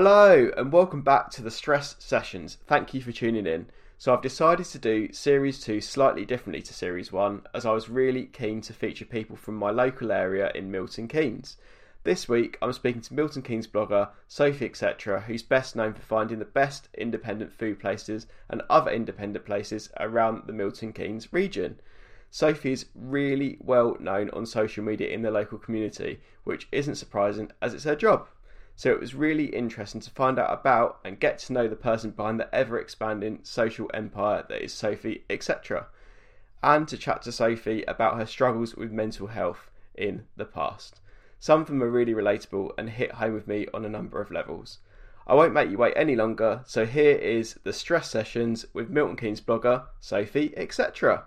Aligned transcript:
Hello, 0.00 0.48
and 0.56 0.72
welcome 0.72 1.02
back 1.02 1.28
to 1.30 1.42
the 1.42 1.50
Stress 1.50 1.96
Sessions. 1.98 2.58
Thank 2.68 2.94
you 2.94 3.02
for 3.02 3.10
tuning 3.10 3.48
in. 3.48 3.66
So, 3.98 4.14
I've 4.14 4.22
decided 4.22 4.66
to 4.66 4.78
do 4.78 5.12
Series 5.12 5.58
2 5.58 5.80
slightly 5.80 6.24
differently 6.24 6.62
to 6.62 6.72
Series 6.72 7.10
1 7.10 7.42
as 7.52 7.66
I 7.66 7.72
was 7.72 7.88
really 7.88 8.26
keen 8.26 8.60
to 8.60 8.72
feature 8.72 9.04
people 9.04 9.34
from 9.34 9.56
my 9.56 9.72
local 9.72 10.12
area 10.12 10.52
in 10.54 10.70
Milton 10.70 11.08
Keynes. 11.08 11.56
This 12.04 12.28
week, 12.28 12.58
I'm 12.62 12.72
speaking 12.72 13.00
to 13.00 13.14
Milton 13.14 13.42
Keynes 13.42 13.66
blogger 13.66 14.10
Sophie 14.28 14.66
Etc., 14.66 15.22
who's 15.22 15.42
best 15.42 15.74
known 15.74 15.94
for 15.94 16.02
finding 16.02 16.38
the 16.38 16.44
best 16.44 16.88
independent 16.94 17.52
food 17.52 17.80
places 17.80 18.28
and 18.48 18.62
other 18.70 18.92
independent 18.92 19.44
places 19.44 19.90
around 19.98 20.44
the 20.46 20.52
Milton 20.52 20.92
Keynes 20.92 21.32
region. 21.32 21.80
Sophie 22.30 22.70
is 22.70 22.86
really 22.94 23.58
well 23.60 23.96
known 23.98 24.30
on 24.30 24.46
social 24.46 24.84
media 24.84 25.08
in 25.08 25.22
the 25.22 25.30
local 25.32 25.58
community, 25.58 26.20
which 26.44 26.68
isn't 26.70 26.94
surprising 26.94 27.50
as 27.60 27.74
it's 27.74 27.82
her 27.82 27.96
job. 27.96 28.28
So 28.78 28.92
it 28.92 29.00
was 29.00 29.12
really 29.12 29.46
interesting 29.46 30.00
to 30.02 30.10
find 30.12 30.38
out 30.38 30.52
about 30.52 31.00
and 31.04 31.18
get 31.18 31.38
to 31.40 31.52
know 31.52 31.66
the 31.66 31.74
person 31.74 32.12
behind 32.12 32.38
the 32.38 32.54
ever 32.54 32.78
expanding 32.78 33.40
social 33.42 33.90
empire 33.92 34.44
that 34.48 34.62
is 34.62 34.72
Sophie, 34.72 35.24
etc. 35.28 35.88
And 36.62 36.86
to 36.86 36.96
chat 36.96 37.22
to 37.22 37.32
Sophie 37.32 37.82
about 37.88 38.18
her 38.18 38.24
struggles 38.24 38.76
with 38.76 38.92
mental 38.92 39.26
health 39.26 39.68
in 39.96 40.26
the 40.36 40.44
past. 40.44 41.00
Some 41.40 41.62
of 41.62 41.66
them 41.66 41.82
are 41.82 41.90
really 41.90 42.14
relatable 42.14 42.70
and 42.78 42.90
hit 42.90 43.10
home 43.14 43.34
with 43.34 43.48
me 43.48 43.66
on 43.74 43.84
a 43.84 43.88
number 43.88 44.20
of 44.20 44.30
levels. 44.30 44.78
I 45.26 45.34
won't 45.34 45.54
make 45.54 45.70
you 45.70 45.78
wait 45.78 45.94
any 45.96 46.14
longer, 46.14 46.60
so 46.64 46.86
here 46.86 47.16
is 47.16 47.58
the 47.64 47.72
stress 47.72 48.08
sessions 48.08 48.64
with 48.74 48.90
Milton 48.90 49.16
Keynes 49.16 49.40
blogger 49.40 49.86
Sophie, 49.98 50.54
etc. 50.56 51.24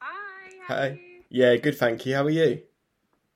Hi. 0.00 0.52
Hey. 0.68 1.00
Yeah, 1.28 1.56
good, 1.56 1.76
thank 1.76 2.06
you. 2.06 2.14
How 2.14 2.22
are 2.22 2.30
you? 2.30 2.62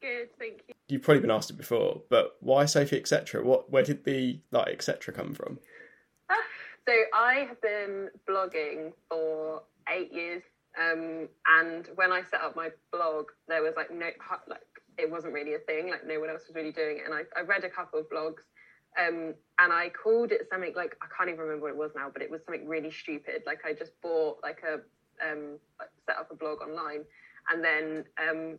Good, 0.00 0.28
thank 0.38 0.62
you. 0.68 0.71
You've 0.88 1.02
probably 1.02 1.20
been 1.20 1.30
asked 1.30 1.50
it 1.50 1.56
before, 1.56 2.02
but 2.10 2.36
why 2.40 2.66
Sophie, 2.66 2.98
etc.? 2.98 3.42
What, 3.42 3.70
where 3.70 3.82
did 3.82 4.04
the 4.04 4.40
like 4.50 4.68
etc. 4.68 5.14
come 5.14 5.34
from? 5.34 5.58
So 6.86 6.92
I 7.14 7.46
have 7.48 7.60
been 7.60 8.10
blogging 8.28 8.92
for 9.08 9.62
eight 9.88 10.12
years, 10.12 10.42
um, 10.76 11.28
and 11.60 11.88
when 11.94 12.10
I 12.10 12.22
set 12.28 12.40
up 12.40 12.56
my 12.56 12.70
blog, 12.90 13.26
there 13.46 13.62
was 13.62 13.74
like 13.76 13.92
no 13.92 14.08
like 14.48 14.60
it 14.98 15.08
wasn't 15.10 15.32
really 15.32 15.54
a 15.54 15.58
thing. 15.60 15.90
Like 15.90 16.06
no 16.06 16.18
one 16.18 16.28
else 16.28 16.42
was 16.48 16.56
really 16.56 16.72
doing 16.72 16.98
it, 16.98 17.04
and 17.04 17.14
I, 17.14 17.22
I 17.38 17.42
read 17.42 17.62
a 17.62 17.70
couple 17.70 18.00
of 18.00 18.10
blogs, 18.10 18.42
um, 18.98 19.34
and 19.60 19.72
I 19.72 19.90
called 19.90 20.32
it 20.32 20.48
something 20.50 20.72
like 20.74 20.96
I 21.00 21.06
can't 21.16 21.28
even 21.28 21.40
remember 21.40 21.66
what 21.66 21.70
it 21.70 21.76
was 21.76 21.92
now, 21.94 22.10
but 22.12 22.20
it 22.20 22.30
was 22.30 22.40
something 22.44 22.66
really 22.66 22.90
stupid. 22.90 23.42
Like 23.46 23.60
I 23.64 23.74
just 23.74 23.92
bought 24.02 24.38
like 24.42 24.62
a 24.66 24.80
um, 25.24 25.58
set 26.04 26.16
up 26.16 26.32
a 26.32 26.34
blog 26.34 26.62
online, 26.62 27.04
and 27.52 27.64
then 27.64 28.04
um, 28.18 28.58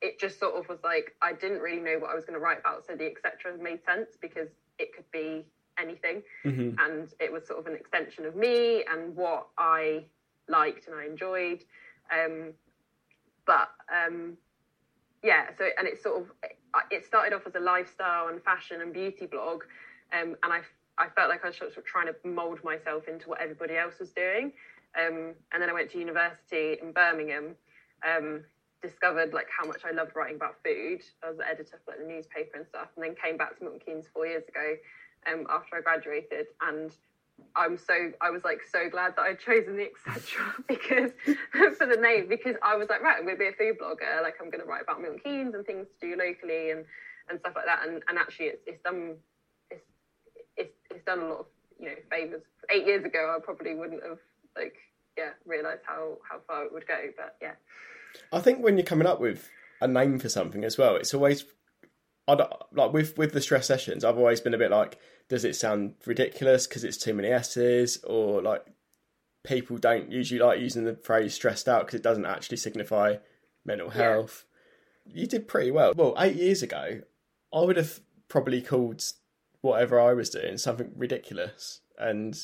it 0.00 0.18
just 0.18 0.38
sort 0.38 0.54
of 0.54 0.68
was 0.68 0.78
like 0.84 1.14
I 1.22 1.32
didn't 1.32 1.60
really 1.60 1.80
know 1.80 1.98
what 1.98 2.10
I 2.10 2.14
was 2.14 2.24
going 2.24 2.38
to 2.38 2.44
write 2.44 2.58
about, 2.60 2.86
so 2.86 2.94
the 2.94 3.06
etc. 3.06 3.56
made 3.60 3.84
sense 3.84 4.10
because 4.20 4.48
it 4.78 4.94
could 4.94 5.10
be 5.12 5.44
anything, 5.78 6.22
Mm-hmm. 6.44 6.78
and 6.78 7.08
it 7.20 7.32
was 7.32 7.46
sort 7.46 7.58
of 7.60 7.66
an 7.66 7.74
extension 7.74 8.24
of 8.26 8.36
me 8.36 8.84
and 8.90 9.14
what 9.16 9.48
I 9.58 10.04
liked 10.48 10.86
and 10.86 10.96
I 10.96 11.06
enjoyed. 11.06 11.64
Um, 12.12 12.52
but 13.46 13.70
um, 13.90 14.36
yeah, 15.22 15.46
so 15.56 15.68
and 15.78 15.86
it 15.86 16.02
sort 16.02 16.22
of 16.22 16.32
it 16.90 17.04
started 17.04 17.32
off 17.34 17.42
as 17.46 17.54
a 17.54 17.60
lifestyle 17.60 18.28
and 18.28 18.42
fashion 18.42 18.80
and 18.80 18.92
beauty 18.92 19.26
blog, 19.26 19.62
um, 20.12 20.36
and 20.42 20.52
I 20.52 20.60
I 20.98 21.08
felt 21.08 21.30
like 21.30 21.44
I 21.44 21.48
was 21.48 21.56
sort 21.56 21.76
of 21.76 21.84
trying 21.84 22.06
to 22.06 22.14
mold 22.28 22.62
myself 22.64 23.08
into 23.08 23.28
what 23.28 23.40
everybody 23.40 23.76
else 23.76 23.98
was 23.98 24.10
doing. 24.12 24.52
Um, 24.98 25.32
and 25.52 25.62
then 25.62 25.70
I 25.70 25.72
went 25.72 25.90
to 25.92 25.98
university 25.98 26.76
in 26.82 26.92
Birmingham. 26.92 27.54
Um, 28.06 28.44
discovered 28.82 29.32
like 29.32 29.48
how 29.48 29.66
much 29.66 29.82
I 29.84 29.92
loved 29.92 30.12
writing 30.14 30.36
about 30.36 30.56
food. 30.64 31.00
I 31.22 31.30
was 31.30 31.38
the 31.38 31.48
editor 31.48 31.80
for 31.84 31.92
like, 31.92 32.00
the 32.00 32.06
newspaper 32.06 32.58
and 32.58 32.66
stuff, 32.66 32.88
and 32.96 33.04
then 33.04 33.14
came 33.14 33.36
back 33.36 33.56
to 33.58 33.64
Milton 33.64 33.80
Keynes 33.84 34.06
four 34.12 34.26
years 34.26 34.44
ago 34.48 34.76
um, 35.30 35.46
after 35.48 35.76
I 35.76 35.80
graduated, 35.80 36.46
and 36.60 36.90
I'm 37.56 37.76
so 37.76 38.12
I 38.20 38.30
was 38.30 38.44
like 38.44 38.60
so 38.70 38.88
glad 38.88 39.16
that 39.16 39.22
I'd 39.22 39.40
chosen 39.40 39.76
the 39.76 39.88
etc. 39.88 40.54
because 40.68 41.10
for 41.76 41.86
the 41.86 41.96
name 41.96 42.28
because 42.28 42.56
I 42.62 42.76
was 42.76 42.88
like 42.88 43.02
right 43.02 43.16
I'm 43.18 43.26
to 43.26 43.36
be 43.36 43.48
a 43.48 43.52
food 43.52 43.78
blogger 43.80 44.22
like 44.22 44.34
I'm 44.40 44.50
to 44.50 44.64
write 44.64 44.82
about 44.82 45.00
Milton 45.00 45.20
Keynes 45.22 45.54
and 45.54 45.64
things 45.64 45.86
to 46.00 46.08
do 46.08 46.16
locally 46.16 46.70
and 46.70 46.84
and 47.30 47.40
stuff 47.40 47.52
like 47.56 47.66
that 47.66 47.86
and 47.86 48.02
and 48.08 48.18
actually 48.18 48.46
it's 48.46 48.62
it's 48.66 48.82
done 48.82 49.16
it's 49.70 49.84
it's, 50.56 50.76
it's 50.90 51.04
done 51.04 51.20
a 51.20 51.28
lot 51.28 51.38
of 51.40 51.46
you 51.78 51.86
know 51.86 51.96
favors. 52.10 52.42
Eight 52.70 52.86
years 52.86 53.04
ago 53.04 53.34
I 53.36 53.40
probably 53.42 53.74
wouldn't 53.74 54.02
have 54.02 54.18
like 54.56 54.76
yeah 55.16 55.30
realised 55.44 55.82
how 55.84 56.18
how 56.28 56.38
far 56.46 56.64
it 56.64 56.72
would 56.72 56.86
go 56.86 56.98
but 57.16 57.36
yeah 57.40 57.54
I 58.32 58.40
think 58.40 58.62
when 58.62 58.76
you're 58.76 58.86
coming 58.86 59.06
up 59.06 59.20
with 59.20 59.48
a 59.80 59.88
name 59.88 60.18
for 60.18 60.28
something 60.28 60.64
as 60.64 60.78
well, 60.78 60.96
it's 60.96 61.14
always 61.14 61.44
I 62.28 62.34
like 62.72 62.92
with 62.92 63.18
with 63.18 63.32
the 63.32 63.40
stress 63.40 63.66
sessions. 63.66 64.04
I've 64.04 64.18
always 64.18 64.40
been 64.40 64.54
a 64.54 64.58
bit 64.58 64.70
like, 64.70 64.98
does 65.28 65.44
it 65.44 65.56
sound 65.56 65.94
ridiculous 66.06 66.66
because 66.66 66.84
it's 66.84 66.96
too 66.96 67.14
many 67.14 67.28
s's, 67.28 67.98
or 68.04 68.40
like 68.42 68.64
people 69.44 69.76
don't 69.76 70.10
usually 70.12 70.40
like 70.40 70.60
using 70.60 70.84
the 70.84 70.94
phrase 70.94 71.34
stressed 71.34 71.68
out 71.68 71.84
because 71.86 71.98
it 71.98 72.02
doesn't 72.04 72.26
actually 72.26 72.58
signify 72.58 73.16
mental 73.64 73.88
Yeah. 73.88 73.94
health. 74.12 74.44
You 75.04 75.26
did 75.26 75.48
pretty 75.48 75.72
well. 75.72 75.94
Well, 75.96 76.14
eight 76.18 76.36
years 76.36 76.62
ago, 76.62 77.00
I 77.52 77.60
would 77.60 77.76
have 77.76 78.00
probably 78.28 78.62
called 78.62 79.02
whatever 79.60 80.00
I 80.00 80.12
was 80.12 80.30
doing 80.30 80.58
something 80.58 80.92
ridiculous, 80.96 81.80
and 81.98 82.38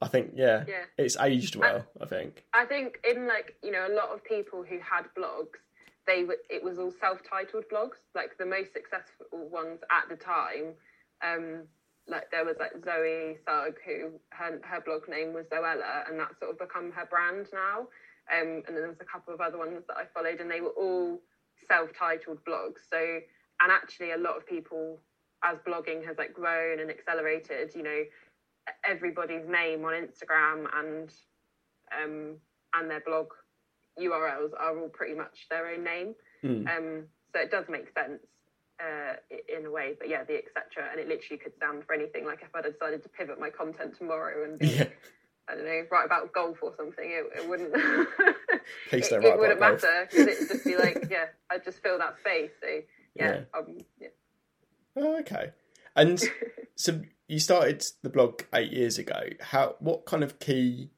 I 0.00 0.08
think 0.08 0.32
yeah, 0.34 0.64
Yeah. 0.68 0.84
it's 0.98 1.16
aged 1.16 1.56
well. 1.56 1.86
I 2.00 2.06
think. 2.06 2.44
I 2.52 2.64
think 2.66 2.98
in 3.08 3.26
like 3.26 3.56
you 3.62 3.70
know 3.72 3.86
a 3.86 3.94
lot 3.94 4.10
of 4.10 4.22
people 4.24 4.62
who 4.62 4.78
had 4.78 5.06
blogs, 5.16 5.58
they 6.06 6.24
were 6.24 6.36
it 6.50 6.62
was 6.62 6.78
all 6.78 6.92
self-titled 7.00 7.64
blogs. 7.72 7.96
Like 8.14 8.36
the 8.38 8.46
most 8.46 8.72
successful 8.72 9.48
ones 9.48 9.80
at 9.90 10.08
the 10.08 10.16
time, 10.16 10.74
um, 11.24 11.62
like 12.06 12.30
there 12.30 12.44
was 12.44 12.56
like 12.60 12.72
Zoe 12.84 13.38
Sugg, 13.46 13.76
who 13.86 14.12
her 14.30 14.60
her 14.64 14.80
blog 14.82 15.08
name 15.08 15.32
was 15.32 15.46
Zoella, 15.46 16.08
and 16.08 16.20
that's 16.20 16.38
sort 16.38 16.50
of 16.52 16.58
become 16.58 16.92
her 16.92 17.06
brand 17.06 17.48
now. 17.52 17.88
Um, 18.28 18.62
and 18.66 18.74
then 18.74 18.82
there 18.82 18.88
was 18.88 19.00
a 19.00 19.04
couple 19.04 19.32
of 19.32 19.40
other 19.40 19.56
ones 19.56 19.82
that 19.88 19.96
I 19.96 20.04
followed, 20.12 20.40
and 20.40 20.50
they 20.50 20.60
were 20.60 20.74
all 20.76 21.20
self-titled 21.68 22.44
blogs. 22.44 22.84
So 22.90 23.20
and 23.62 23.72
actually 23.72 24.12
a 24.12 24.18
lot 24.18 24.36
of 24.36 24.46
people 24.46 24.98
as 25.44 25.58
blogging 25.66 26.04
has 26.04 26.18
like 26.18 26.32
grown 26.34 26.80
and 26.80 26.90
accelerated, 26.90 27.74
you 27.74 27.82
know, 27.82 28.02
everybody's 28.84 29.46
name 29.48 29.84
on 29.84 29.92
Instagram 29.92 30.66
and 30.74 31.10
um, 31.92 32.36
and 32.74 32.90
their 32.90 33.00
blog 33.00 33.28
URLs 34.00 34.52
are 34.58 34.78
all 34.78 34.88
pretty 34.88 35.14
much 35.14 35.46
their 35.50 35.68
own 35.68 35.84
name. 35.84 36.14
Mm. 36.44 36.66
Um, 36.68 37.04
so 37.32 37.40
it 37.40 37.50
does 37.50 37.64
make 37.68 37.86
sense 37.94 38.20
uh, 38.80 39.14
in 39.30 39.66
a 39.66 39.70
way. 39.70 39.94
But 39.98 40.08
yeah, 40.08 40.24
the 40.24 40.36
etc. 40.36 40.90
And 40.90 41.00
it 41.00 41.08
literally 41.08 41.38
could 41.38 41.54
stand 41.56 41.84
for 41.84 41.94
anything. 41.94 42.26
Like 42.26 42.42
if 42.42 42.54
I'd 42.54 42.70
decided 42.70 43.02
to 43.02 43.08
pivot 43.08 43.40
my 43.40 43.50
content 43.50 43.96
tomorrow 43.96 44.44
and 44.44 44.58
be, 44.58 44.68
Yeah. 44.68 44.88
I 45.48 45.54
don't 45.54 45.64
know, 45.64 45.82
write 45.90 46.06
about 46.06 46.32
golf 46.32 46.58
or 46.60 46.74
something, 46.76 47.08
it, 47.08 47.40
it 47.40 47.48
wouldn't. 47.48 47.74
It, 48.90 49.12
it 49.12 49.38
wouldn't 49.38 49.60
matter 49.60 50.08
because 50.10 50.26
it'd 50.26 50.48
just 50.48 50.64
be 50.64 50.76
like, 50.76 51.06
yeah, 51.10 51.26
I'd 51.50 51.64
just 51.64 51.82
fill 51.82 51.98
that 51.98 52.16
space. 52.18 52.50
So 52.60 52.80
yeah, 53.14 53.42
um, 53.56 53.78
yeah. 54.00 54.08
Oh, 54.96 55.18
okay. 55.20 55.52
And 55.94 56.20
so 56.74 57.00
you 57.28 57.38
started 57.38 57.84
the 58.02 58.10
blog 58.10 58.42
eight 58.54 58.72
years 58.72 58.98
ago. 58.98 59.28
How? 59.40 59.76
What 59.78 60.06
kind 60.06 60.22
of 60.22 60.38
key 60.38 60.90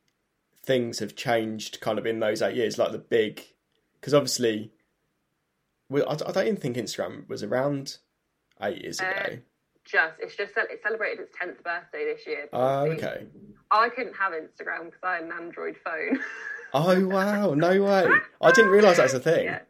things 0.62 0.98
have 0.98 1.16
changed, 1.16 1.80
kind 1.80 1.98
of 1.98 2.06
in 2.06 2.20
those 2.20 2.42
eight 2.42 2.56
years? 2.56 2.78
Like 2.78 2.92
the 2.92 2.98
big, 2.98 3.42
because 4.00 4.14
obviously, 4.14 4.72
we, 5.88 6.02
I, 6.02 6.12
I 6.12 6.16
don't 6.16 6.46
even 6.46 6.56
think 6.56 6.76
Instagram 6.76 7.28
was 7.28 7.42
around 7.42 7.98
eight 8.62 8.82
years 8.82 9.00
ago. 9.00 9.10
Uh, 9.10 9.36
just 9.84 10.14
it's 10.20 10.36
just 10.36 10.52
it 10.56 10.80
celebrated 10.82 11.20
its 11.20 11.32
tenth 11.38 11.62
birthday 11.64 12.04
this 12.04 12.26
year. 12.26 12.48
Basically. 12.52 13.06
okay. 13.06 13.26
I 13.70 13.88
couldn't 13.88 14.14
have 14.14 14.32
Instagram 14.32 14.86
because 14.86 15.00
I 15.02 15.14
had 15.16 15.24
an 15.24 15.32
Android 15.32 15.76
phone. 15.84 16.20
Oh 16.74 17.06
wow! 17.06 17.54
No 17.54 17.82
way! 17.82 18.06
I 18.42 18.52
didn't 18.52 18.70
realise 18.70 18.98
that 18.98 19.04
was 19.04 19.14
a 19.14 19.20
thing. 19.20 19.46
yeah, 19.46 19.60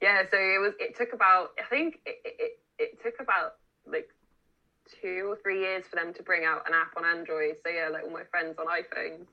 yeah. 0.00 0.22
So 0.30 0.38
it 0.38 0.58
was. 0.58 0.72
It 0.80 0.96
took 0.96 1.12
about. 1.12 1.50
I 1.62 1.68
think 1.68 1.96
it, 2.06 2.16
it, 2.24 2.52
it, 2.78 3.02
took 3.02 3.20
about 3.20 3.56
two 5.00 5.28
or 5.30 5.36
three 5.42 5.60
years 5.60 5.84
for 5.88 5.96
them 5.96 6.12
to 6.14 6.22
bring 6.22 6.44
out 6.44 6.66
an 6.66 6.74
app 6.74 6.96
on 6.96 7.04
Android. 7.04 7.56
So 7.64 7.70
yeah, 7.70 7.88
like 7.88 8.04
all 8.04 8.10
my 8.10 8.24
friends 8.30 8.56
on 8.58 8.66
iPhones 8.66 9.26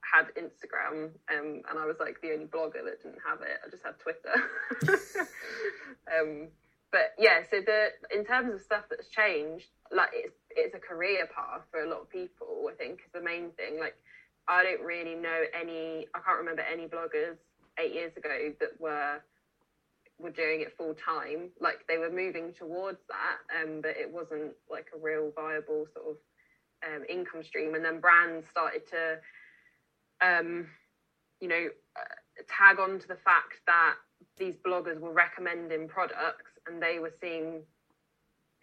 had 0.00 0.26
Instagram, 0.34 1.10
um, 1.30 1.62
and 1.68 1.78
I 1.78 1.86
was 1.86 1.96
like 2.00 2.20
the 2.20 2.32
only 2.32 2.46
blogger 2.46 2.84
that 2.84 3.02
didn't 3.02 3.20
have 3.26 3.40
it. 3.42 3.60
I 3.64 3.70
just 3.70 3.84
had 3.84 3.98
Twitter. 3.98 5.28
um, 6.14 6.48
but 6.92 7.14
yeah, 7.18 7.42
so 7.50 7.60
the 7.64 7.88
in 8.14 8.24
terms 8.24 8.52
of 8.54 8.60
stuff 8.60 8.84
that's 8.90 9.08
changed, 9.08 9.66
like 9.92 10.10
it's 10.12 10.36
it's 10.50 10.74
a 10.74 10.78
career 10.78 11.28
path 11.34 11.62
for 11.70 11.82
a 11.82 11.88
lot 11.88 12.00
of 12.00 12.10
people. 12.10 12.68
I 12.70 12.74
think 12.74 13.00
is 13.06 13.12
the 13.12 13.22
main 13.22 13.50
thing. 13.52 13.78
Like 13.78 13.94
I 14.48 14.64
don't 14.64 14.82
really 14.82 15.14
know 15.14 15.42
any. 15.58 16.06
I 16.14 16.18
can't 16.20 16.38
remember 16.38 16.62
any 16.62 16.86
bloggers 16.86 17.36
eight 17.78 17.94
years 17.94 18.16
ago 18.16 18.52
that 18.60 18.80
were 18.80 19.20
were 20.20 20.30
doing 20.30 20.60
it 20.60 20.76
full 20.76 20.94
time. 20.94 21.50
Like 21.60 21.86
they 21.88 21.98
were 21.98 22.10
moving 22.10 22.52
towards 22.52 23.00
that, 23.08 23.38
um, 23.62 23.80
but 23.82 23.96
it 23.96 24.10
wasn't 24.10 24.52
like 24.70 24.88
a 24.94 24.98
real 24.98 25.32
viable 25.34 25.86
sort 25.94 26.06
of 26.10 26.16
um, 26.86 27.04
income 27.08 27.42
stream. 27.42 27.74
And 27.74 27.84
then 27.84 28.00
brands 28.00 28.46
started 28.48 28.86
to, 28.88 29.18
um, 30.20 30.66
you 31.40 31.48
know, 31.48 31.68
uh, 31.96 32.42
tag 32.48 32.78
on 32.78 32.98
to 32.98 33.08
the 33.08 33.16
fact 33.16 33.60
that 33.66 33.94
these 34.38 34.56
bloggers 34.56 34.98
were 35.00 35.12
recommending 35.12 35.88
products 35.88 36.52
and 36.66 36.82
they 36.82 36.98
were 36.98 37.12
seeing 37.20 37.62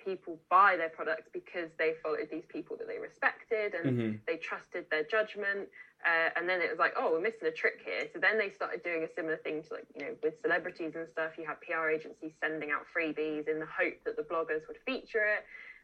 people 0.03 0.39
buy 0.49 0.75
their 0.77 0.89
products 0.89 1.29
because 1.33 1.69
they 1.77 1.93
followed 2.03 2.27
these 2.31 2.45
people 2.47 2.77
that 2.77 2.87
they 2.87 2.99
respected 2.99 3.73
and 3.73 3.97
Mhm. 3.97 4.19
they 4.27 4.37
trusted 4.37 4.89
their 4.89 5.03
judgment. 5.03 5.69
Uh, 6.05 6.29
and 6.37 6.47
then 6.47 6.61
it 6.61 6.69
was 6.69 6.77
like, 6.77 6.93
oh, 6.95 7.11
we're 7.11 7.21
missing 7.21 7.49
a 7.49 7.51
trick 7.51 7.81
here. 7.83 8.05
So 8.13 8.19
then 8.21 8.37
they 8.37 8.53
started 8.53 8.83
doing 8.83 9.03
a 9.03 9.11
similar 9.11 9.37
thing 9.37 9.63
to 9.65 9.69
like, 9.73 9.87
you 9.97 10.05
know, 10.05 10.13
with 10.21 10.39
celebrities 10.41 10.93
and 10.95 11.07
stuff. 11.11 11.35
You 11.37 11.45
had 11.45 11.59
PR 11.65 11.89
agencies 11.89 12.33
sending 12.39 12.69
out 12.69 12.85
freebies 12.85 13.49
in 13.49 13.59
the 13.59 13.67
hope 13.67 13.97
that 14.05 14.15
the 14.15 14.23
bloggers 14.23 14.67
would 14.69 14.77
feature 14.85 15.25
it. 15.25 15.43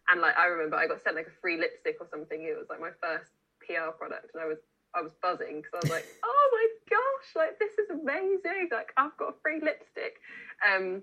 And 0.10 0.22
like, 0.22 0.38
I 0.38 0.46
remember 0.46 0.78
I 0.78 0.88
got 0.88 1.04
sent 1.04 1.16
like 1.16 1.28
a 1.28 1.38
free 1.42 1.58
lipstick 1.58 1.98
or 2.00 2.08
something. 2.12 2.40
It 2.40 2.56
was 2.58 2.68
like 2.70 2.80
my 2.80 2.94
first 3.02 3.32
PR 3.64 3.96
product, 3.96 4.32
and 4.34 4.44
I 4.44 4.46
was 4.46 4.60
I 4.94 5.02
was 5.02 5.12
buzzing 5.22 5.64
because 5.64 5.74
I 5.74 5.80
was 5.82 5.90
like, 5.90 6.08
oh 6.24 6.46
my 6.52 6.68
gosh, 6.92 7.30
like 7.36 7.60
this 7.60 7.74
is 7.80 7.90
amazing. 7.90 8.70
Like 8.72 8.92
I've 8.98 9.16
got 9.18 9.34
a 9.34 9.36
free 9.42 9.60
lipstick. 9.64 10.20
Um, 10.62 11.02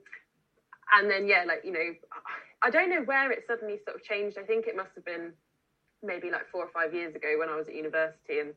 and 0.93 1.11
then 1.11 1.27
yeah, 1.27 1.45
like 1.47 1.65
you 1.65 1.73
know, 1.73 1.97
I 2.63 2.71
don't 2.71 2.91
know 2.91 3.03
where 3.03 3.33
it 3.33 3.45
suddenly 3.47 3.81
sort 3.85 3.97
of 3.97 4.05
changed. 4.05 4.39
I 4.39 4.45
think 4.45 4.67
it 4.67 4.77
must 4.77 4.95
have 4.95 5.05
been 5.05 5.33
maybe 6.03 6.31
like 6.31 6.49
four 6.53 6.65
or 6.65 6.71
five 6.73 6.95
years 6.95 7.15
ago 7.15 7.37
when 7.39 7.49
I 7.49 7.57
was 7.57 7.69
at 7.69 7.75
university 7.75 8.41
and 8.41 8.55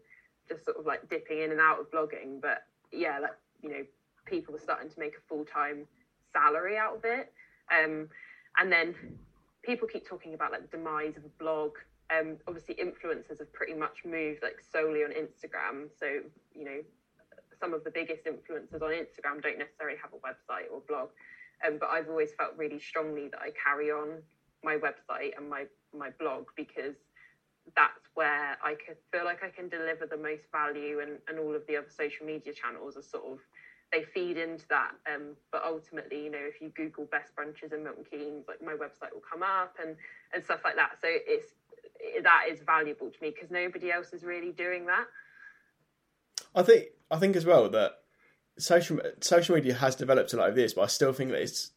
just 0.48 0.66
sort 0.66 0.78
of 0.78 0.86
like 0.86 1.10
dipping 1.10 1.40
in 1.40 1.52
and 1.52 1.60
out 1.60 1.80
of 1.80 1.92
blogging. 1.92 2.42
But 2.42 2.64
yeah, 2.92 3.20
like 3.20 3.38
you 3.62 3.70
know, 3.70 3.86
people 4.26 4.54
were 4.54 4.60
starting 4.60 4.90
to 4.90 5.00
make 5.00 5.14
a 5.16 5.22
full 5.28 5.46
time 5.46 5.88
salary 6.32 6.78
out 6.78 6.98
of 6.98 7.06
it. 7.06 7.32
Um, 7.72 8.10
and 8.58 8.72
then 8.72 8.96
people 9.64 9.88
keep 9.88 10.08
talking 10.08 10.34
about 10.34 10.52
like 10.52 10.70
the 10.70 10.78
demise 10.78 11.18
of 11.18 11.26
a 11.26 11.30
blog. 11.40 11.72
Um, 12.10 12.38
obviously, 12.48 12.76
influencers 12.76 13.40
have 13.40 13.52
pretty 13.54 13.74
much 13.74 14.04
moved 14.06 14.44
like 14.44 14.60
solely 14.72 15.04
on 15.04 15.12
Instagram. 15.12 15.90
So 16.00 16.08
you 16.54 16.66
know, 16.66 16.82
some 17.60 17.74
of 17.74 17.84
the 17.84 17.92
biggest 17.92 18.26
influencers 18.26 18.82
on 18.82 18.92
Instagram 18.92 19.42
don't 19.42 19.58
necessarily 19.58 19.98
have 20.02 20.12
a 20.14 20.18
website 20.18 20.72
or 20.72 20.82
blog. 20.88 21.10
Um, 21.66 21.78
but 21.80 21.90
I've 21.90 22.10
always 22.10 22.34
felt 22.38 22.58
really 22.58 22.80
strongly 22.80 23.30
that 23.30 23.40
I 23.40 23.52
carry 23.52 23.90
on 23.90 24.22
my 24.64 24.78
website 24.78 25.38
and 25.38 25.50
my 25.50 25.66
my 25.98 26.10
blog 26.20 26.48
because 26.56 26.96
that's 27.76 28.08
where 28.14 28.58
I 28.64 28.76
could 28.76 28.98
feel 29.12 29.26
like 29.26 29.44
I 29.44 29.50
can 29.50 29.70
deliver 29.70 30.06
the 30.06 30.18
most 30.18 30.44
value, 30.52 31.00
and 31.00 31.20
and 31.28 31.40
all 31.40 31.56
of 31.56 31.66
the 31.68 31.78
other 31.78 31.90
social 31.90 32.26
media 32.26 32.54
channels 32.54 32.98
are 32.98 33.02
sort 33.02 33.24
of 33.26 33.40
they 33.92 34.04
feed 34.14 34.38
into 34.38 34.68
that. 34.70 34.92
Um, 35.14 35.36
but 35.52 35.64
ultimately, 35.64 36.24
you 36.24 36.32
know, 36.32 36.42
if 36.42 36.60
you 36.60 36.70
Google 36.70 37.06
best 37.06 37.30
brunches 37.36 37.74
in 37.74 37.84
Milton 37.84 38.06
Keynes, 38.10 38.46
like 38.48 38.62
my 38.62 38.74
website 38.74 39.14
will 39.14 39.24
come 39.30 39.44
up 39.44 39.76
and 39.82 39.96
and 40.34 40.44
stuff 40.44 40.62
like 40.64 40.76
that. 40.76 40.98
So 41.02 41.08
it's 41.10 41.54
that 42.24 42.46
is 42.50 42.60
valuable 42.66 43.10
to 43.10 43.18
me 43.22 43.32
because 43.34 43.52
nobody 43.52 43.92
else 43.92 44.14
is 44.14 44.24
really 44.24 44.52
doing 44.52 44.86
that. 44.88 45.06
I 46.56 46.64
think 46.64 46.86
I 47.10 47.20
think 47.20 47.36
as 47.36 47.46
well 47.46 47.70
that 47.70 47.94
social 48.58 49.00
social 49.22 49.56
media 49.56 49.76
has 49.76 49.96
developed 49.96 50.34
a 50.34 50.38
lot 50.38 50.50
of 50.50 50.56
this, 50.56 50.74
but 50.74 50.82
I 50.82 50.88
still 50.88 51.14
think 51.14 51.32
that 51.32 51.42
it's 51.42 51.72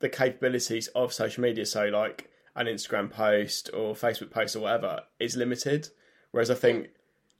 the 0.00 0.08
capabilities 0.08 0.88
of 0.88 1.12
social 1.12 1.42
media. 1.42 1.66
So 1.66 1.86
like 1.86 2.30
an 2.58 2.66
Instagram 2.66 3.10
post 3.10 3.70
or 3.72 3.94
Facebook 3.94 4.30
post 4.30 4.56
or 4.56 4.60
whatever 4.60 5.02
is 5.18 5.36
limited. 5.36 5.88
Whereas 6.32 6.50
I 6.50 6.54
think 6.54 6.88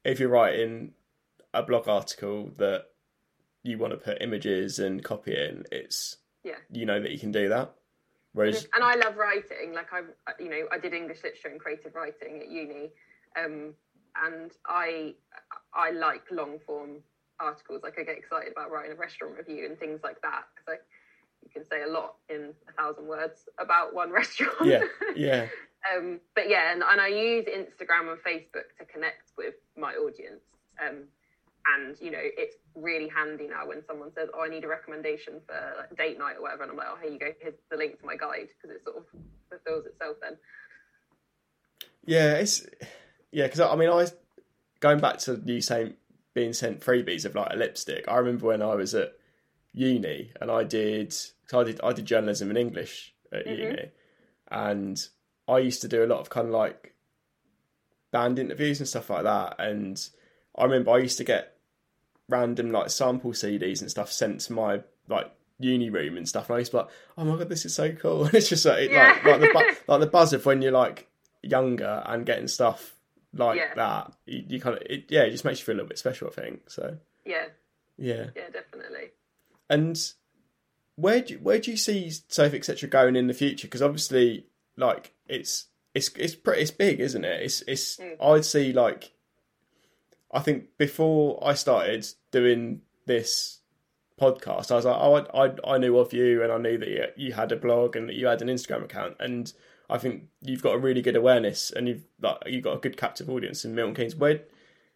if 0.04 0.20
you're 0.20 0.28
writing 0.28 0.92
a 1.52 1.62
blog 1.62 1.88
article 1.88 2.50
that 2.56 2.86
you 3.62 3.76
want 3.78 3.92
to 3.92 3.98
put 3.98 4.22
images 4.22 4.78
and 4.78 5.02
copy 5.02 5.36
in, 5.36 5.64
it's 5.72 6.16
Yeah. 6.44 6.56
you 6.70 6.86
know 6.86 7.00
that 7.00 7.10
you 7.10 7.18
can 7.18 7.32
do 7.32 7.48
that. 7.48 7.74
Whereas 8.32 8.68
and 8.74 8.84
I 8.84 8.94
love 8.94 9.16
writing. 9.16 9.72
Like 9.74 9.92
I, 9.92 10.02
you 10.38 10.48
know, 10.48 10.68
I 10.70 10.78
did 10.78 10.94
English 10.94 11.24
literature 11.24 11.48
and 11.48 11.58
creative 11.60 11.94
writing 11.94 12.40
at 12.40 12.48
uni, 12.48 12.92
um, 13.36 13.74
and 14.24 14.52
I, 14.66 15.14
I 15.74 15.90
like 15.90 16.22
long 16.30 16.58
form 16.64 17.02
articles. 17.40 17.82
Like 17.82 17.98
I 17.98 18.04
get 18.04 18.16
excited 18.18 18.52
about 18.52 18.70
writing 18.70 18.92
a 18.92 18.94
restaurant 18.94 19.36
review 19.36 19.66
and 19.66 19.78
things 19.78 20.00
like 20.04 20.20
that 20.22 20.44
because 20.54 20.68
like 20.68 20.82
you 21.54 21.60
can 21.60 21.68
say 21.68 21.82
a 21.82 21.88
lot 21.88 22.16
in 22.28 22.54
a 22.68 22.72
thousand 22.72 23.06
words 23.06 23.48
about 23.58 23.94
one 23.94 24.10
restaurant. 24.20 24.54
yeah, 24.64 24.84
yeah, 25.16 25.46
um, 25.96 26.20
but 26.34 26.48
yeah, 26.48 26.72
and, 26.72 26.82
and 26.82 27.00
I 27.00 27.08
use 27.08 27.46
Instagram 27.46 28.10
and 28.12 28.20
Facebook 28.20 28.68
to 28.78 28.84
connect 28.84 29.32
with 29.36 29.54
my 29.76 29.92
audience. 29.94 30.42
Um, 30.84 31.04
and 31.76 32.00
you 32.00 32.10
know, 32.10 32.20
it's 32.22 32.56
really 32.74 33.08
handy 33.08 33.46
now 33.46 33.66
when 33.66 33.82
someone 33.86 34.10
says, 34.14 34.28
"Oh, 34.34 34.42
I 34.42 34.48
need 34.48 34.64
a 34.64 34.68
recommendation 34.68 35.40
for 35.46 35.74
like, 35.76 35.96
date 35.96 36.18
night 36.18 36.36
or 36.38 36.42
whatever," 36.42 36.62
and 36.62 36.72
I'm 36.72 36.78
like, 36.78 36.86
"Oh, 36.90 36.98
here 37.02 37.12
you 37.12 37.18
go. 37.18 37.32
Here's 37.40 37.54
the 37.70 37.76
link 37.76 38.00
to 38.00 38.06
my 38.06 38.16
guide," 38.16 38.48
because 38.48 38.74
it 38.76 38.82
sort 38.84 38.96
of 38.96 39.04
fulfills 39.50 39.86
itself 39.86 40.16
then. 40.22 40.36
yeah. 42.04 42.34
It's 42.34 42.66
yeah 43.32 43.44
because 43.44 43.60
I 43.60 43.76
mean 43.76 43.90
I 43.90 44.06
going 44.80 45.00
back 45.00 45.18
to 45.18 45.42
you 45.44 45.60
saying 45.60 45.94
being 46.34 46.52
sent 46.52 46.80
freebies 46.80 47.24
of 47.24 47.34
like 47.34 47.52
a 47.52 47.56
lipstick. 47.56 48.04
I 48.08 48.16
remember 48.16 48.46
when 48.46 48.62
I 48.62 48.74
was 48.74 48.94
at 48.94 49.17
uni 49.78 50.32
and 50.40 50.50
I 50.50 50.64
did 50.64 51.10
cause 51.48 51.62
I 51.62 51.64
did 51.64 51.80
I 51.82 51.92
did 51.92 52.04
journalism 52.06 52.48
and 52.50 52.58
English 52.58 53.14
at 53.32 53.46
Mhm. 53.46 53.58
uni, 53.58 53.90
and 54.50 55.08
I 55.46 55.58
used 55.58 55.80
to 55.82 55.88
do 55.88 56.04
a 56.04 56.06
lot 56.12 56.20
of 56.20 56.28
kind 56.30 56.48
of 56.48 56.52
like 56.52 56.94
band 58.10 58.38
interviews 58.38 58.80
and 58.80 58.88
stuff 58.88 59.10
like 59.10 59.24
that. 59.24 59.56
And 59.58 59.96
I 60.56 60.64
remember 60.64 60.90
I 60.92 60.98
used 60.98 61.18
to 61.18 61.24
get 61.24 61.56
random 62.28 62.70
like 62.70 62.90
sample 62.90 63.32
CDs 63.32 63.80
and 63.80 63.90
stuff 63.90 64.10
sent 64.12 64.40
to 64.42 64.52
my 64.52 64.82
like 65.08 65.30
uni 65.58 65.90
room 65.90 66.16
and 66.16 66.28
stuff. 66.28 66.48
And 66.48 66.56
I 66.56 66.58
used 66.60 66.70
to 66.72 66.78
be 66.78 66.82
like, 66.82 66.90
oh 67.16 67.24
my 67.24 67.36
god, 67.36 67.48
this 67.48 67.64
is 67.64 67.74
so 67.74 67.92
cool. 67.92 68.24
And 68.26 68.34
it's 68.34 68.48
just 68.48 68.64
like 68.66 68.90
Yeah. 68.90 69.12
like, 69.12 69.24
like 69.24 69.40
the 69.40 69.48
bu- 69.52 69.92
like 69.92 70.00
the 70.00 70.06
buzz 70.06 70.32
of 70.32 70.44
when 70.46 70.62
you're 70.62 70.72
like 70.72 71.06
younger 71.42 72.02
and 72.06 72.26
getting 72.26 72.48
stuff 72.48 72.94
like 73.34 73.58
Yeah. 73.58 73.74
that. 73.74 74.12
You, 74.26 74.44
you 74.48 74.60
kind 74.60 74.76
of 74.76 74.82
it, 74.88 75.04
yeah, 75.10 75.22
it 75.22 75.30
just 75.30 75.44
makes 75.44 75.60
you 75.60 75.64
feel 75.66 75.74
a 75.74 75.78
little 75.78 75.88
bit 75.88 75.98
special. 75.98 76.28
I 76.28 76.30
think 76.32 76.70
so. 76.70 76.98
Yeah, 77.24 77.46
Yeah. 77.96 78.26
yeah, 78.36 78.48
definitely. 78.50 79.10
And 79.70 79.98
where 80.96 81.20
do 81.20 81.34
you, 81.34 81.40
where 81.40 81.58
do 81.58 81.70
you 81.70 81.76
see 81.76 82.10
Sophie 82.28 82.56
etc 82.56 82.88
going 82.88 83.16
in 83.16 83.26
the 83.26 83.34
future? 83.34 83.66
Because 83.66 83.82
obviously, 83.82 84.46
like 84.76 85.14
it's 85.28 85.66
it's 85.94 86.08
it's 86.16 86.34
pretty 86.34 86.62
it's 86.62 86.70
big, 86.70 87.00
isn't 87.00 87.24
it? 87.24 87.42
It's 87.42 87.62
it's 87.62 87.96
Mm. 87.98 88.16
I'd 88.20 88.44
see 88.44 88.72
like 88.72 89.12
I 90.32 90.40
think 90.40 90.76
before 90.76 91.42
I 91.42 91.54
started 91.54 92.06
doing 92.30 92.82
this 93.06 93.60
podcast, 94.20 94.70
I 94.70 94.76
was 94.76 94.84
like, 94.84 94.96
oh, 94.98 95.14
I 95.14 95.46
I, 95.46 95.74
I 95.74 95.78
knew 95.78 95.98
of 95.98 96.12
you, 96.12 96.42
and 96.42 96.52
I 96.52 96.58
knew 96.58 96.78
that 96.78 96.88
you, 96.88 97.04
you 97.16 97.32
had 97.32 97.52
a 97.52 97.56
blog 97.56 97.96
and 97.96 98.08
that 98.08 98.16
you 98.16 98.26
had 98.26 98.42
an 98.42 98.48
Instagram 98.48 98.84
account, 98.84 99.16
and 99.20 99.52
I 99.88 99.98
think 99.98 100.24
you've 100.42 100.62
got 100.62 100.74
a 100.74 100.78
really 100.78 101.02
good 101.02 101.16
awareness, 101.16 101.70
and 101.70 101.88
you've 101.88 102.04
like 102.20 102.38
you've 102.46 102.64
got 102.64 102.76
a 102.76 102.80
good 102.80 102.96
captive 102.96 103.30
audience 103.30 103.64
in 103.64 103.74
Milton 103.74 103.94
Keynes. 103.94 104.16
Where 104.16 104.42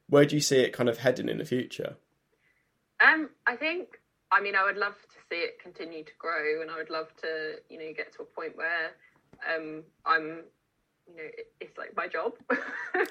where 0.08 0.24
do 0.26 0.36
you 0.36 0.42
see 0.42 0.58
it 0.58 0.72
kind 0.72 0.88
of 0.88 0.98
heading 0.98 1.28
in 1.28 1.38
the 1.38 1.44
future? 1.44 1.96
Um, 3.00 3.30
I 3.46 3.56
think. 3.56 3.98
I 4.32 4.40
mean, 4.40 4.56
I 4.56 4.64
would 4.64 4.78
love 4.78 4.94
to 4.94 5.18
see 5.28 5.36
it 5.36 5.60
continue 5.62 6.04
to 6.04 6.12
grow, 6.18 6.62
and 6.62 6.70
I 6.70 6.76
would 6.78 6.90
love 6.90 7.08
to, 7.20 7.56
you 7.68 7.78
know, 7.78 7.92
get 7.94 8.12
to 8.16 8.22
a 8.22 8.24
point 8.24 8.56
where 8.56 8.92
um, 9.46 9.82
I'm, 10.06 10.40
you 11.06 11.16
know, 11.16 11.28
it, 11.36 11.52
it's 11.60 11.76
like 11.76 11.94
my 11.96 12.08
job. 12.08 12.32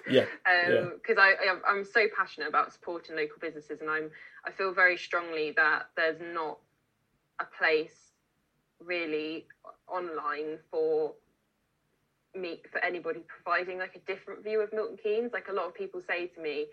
Yeah, 0.10 0.25
yeah. 0.74 0.86
Because 0.96 1.18
I, 1.18 1.34
I, 1.34 1.56
I'm 1.68 1.86
so 1.86 2.06
passionate 2.18 2.50
about 2.50 2.74
supporting 2.74 3.16
local 3.16 3.38
businesses, 3.40 3.82
and 3.82 3.90
I'm, 3.90 4.10
I 4.46 4.51
feel 4.51 4.74
very 4.74 4.98
strongly 4.98 5.54
that 5.56 5.90
there's 5.96 6.20
not 6.34 6.58
a 7.40 7.46
place 7.58 8.12
really 8.84 9.46
online 9.88 10.58
for 10.70 11.13
me 12.36 12.62
for 12.72 12.84
anybody 12.84 13.20
providing 13.28 13.78
like 13.78 13.96
a 13.96 14.00
different 14.00 14.44
view 14.44 14.62
of 14.62 14.72
Milton 14.74 14.98
Keynes. 15.01 15.34
Like 15.34 15.48
a 15.50 15.54
lot 15.54 15.68
of 15.68 15.75
people 15.75 16.01
say 16.06 16.28
to 16.28 16.42
me, 16.42 16.66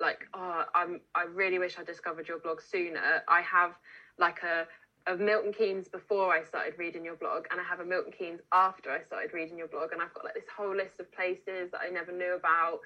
like, 0.00 0.26
oh, 0.34 0.64
I'm 0.74 1.00
I 1.14 1.24
really 1.24 1.58
wish 1.58 1.78
I 1.78 1.84
discovered 1.84 2.28
your 2.28 2.38
blog 2.38 2.60
sooner. 2.60 3.22
I 3.28 3.40
have 3.42 3.72
like 4.18 4.42
a 4.42 4.66
of 5.06 5.20
Milton 5.20 5.52
Keynes 5.52 5.86
before 5.88 6.32
I 6.32 6.42
started 6.42 6.78
reading 6.78 7.04
your 7.04 7.16
blog, 7.16 7.46
and 7.50 7.60
I 7.60 7.64
have 7.64 7.80
a 7.80 7.84
Milton 7.84 8.12
Keynes 8.16 8.40
after 8.52 8.90
I 8.90 9.02
started 9.02 9.32
reading 9.34 9.58
your 9.58 9.68
blog, 9.68 9.92
and 9.92 10.00
I've 10.00 10.14
got 10.14 10.24
like 10.24 10.34
this 10.34 10.48
whole 10.56 10.74
list 10.74 10.98
of 10.98 11.12
places 11.12 11.70
that 11.72 11.80
I 11.86 11.90
never 11.90 12.12
knew 12.12 12.34
about. 12.34 12.80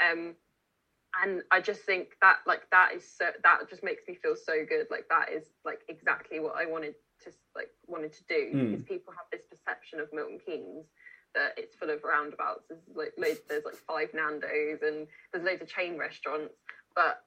Um, 0.00 0.34
and 1.22 1.42
I 1.52 1.60
just 1.60 1.82
think 1.82 2.08
that 2.22 2.38
like 2.46 2.68
that 2.70 2.92
is 2.94 3.08
so 3.08 3.26
that 3.42 3.68
just 3.70 3.84
makes 3.84 4.02
me 4.08 4.14
feel 4.14 4.34
so 4.36 4.64
good. 4.68 4.86
Like 4.90 5.06
that 5.10 5.30
is 5.32 5.44
like 5.64 5.80
exactly 5.88 6.40
what 6.40 6.54
I 6.56 6.66
wanted 6.66 6.94
to 7.24 7.30
like 7.54 7.70
wanted 7.86 8.12
to 8.12 8.24
do 8.28 8.50
Mm. 8.54 8.70
because 8.70 8.84
people 8.84 9.12
have 9.12 9.26
this 9.30 9.42
perception 9.50 10.00
of 10.00 10.12
Milton 10.12 10.38
Keynes 10.44 10.86
that 11.34 11.52
it's 11.56 11.76
full 11.76 11.90
of 11.90 12.02
roundabouts. 12.04 12.64
There's 12.68 12.80
like 12.94 13.12
loads, 13.18 13.40
there's 13.48 13.64
like 13.64 13.76
five 13.76 14.08
Nando's 14.14 14.82
and 14.82 15.06
there's 15.32 15.44
loads 15.44 15.62
of 15.62 15.68
chain 15.68 15.98
restaurants, 15.98 16.54
but 16.94 17.22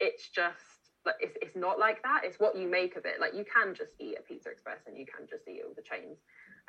it's 0.00 0.28
just 0.28 0.84
like 1.04 1.16
it's, 1.20 1.36
it's 1.40 1.56
not 1.56 1.78
like 1.78 2.02
that. 2.02 2.22
It's 2.24 2.40
what 2.40 2.56
you 2.56 2.68
make 2.68 2.96
of 2.96 3.04
it. 3.04 3.20
Like 3.20 3.34
you 3.34 3.44
can 3.44 3.74
just 3.74 3.92
eat 4.00 4.16
at 4.16 4.26
Pizza 4.26 4.50
Express 4.50 4.80
and 4.86 4.96
you 4.96 5.06
can 5.06 5.26
just 5.28 5.46
eat 5.48 5.62
all 5.66 5.74
the 5.74 5.82
chains. 5.82 6.18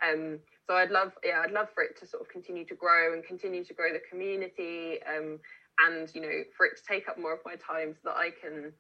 Um, 0.04 0.40
so 0.68 0.76
I'd 0.76 0.92
love, 0.92 1.14
yeah, 1.24 1.42
I'd 1.44 1.52
love 1.52 1.70
for 1.74 1.84
it 1.84 1.98
to 2.00 2.08
sort 2.08 2.22
of 2.22 2.30
continue 2.30 2.66
to 2.66 2.76
grow 2.76 3.14
and 3.14 3.24
continue 3.24 3.64
to 3.64 3.74
grow 3.74 3.94
the 3.94 4.02
community. 4.10 5.00
Um, 5.08 5.40
and 5.80 6.10
you 6.14 6.22
know, 6.22 6.44
for 6.56 6.66
it 6.66 6.78
to 6.78 6.84
take 6.84 7.08
up 7.08 7.20
more 7.20 7.34
of 7.34 7.40
my 7.46 7.56
time 7.56 7.94
so 7.94 8.10
that 8.10 8.18
I 8.18 8.32
can 8.32 8.72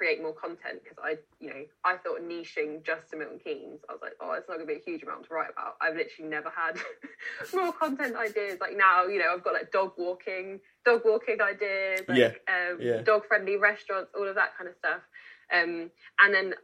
create 0.00 0.22
more 0.22 0.32
content 0.32 0.80
because 0.82 0.96
I, 1.04 1.16
you 1.40 1.50
know, 1.50 1.62
I 1.84 1.98
thought 1.98 2.22
niching 2.22 2.82
just 2.82 3.10
to 3.10 3.18
Milton 3.18 3.38
Keynes. 3.38 3.80
I 3.86 3.92
was 3.92 4.00
like, 4.00 4.14
oh, 4.18 4.32
it's 4.32 4.48
not 4.48 4.56
going 4.56 4.66
to 4.66 4.72
be 4.74 4.80
a 4.80 4.82
huge 4.82 5.02
amount 5.02 5.26
to 5.28 5.34
write 5.34 5.50
about. 5.52 5.74
I've 5.82 5.94
literally 5.94 6.30
never 6.30 6.48
had 6.48 6.78
more 7.54 7.70
content 7.74 8.16
ideas. 8.16 8.56
Like 8.62 8.78
now, 8.78 9.04
you 9.04 9.18
know, 9.18 9.34
I've 9.34 9.44
got 9.44 9.52
like 9.52 9.70
dog 9.70 9.92
walking, 9.98 10.60
dog 10.86 11.02
walking 11.04 11.36
ideas, 11.42 12.00
like 12.08 12.16
Yeah, 12.16 12.32
um, 12.48 12.78
yeah. 12.80 13.02
dog 13.02 13.26
friendly 13.28 13.58
restaurants, 13.58 14.10
all 14.16 14.26
of 14.26 14.36
that 14.36 14.56
kind 14.56 14.70
of 14.70 14.76
stuff. 14.76 15.02
Um, 15.52 15.90
and 16.18 16.32
then 16.32 16.54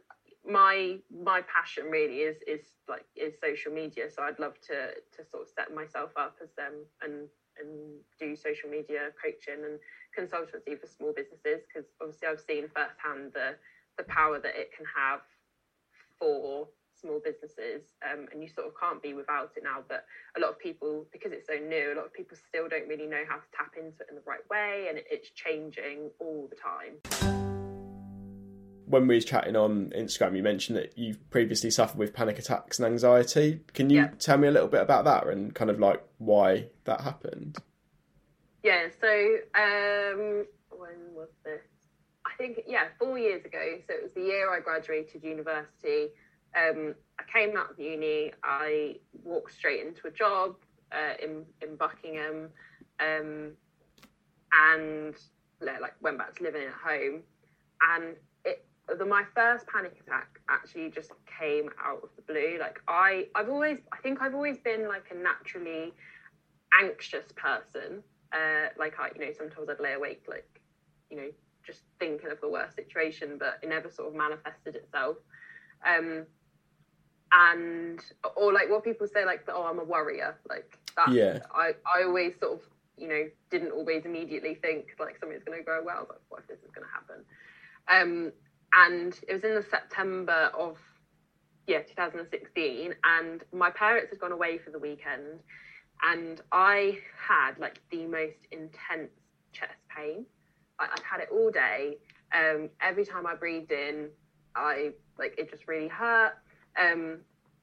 my 0.43 0.97
my 1.11 1.41
passion 1.41 1.91
really 1.91 2.19
is 2.21 2.37
is 2.47 2.61
like 2.89 3.05
is 3.15 3.35
social 3.39 3.71
media. 3.71 4.09
So 4.09 4.23
I'd 4.23 4.39
love 4.39 4.55
to 4.69 4.95
to 5.15 5.29
sort 5.29 5.43
of 5.43 5.49
set 5.55 5.75
myself 5.75 6.09
up 6.17 6.37
as 6.41 6.49
them 6.57 6.73
and 7.03 7.27
and 7.59 7.99
do 8.19 8.35
social 8.35 8.69
media 8.69 9.09
coaching 9.23 9.63
and 9.65 9.79
consultancy 10.17 10.79
for 10.79 10.87
small 10.87 11.13
businesses 11.13 11.61
because 11.67 11.87
obviously 12.01 12.27
I've 12.27 12.39
seen 12.39 12.63
firsthand 12.73 13.33
the 13.33 13.55
the 13.97 14.03
power 14.03 14.39
that 14.39 14.55
it 14.55 14.71
can 14.75 14.85
have 14.95 15.21
for 16.19 16.67
small 16.99 17.19
businesses 17.23 17.93
um, 18.11 18.25
and 18.31 18.41
you 18.41 18.49
sort 18.49 18.65
of 18.65 18.73
can't 18.79 19.01
be 19.03 19.13
without 19.13 19.51
it 19.55 19.63
now 19.63 19.83
but 19.87 20.05
a 20.35 20.39
lot 20.39 20.49
of 20.49 20.59
people 20.59 21.05
because 21.11 21.31
it's 21.31 21.45
so 21.47 21.53
new 21.53 21.93
a 21.93 21.95
lot 21.95 22.05
of 22.05 22.13
people 22.13 22.35
still 22.47 22.67
don't 22.67 22.87
really 22.87 23.05
know 23.05 23.21
how 23.29 23.35
to 23.35 23.43
tap 23.55 23.73
into 23.77 24.01
it 24.01 24.07
in 24.09 24.15
the 24.15 24.21
right 24.25 24.47
way 24.49 24.87
and 24.89 24.99
it's 25.11 25.29
changing 25.31 26.09
all 26.19 26.49
the 26.49 26.55
time. 26.55 26.97
When 28.85 29.05
we 29.05 29.15
was 29.15 29.25
chatting 29.25 29.55
on 29.55 29.91
instagram 29.95 30.35
you 30.35 30.41
mentioned 30.41 30.77
that 30.77 30.97
you've 30.97 31.29
previously 31.29 31.69
suffered 31.69 31.97
with 31.99 32.13
panic 32.13 32.39
attacks 32.39 32.79
and 32.79 32.85
anxiety. 32.87 33.61
Can 33.73 33.89
you 33.91 34.01
Yeah. 34.01 34.07
tell 34.17 34.37
me 34.37 34.47
a 34.47 34.51
little 34.51 34.69
bit 34.69 34.81
about 34.81 35.05
that 35.05 35.27
and 35.27 35.53
kind 35.53 35.69
of 35.69 35.79
like 35.79 36.03
why 36.17 36.69
that 36.85 37.01
happened 37.01 37.57
Yeah, 38.63 38.87
so 38.99 39.07
um, 39.55 40.45
when 40.69 41.13
was 41.13 41.29
this? 41.43 41.61
I 42.25 42.35
think, 42.37 42.59
yeah, 42.67 42.85
four 42.99 43.17
years 43.17 43.45
ago. 43.45 43.77
So 43.87 43.93
it 43.93 44.03
was 44.03 44.11
the 44.13 44.21
year 44.21 44.53
I 44.53 44.59
graduated 44.59 45.23
university. 45.23 46.09
Um, 46.55 46.95
I 47.19 47.23
came 47.31 47.55
out 47.55 47.71
of 47.71 47.79
uni, 47.79 48.31
I 48.43 48.95
walked 49.23 49.53
straight 49.53 49.85
into 49.85 50.07
a 50.07 50.11
job 50.11 50.55
uh, 50.91 51.13
in, 51.21 51.45
in 51.61 51.75
Buckingham 51.75 52.49
um, 52.99 53.51
and 54.53 55.15
like 55.61 55.93
went 56.01 56.17
back 56.17 56.35
to 56.37 56.43
living 56.43 56.63
at 56.63 56.73
home. 56.73 57.21
And 57.93 58.15
it, 58.43 58.65
the, 58.97 59.05
my 59.05 59.23
first 59.35 59.67
panic 59.67 59.99
attack 60.05 60.39
actually 60.49 60.89
just 60.89 61.11
came 61.39 61.69
out 61.83 62.01
of 62.03 62.09
the 62.15 62.21
blue. 62.23 62.57
Like 62.59 62.81
I, 62.87 63.27
I've 63.35 63.49
always, 63.49 63.79
I 63.93 63.97
think 63.97 64.21
I've 64.21 64.33
always 64.33 64.57
been 64.57 64.87
like 64.87 65.11
a 65.11 65.15
naturally 65.15 65.93
anxious 66.81 67.31
person 67.35 68.03
uh, 68.33 68.69
like 68.77 68.99
I, 68.99 69.09
you 69.15 69.25
know, 69.25 69.31
sometimes 69.37 69.69
I'd 69.69 69.79
lay 69.79 69.93
awake, 69.93 70.23
like, 70.27 70.61
you 71.09 71.17
know, 71.17 71.29
just 71.65 71.81
thinking 71.99 72.31
of 72.31 72.41
the 72.41 72.49
worst 72.49 72.75
situation, 72.75 73.37
but 73.37 73.59
it 73.61 73.69
never 73.69 73.89
sort 73.89 74.09
of 74.09 74.15
manifested 74.15 74.75
itself. 74.75 75.17
Um, 75.85 76.25
and 77.31 77.99
or 78.35 78.53
like 78.53 78.69
what 78.69 78.83
people 78.83 79.07
say, 79.07 79.25
like, 79.25 79.43
oh, 79.49 79.63
I'm 79.63 79.79
a 79.79 79.83
worrier, 79.83 80.37
like 80.49 80.77
that. 80.95 81.11
Yeah. 81.11 81.39
I, 81.53 81.71
I 81.85 82.03
always 82.03 82.33
sort 82.39 82.53
of, 82.53 82.61
you 82.97 83.07
know, 83.07 83.29
didn't 83.51 83.71
always 83.71 84.05
immediately 84.05 84.55
think 84.55 84.87
like 84.99 85.17
something's 85.19 85.43
going 85.43 85.59
to 85.59 85.63
go 85.63 85.81
well, 85.85 86.05
but 86.07 86.21
what 86.29 86.41
if 86.41 86.47
this 86.47 86.59
is 86.59 86.71
going 86.71 86.87
to 86.87 86.93
happen? 86.93 87.23
Um, 87.89 88.31
and 88.73 89.19
it 89.27 89.33
was 89.33 89.43
in 89.43 89.55
the 89.55 89.65
September 89.69 90.51
of 90.57 90.77
yeah 91.67 91.81
2016, 91.81 92.95
and 93.03 93.43
my 93.53 93.69
parents 93.71 94.11
had 94.11 94.19
gone 94.19 94.31
away 94.31 94.57
for 94.57 94.71
the 94.71 94.79
weekend 94.79 95.39
and 96.03 96.41
I 96.51 96.99
had 97.27 97.57
like 97.59 97.81
the 97.91 98.05
most 98.05 98.37
intense 98.51 99.11
chest 99.51 99.73
pain. 99.95 100.25
I, 100.79 100.85
I 100.85 100.97
had 101.03 101.21
it 101.21 101.29
all 101.31 101.49
day. 101.51 101.97
Um, 102.33 102.69
every 102.81 103.05
time 103.05 103.25
I 103.25 103.35
breathed 103.35 103.71
in, 103.71 104.09
I 104.55 104.91
like 105.17 105.35
it 105.37 105.49
just 105.49 105.67
really 105.67 105.87
hurt. 105.87 106.33
Um, 106.79 107.19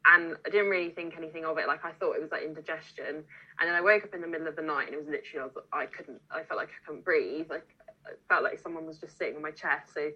and 0.06 0.36
I 0.46 0.50
didn't 0.50 0.68
really 0.68 0.90
think 0.90 1.16
anything 1.16 1.44
of 1.44 1.56
it. 1.58 1.66
Like 1.66 1.84
I 1.84 1.92
thought 1.92 2.16
it 2.16 2.22
was 2.22 2.30
like 2.30 2.42
indigestion. 2.42 3.24
And 3.60 3.68
then 3.68 3.74
I 3.74 3.80
woke 3.80 4.04
up 4.04 4.14
in 4.14 4.20
the 4.20 4.26
middle 4.26 4.46
of 4.46 4.56
the 4.56 4.62
night 4.62 4.86
and 4.86 4.94
it 4.94 4.98
was 4.98 5.08
literally 5.08 5.50
I 5.72 5.86
couldn't. 5.86 6.20
I 6.30 6.42
felt 6.42 6.58
like 6.58 6.68
I 6.68 6.86
couldn't 6.86 7.04
breathe. 7.04 7.46
Like 7.48 7.66
I 8.06 8.10
felt 8.28 8.42
like 8.42 8.60
someone 8.60 8.86
was 8.86 8.98
just 8.98 9.16
sitting 9.16 9.36
on 9.36 9.42
my 9.42 9.50
chest. 9.50 9.94
So 9.94 10.10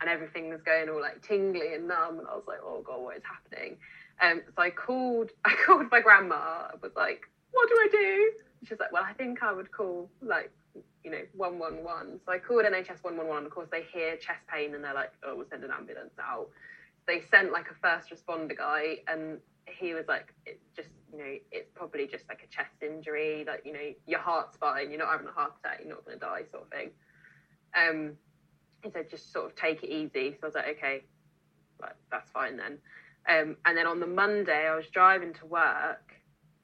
and 0.00 0.10
everything 0.10 0.50
was 0.50 0.60
going 0.60 0.88
all 0.90 1.00
like 1.00 1.22
tingly 1.22 1.74
and 1.74 1.88
numb. 1.88 2.18
And 2.18 2.28
I 2.28 2.34
was 2.34 2.44
like, 2.46 2.58
oh 2.62 2.82
god, 2.84 3.00
what 3.00 3.16
is 3.16 3.22
happening? 3.24 3.76
Um, 4.20 4.42
so 4.54 4.62
I 4.62 4.70
called. 4.70 5.30
I 5.44 5.54
called 5.64 5.86
my 5.90 6.00
grandma. 6.00 6.34
I 6.34 6.74
was 6.82 6.92
like, 6.96 7.22
what 7.52 7.68
do 7.68 7.74
I 7.74 7.88
do? 7.90 8.32
She's 8.64 8.78
like, 8.78 8.92
well, 8.92 9.04
I 9.04 9.12
think 9.12 9.42
I 9.42 9.52
would 9.52 9.70
call 9.70 10.10
like, 10.22 10.50
you 11.04 11.10
know, 11.10 11.22
111. 11.34 12.20
So 12.24 12.32
I 12.32 12.38
called 12.38 12.64
NHS 12.64 13.02
111. 13.02 13.46
Of 13.46 13.52
course, 13.52 13.68
they 13.70 13.84
hear 13.92 14.16
chest 14.16 14.40
pain 14.52 14.74
and 14.74 14.82
they're 14.82 14.94
like, 14.94 15.12
oh, 15.24 15.36
we'll 15.36 15.48
send 15.48 15.64
an 15.64 15.70
ambulance 15.70 16.14
out. 16.20 16.48
They 17.06 17.22
sent 17.30 17.52
like 17.52 17.66
a 17.70 17.74
first 17.74 18.10
responder 18.10 18.56
guy 18.56 18.98
and 19.06 19.38
he 19.66 19.94
was 19.94 20.04
like, 20.08 20.32
it 20.44 20.60
just, 20.74 20.88
you 21.12 21.18
know, 21.18 21.36
it's 21.52 21.70
probably 21.74 22.06
just 22.06 22.24
like 22.28 22.42
a 22.42 22.54
chest 22.54 22.82
injury. 22.82 23.44
Like, 23.46 23.62
you 23.64 23.72
know, 23.72 23.92
your 24.06 24.20
heart's 24.20 24.56
fine. 24.56 24.90
You're 24.90 24.98
not 24.98 25.10
having 25.10 25.28
a 25.28 25.32
heart 25.32 25.52
attack. 25.60 25.80
You're 25.80 25.94
not 25.94 26.04
going 26.04 26.18
to 26.18 26.24
die 26.24 26.42
sort 26.50 26.64
of 26.64 26.70
thing. 26.70 26.90
Um, 27.74 28.12
he 28.82 28.90
said, 28.90 29.10
just 29.10 29.32
sort 29.32 29.46
of 29.46 29.56
take 29.56 29.82
it 29.82 29.90
easy. 29.90 30.32
So 30.32 30.38
I 30.42 30.46
was 30.46 30.54
like, 30.54 30.68
okay, 30.76 31.04
like, 31.80 31.94
that's 32.10 32.30
fine 32.30 32.56
then. 32.56 32.78
Um, 33.28 33.56
and 33.64 33.76
then 33.76 33.86
on 33.86 34.00
the 34.00 34.06
Monday, 34.06 34.68
I 34.68 34.76
was 34.76 34.86
driving 34.86 35.34
to 35.34 35.46
work 35.46 36.14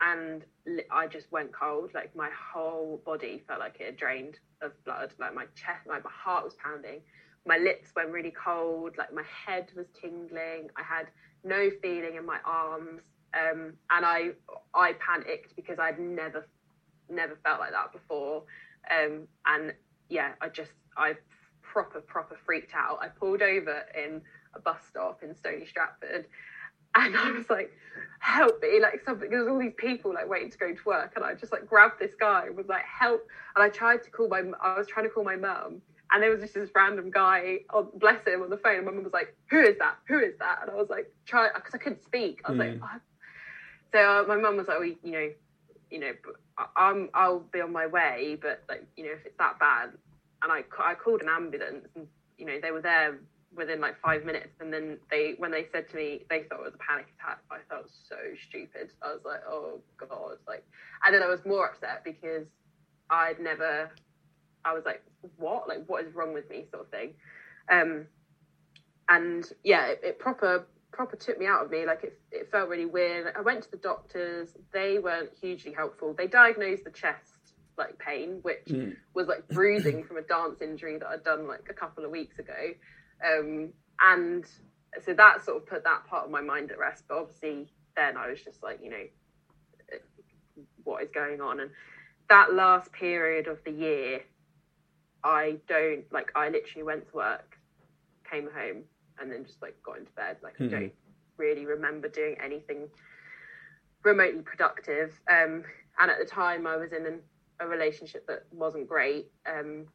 and 0.01 0.45
I 0.91 1.07
just 1.07 1.31
went 1.33 1.53
cold. 1.53 1.91
Like 1.95 2.15
my 2.15 2.31
whole 2.31 3.03
body 3.05 3.43
felt 3.47 3.61
like 3.61 3.77
it 3.81 3.87
had 3.87 3.97
drained 3.97 4.39
of 4.61 4.73
blood. 4.85 5.13
Like 5.19 5.35
my 5.35 5.47
chest, 5.55 5.87
like 5.87 6.05
my 6.05 6.11
heart 6.11 6.45
was 6.45 6.55
pounding. 6.55 7.01
My 7.47 7.59
lips 7.59 7.89
went 7.97 8.11
really 8.11 8.33
cold. 8.33 8.97
Like 8.97 9.13
my 9.13 9.25
head 9.25 9.71
was 9.77 9.87
tingling. 10.01 10.69
I 10.77 10.83
had 10.83 11.09
no 11.45 11.71
feeling 11.83 12.15
in 12.17 12.25
my 12.25 12.39
arms, 12.45 13.03
um, 13.35 13.73
and 13.91 14.07
I 14.07 14.31
I 14.75 14.93
panicked 14.95 15.57
because 15.57 15.79
I'd 15.79 15.99
never 15.99 16.47
never 17.11 17.37
felt 17.43 17.59
like 17.59 17.73
that 17.73 17.93
before. 17.93 18.45
Um, 18.91 19.27
and 19.47 19.75
yeah, 20.09 20.33
I 20.41 20.49
just 20.49 20.73
I 20.97 21.15
proper 21.63 22.01
proper 22.01 22.39
freaked 22.45 22.75
out. 22.75 22.99
I 23.01 23.09
pulled 23.09 23.43
over 23.43 23.83
in 23.97 24.21
a 24.55 24.61
bus 24.61 24.83
stop 24.89 25.23
in 25.23 25.35
Stony 25.35 25.67
Stratford 25.67 26.27
and 26.95 27.17
I 27.17 27.31
was 27.33 27.49
like, 27.51 27.73
help 28.19 28.63
me, 28.63 28.81
like 28.81 29.03
something. 29.05 29.31
There's 29.31 29.49
all 29.49 29.59
these 29.59 29.75
people 29.77 30.13
like 30.15 30.29
waiting 30.29 30.51
to 30.51 30.59
go 30.59 30.73
to 30.73 30.85
work, 30.85 31.13
and 31.17 31.25
I 31.25 31.35
just 31.35 31.53
like 31.53 31.67
grabbed 31.67 31.99
this 31.99 32.15
guy 32.19 32.47
and 32.47 32.57
was 32.57 32.69
like, 32.69 32.85
help. 32.85 33.27
And 33.57 33.63
I 33.65 33.69
tried 33.69 34.03
to 34.05 34.11
call 34.11 34.29
my, 34.29 34.43
I 34.63 34.79
was 34.79 34.87
trying 34.87 35.07
to 35.07 35.11
call 35.11 35.25
my 35.25 35.37
mum, 35.37 35.83
and 36.13 36.23
there 36.23 36.31
was 36.31 36.41
just 36.41 36.55
this 36.55 36.71
random 36.75 37.11
guy, 37.11 37.61
oh, 37.73 37.89
bless 37.95 38.27
him, 38.27 38.43
on 38.43 38.51
the 38.51 38.57
phone. 38.59 38.77
And 38.77 38.85
my 38.87 38.93
mum 38.93 39.05
was 39.05 39.13
like, 39.13 39.35
who 39.51 39.61
is 39.61 39.79
that? 39.79 39.97
Who 40.09 40.19
is 40.19 40.35
that? 40.39 40.59
And 40.63 40.71
I 40.71 40.75
was 40.75 40.91
like, 40.91 41.13
try, 41.27 41.49
because 41.55 41.75
I 41.75 41.79
couldn't 41.79 42.05
speak. 42.05 42.43
I 42.45 42.51
was 42.51 42.59
like, 42.59 42.73
Mm. 42.73 42.81
"What?" 42.81 43.01
so 43.93 43.99
uh, 43.99 44.25
my 44.27 44.37
mum 44.37 44.57
was 44.57 44.69
like, 44.69 44.79
well, 44.79 44.89
you 44.89 45.13
know, 45.13 45.31
you 45.91 46.01
know, 46.01 46.13
I'm, 46.77 47.11
I'll 47.15 47.41
be 47.41 47.61
on 47.61 47.73
my 47.73 47.87
way, 47.87 48.39
but 48.41 48.63
like, 48.69 48.87
you 48.97 49.05
know, 49.05 49.13
if 49.13 49.27
it's 49.27 49.37
that 49.39 49.59
bad, 49.59 49.91
and 50.43 50.53
I, 50.53 50.65
I 50.79 50.95
called 50.95 51.23
an 51.23 51.29
ambulance, 51.29 51.87
and 51.95 52.07
you 52.39 52.47
know, 52.47 52.59
they 52.61 52.71
were 52.71 52.81
there 52.83 53.19
within 53.55 53.81
like 53.81 54.01
five 54.01 54.25
minutes 54.25 54.55
and 54.61 54.73
then 54.73 54.99
they 55.11 55.35
when 55.39 55.51
they 55.51 55.67
said 55.73 55.89
to 55.91 55.97
me 55.97 56.25
they 56.31 56.43
thought 56.45 56.61
it 56.61 56.65
was 56.65 56.75
a 56.75 56.79
panic 56.79 57.07
attack. 57.19 57.39
I 57.51 57.59
felt 57.69 57.91
so 58.09 58.17
stupid. 58.49 58.91
I 59.03 59.09
was 59.13 59.21
like 59.25 59.41
oh 59.49 59.81
god 59.99 60.39
like 60.49 60.65
and 61.05 61.15
then 61.15 61.23
i 61.23 61.27
was 61.29 61.41
more 61.45 61.67
upset 61.67 62.03
because 62.05 62.47
i'd 63.11 63.39
never 63.41 63.91
i 64.65 64.73
was 64.73 64.85
like 64.85 65.03
what? 65.37 65.69
Like 65.69 65.85
what 65.87 66.05
is 66.05 66.15
wrong 66.15 66.33
with 66.35 66.49
me? 66.51 66.65
sort 66.71 66.85
of 66.85 66.91
thing. 66.91 67.15
Um 67.71 68.07
and 69.09 69.45
yeah 69.65 69.87
it, 69.89 70.01
it 70.03 70.19
proper 70.19 70.67
proper 70.93 71.17
took 71.17 71.39
me 71.39 71.47
out 71.47 71.65
of 71.65 71.71
me. 71.71 71.87
Like 71.87 72.05
it, 72.05 72.19
it 72.31 72.51
felt 72.51 72.69
really 72.69 72.85
weird. 72.87 73.33
I 73.37 73.41
went 73.41 73.63
to 73.65 73.71
the 73.71 73.79
doctors. 73.79 74.51
They 74.75 74.99
weren't 74.99 75.31
hugely 75.41 75.73
helpful. 75.73 76.15
They 76.17 76.27
diagnosed 76.27 76.85
the 76.85 76.91
chest 76.91 77.55
like 77.79 77.99
pain 77.99 78.39
which 78.43 78.67
Mm. 78.69 78.95
was 79.15 79.29
like 79.29 79.49
bruising 79.49 80.05
from 80.05 80.19
a 80.19 80.23
dance 80.23 80.61
injury 80.61 80.99
that 80.99 81.09
I'd 81.09 81.25
done 81.25 81.49
like 81.49 81.67
a 81.71 81.75
couple 81.75 82.05
of 82.05 82.11
weeks 82.11 82.39
ago. 82.39 82.73
Um, 83.25 83.73
and 84.01 84.45
so 85.05 85.15
that 85.15 85.45
sort 85.45 85.57
of 85.59 85.67
put 85.67 85.85
that 85.85 86.07
part 86.07 86.25
of 86.25 86.31
my 86.31 86.41
mind 86.41 86.71
at 86.71 86.79
rest. 86.79 87.05
But 87.09 87.19
obviously, 87.19 87.69
then 87.97 88.17
I 88.17 88.29
was 88.29 88.43
just 88.43 88.63
like, 88.63 88.81
you 88.83 88.91
know, 88.91 89.07
what 90.85 91.03
is 91.03 91.11
going 91.15 91.41
on? 91.41 91.61
And 91.61 91.71
that 92.29 92.55
last 92.55 92.93
period 92.93 93.47
of 93.47 93.59
the 93.65 93.71
year, 93.71 94.21
I 95.25 95.59
don't 95.69 96.05
like, 96.13 96.33
I 96.35 96.49
literally 96.49 96.83
went 96.83 97.09
to 97.09 97.17
work, 97.17 97.57
came 98.29 98.49
home, 98.53 98.83
and 99.21 99.31
then 99.31 99.45
just 99.45 99.63
like 99.63 99.81
got 99.83 99.99
into 99.99 100.13
bed. 100.13 100.37
Like, 100.43 100.61
I 100.61 100.65
Mhm. 100.65 100.71
don't 100.71 100.93
really 101.37 101.67
remember 101.67 102.09
doing 102.09 102.37
anything 102.41 102.91
remotely 104.05 104.43
productive. 104.43 105.21
Um, 105.29 105.65
and 105.99 106.11
at 106.11 106.19
the 106.19 106.25
time, 106.25 106.67
I 106.67 106.77
was 106.77 106.93
in 106.93 107.07
an, 107.07 107.23
a 107.61 107.67
relationship 107.67 108.27
that 108.27 108.47
wasn't 108.51 108.89
great. 108.89 109.31
Um, 109.47 109.87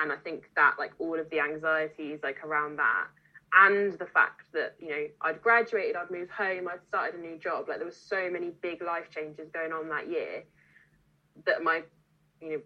and 0.00 0.12
I 0.12 0.16
think 0.16 0.50
that 0.56 0.74
like 0.78 0.92
all 0.98 1.18
of 1.18 1.28
the 1.30 1.40
anxieties 1.40 2.20
like 2.22 2.42
around 2.44 2.76
that 2.76 3.06
and 3.52 3.92
the 3.98 4.06
fact 4.06 4.52
that 4.52 4.76
you 4.80 4.88
know 4.88 5.06
I'd 5.22 5.42
graduated, 5.42 5.96
I'd 5.96 6.10
moved 6.10 6.30
home, 6.30 6.68
I'd 6.68 6.84
started 6.88 7.18
a 7.18 7.22
new 7.22 7.36
job. 7.38 7.68
Like 7.68 7.78
there 7.78 7.86
was 7.86 7.96
so 7.96 8.30
many 8.30 8.50
big 8.62 8.82
life 8.82 9.10
changes 9.10 9.48
going 9.52 9.72
on 9.72 9.88
that 9.88 10.08
year 10.08 10.44
that 11.46 11.62
my 11.62 11.82
you 12.40 12.50
know 12.52 12.60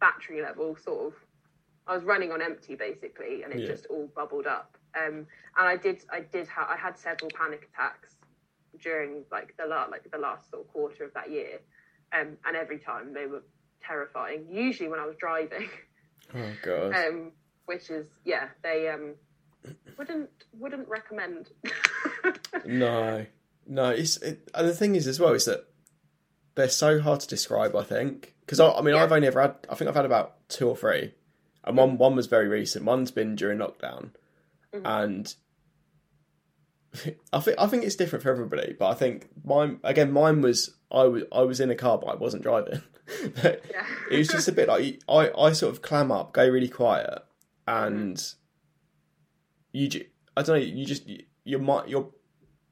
battery 0.00 0.42
level 0.42 0.76
sort 0.76 1.06
of 1.06 1.12
I 1.86 1.94
was 1.94 2.04
running 2.04 2.32
on 2.32 2.42
empty 2.42 2.74
basically, 2.74 3.42
and 3.42 3.52
it 3.52 3.60
Yeah. 3.60 3.66
just 3.68 3.86
all 3.86 4.08
bubbled 4.14 4.46
up. 4.46 4.76
Um, 4.98 5.26
and 5.56 5.66
I 5.68 5.76
did 5.76 6.04
I 6.10 6.20
did 6.20 6.46
ha- 6.48 6.68
I 6.70 6.76
had 6.76 6.98
several 6.98 7.30
panic 7.34 7.68
attacks 7.72 8.16
during 8.80 9.24
like 9.32 9.56
the 9.56 9.66
la- 9.66 9.86
like 9.86 10.10
the 10.10 10.18
last 10.18 10.50
sort 10.50 10.62
of 10.66 10.72
quarter 10.72 11.04
of 11.04 11.14
that 11.14 11.30
year, 11.30 11.60
um, 12.12 12.36
and 12.46 12.56
every 12.56 12.78
time 12.78 13.14
they 13.14 13.26
were 13.26 13.42
terrifying. 13.82 14.46
Usually 14.50 14.88
when 14.88 15.00
I 15.00 15.06
was 15.06 15.16
driving. 15.16 15.68
Oh 16.34 16.52
god. 16.62 16.94
um, 16.94 17.32
which 17.66 17.90
is 17.90 18.06
yeah, 18.24 18.48
they 18.62 18.88
um, 18.88 19.14
wouldn't 19.98 20.30
wouldn't 20.58 20.88
recommend. 20.88 21.50
no, 22.64 23.26
no. 23.66 23.90
It's 23.90 24.16
it, 24.18 24.48
the 24.54 24.74
thing 24.74 24.94
is 24.96 25.06
as 25.06 25.20
well 25.20 25.32
is 25.34 25.44
that 25.46 25.66
they're 26.54 26.68
so 26.68 27.00
hard 27.00 27.20
to 27.20 27.28
describe. 27.28 27.74
I 27.76 27.82
think 27.82 28.34
because 28.40 28.60
I, 28.60 28.70
I, 28.70 28.80
mean 28.82 28.94
Yeah. 28.94 29.02
I've 29.04 29.12
only 29.12 29.26
ever 29.28 29.40
had 29.40 29.54
I 29.70 29.74
think 29.74 29.88
I've 29.88 29.96
had 29.96 30.04
about 30.06 30.48
two 30.48 30.68
or 30.68 30.76
three, 30.76 31.14
and 31.64 31.76
one 31.76 31.98
one 31.98 32.16
was 32.16 32.26
very 32.26 32.48
recent. 32.48 32.84
One's 32.84 33.10
been 33.10 33.34
during 33.36 33.58
lockdown, 33.58 34.10
Mhm. 34.74 34.82
and 34.84 35.34
I 37.32 37.40
think 37.40 37.56
I 37.58 37.66
think 37.66 37.84
it's 37.84 37.96
different 37.96 38.22
for 38.22 38.30
everybody. 38.30 38.74
But 38.78 38.88
I 38.88 38.94
think 38.94 39.28
mine 39.44 39.80
again 39.84 40.12
mine 40.12 40.40
was 40.42 40.76
I 40.90 41.04
was 41.04 41.24
I 41.32 41.42
was 41.42 41.60
in 41.60 41.70
a 41.70 41.74
car 41.74 41.98
but 41.98 42.06
I 42.08 42.14
wasn't 42.14 42.42
driving. 42.42 42.82
But 43.40 43.64
yeah. 43.70 43.86
it 44.10 44.18
was 44.18 44.26
just 44.26 44.48
a 44.48 44.52
bit 44.52 44.66
like 44.68 45.00
I, 45.08 45.30
I 45.38 45.52
sort 45.52 45.72
of 45.72 45.80
clam 45.80 46.10
up, 46.10 46.32
go 46.32 46.48
really 46.48 46.68
quiet, 46.68 47.20
and 47.66 48.20
you 49.72 49.88
ju- 49.88 50.06
I 50.36 50.42
don't 50.42 50.56
know, 50.58 50.64
you 50.64 50.84
just 50.84 51.06
you, 51.06 51.22
you 51.44 51.58
might 51.60 51.88
you're 51.88 52.10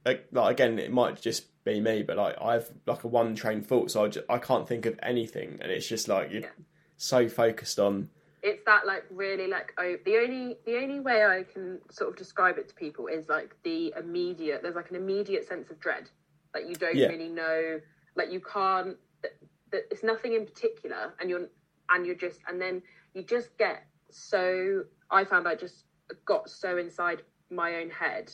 like, 0.05 0.27
like 0.33 0.51
again 0.53 0.79
it 0.81 0.93
might 0.93 1.21
just 1.21 1.47
be 1.65 1.81
me, 1.81 2.03
but 2.03 2.17
like 2.17 2.37
I've 2.43 2.69
like 2.87 3.05
a 3.05 3.09
one 3.09 3.35
train 3.37 3.63
thought, 3.63 3.91
so 3.93 4.05
I, 4.05 4.09
just, 4.09 4.27
I 4.29 4.39
can't 4.39 4.67
think 4.67 4.87
of 4.87 4.99
anything, 5.03 5.59
and 5.63 5.71
it's 5.71 5.87
just 5.89 6.09
like 6.09 6.33
you're 6.33 6.43
Yeah. 6.43 6.49
so 6.97 7.29
focused 7.29 7.79
on 7.79 8.11
it's 8.45 8.63
that 8.67 8.87
like 8.87 9.05
really 9.11 9.49
like 9.49 9.73
oh 9.79 9.97
the 10.05 10.17
only 10.19 10.59
the 10.67 10.77
only 10.77 11.01
way 11.01 11.25
I 11.25 11.43
can 11.43 11.81
sort 11.91 12.11
of 12.11 12.17
describe 12.17 12.59
it 12.59 12.69
to 12.69 12.75
people 12.75 13.07
is 13.09 13.29
like 13.29 13.57
the 13.65 13.93
immediate 13.99 14.63
there's 14.63 14.77
like 14.77 14.91
an 14.91 14.97
immediate 14.97 15.49
sense 15.49 15.71
of 15.71 15.81
dread 15.81 16.11
like 16.55 16.69
you 16.69 16.75
don't 16.77 16.95
Yeah. 16.95 17.09
really 17.09 17.31
know 17.31 17.81
like 18.17 18.31
you 18.31 18.41
can't 18.41 18.97
that, 19.23 19.33
that 19.73 19.83
it's 19.91 20.05
nothing 20.05 20.35
in 20.35 20.45
particular 20.45 21.15
and 21.21 21.31
you're 21.31 21.49
and 21.91 22.07
you're 22.07 22.15
just 22.15 22.41
and 22.47 22.61
then 22.61 22.83
you 23.15 23.23
just 23.23 23.57
get 23.57 23.87
so 24.11 24.85
I 25.11 25.25
found 25.25 25.49
I 25.49 25.55
just 25.55 25.87
got 26.27 26.51
so 26.51 26.77
inside 26.77 27.23
my 27.51 27.77
own 27.77 27.91
head 27.91 28.31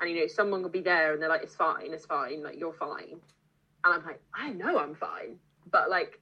and 0.00 0.10
you 0.10 0.20
know 0.20 0.26
someone 0.26 0.62
will 0.62 0.68
be 0.68 0.80
there 0.82 1.14
and 1.14 1.22
they're 1.22 1.28
like 1.30 1.42
it's 1.42 1.56
fine 1.56 1.92
it's 1.94 2.06
fine 2.06 2.42
like 2.42 2.58
you're 2.58 2.74
fine 2.74 3.18
and 3.84 3.94
I'm 3.94 4.04
like 4.04 4.20
I 4.34 4.50
know 4.50 4.78
I'm 4.78 4.94
fine 4.94 5.38
but 5.70 5.88
like 5.88 6.20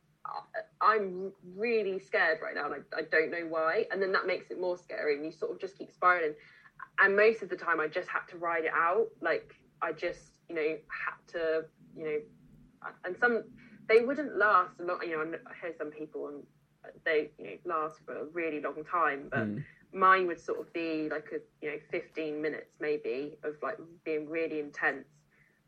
I'm 0.81 1.33
really 1.57 1.99
scared 1.99 2.39
right 2.43 2.55
now, 2.55 2.73
and 2.73 2.85
I, 2.95 3.01
I 3.01 3.03
don't 3.11 3.31
know 3.31 3.47
why. 3.49 3.87
And 3.91 4.01
then 4.01 4.13
that 4.13 4.27
makes 4.27 4.51
it 4.51 4.61
more 4.61 4.77
scary, 4.77 5.17
and 5.17 5.25
you 5.25 5.33
sort 5.33 5.53
of 5.53 5.61
just 5.61 5.79
keep 5.79 5.91
spiraling. 5.93 6.35
And 6.99 7.17
most 7.17 7.43
of 7.43 7.49
the 7.49 7.57
time, 7.57 7.81
I 7.81 7.89
just 7.89 8.09
had 8.09 8.27
to 8.31 8.39
ride 8.39 8.65
it 8.65 8.73
out. 8.75 9.09
Like 9.21 9.55
I 9.81 9.93
just, 9.93 10.33
you 10.49 10.55
know, 10.55 10.77
had 10.89 11.33
to, 11.33 11.65
you 11.97 12.05
know, 12.05 12.19
and 13.05 13.17
some 13.17 13.45
they 13.89 14.01
wouldn't 14.01 14.37
last 14.37 14.79
a 14.81 14.85
lot. 14.85 15.07
You 15.07 15.17
know, 15.17 15.39
I 15.47 15.53
hear 15.61 15.75
some 15.77 15.91
people 15.91 16.29
and 16.29 16.43
they, 17.05 17.31
you 17.39 17.45
know, 17.45 17.77
last 17.77 18.01
for 18.05 18.17
a 18.17 18.25
really 18.27 18.61
long 18.61 18.83
time, 18.91 19.29
but 19.31 19.49
mm, 19.49 19.63
mine 19.93 20.27
would 20.27 20.41
sort 20.41 20.61
of 20.61 20.73
be 20.73 21.09
like 21.11 21.27
a 21.33 21.65
you 21.65 21.71
know 21.71 21.79
15 21.91 22.41
minutes 22.41 22.77
maybe 22.81 23.35
of 23.45 23.55
like 23.63 23.79
being 24.05 24.29
really 24.29 24.59
intense 24.59 25.07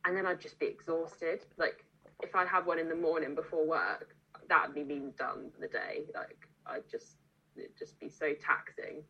and 0.05 0.17
then 0.17 0.27
i'd 0.27 0.41
just 0.41 0.59
be 0.59 0.67
exhausted 0.67 1.45
like 1.59 1.85
if 2.23 2.35
i'd 2.35 2.49
have 2.49 2.67
one 2.67 2.79
in 2.79 2.89
the 2.89 2.97
morning 2.97 3.35
before 3.35 3.67
work 3.67 4.14
that'd 4.49 4.75
be 4.75 4.85
me 4.85 5.01
done 5.19 5.51
for 5.55 5.61
the 5.61 5.69
day 5.69 6.05
like 6.15 6.49
i'd 6.67 6.89
just 6.91 7.17
it'd 7.57 7.77
just 7.79 7.99
be 8.01 8.09
so 8.09 8.33
taxing 8.35 9.03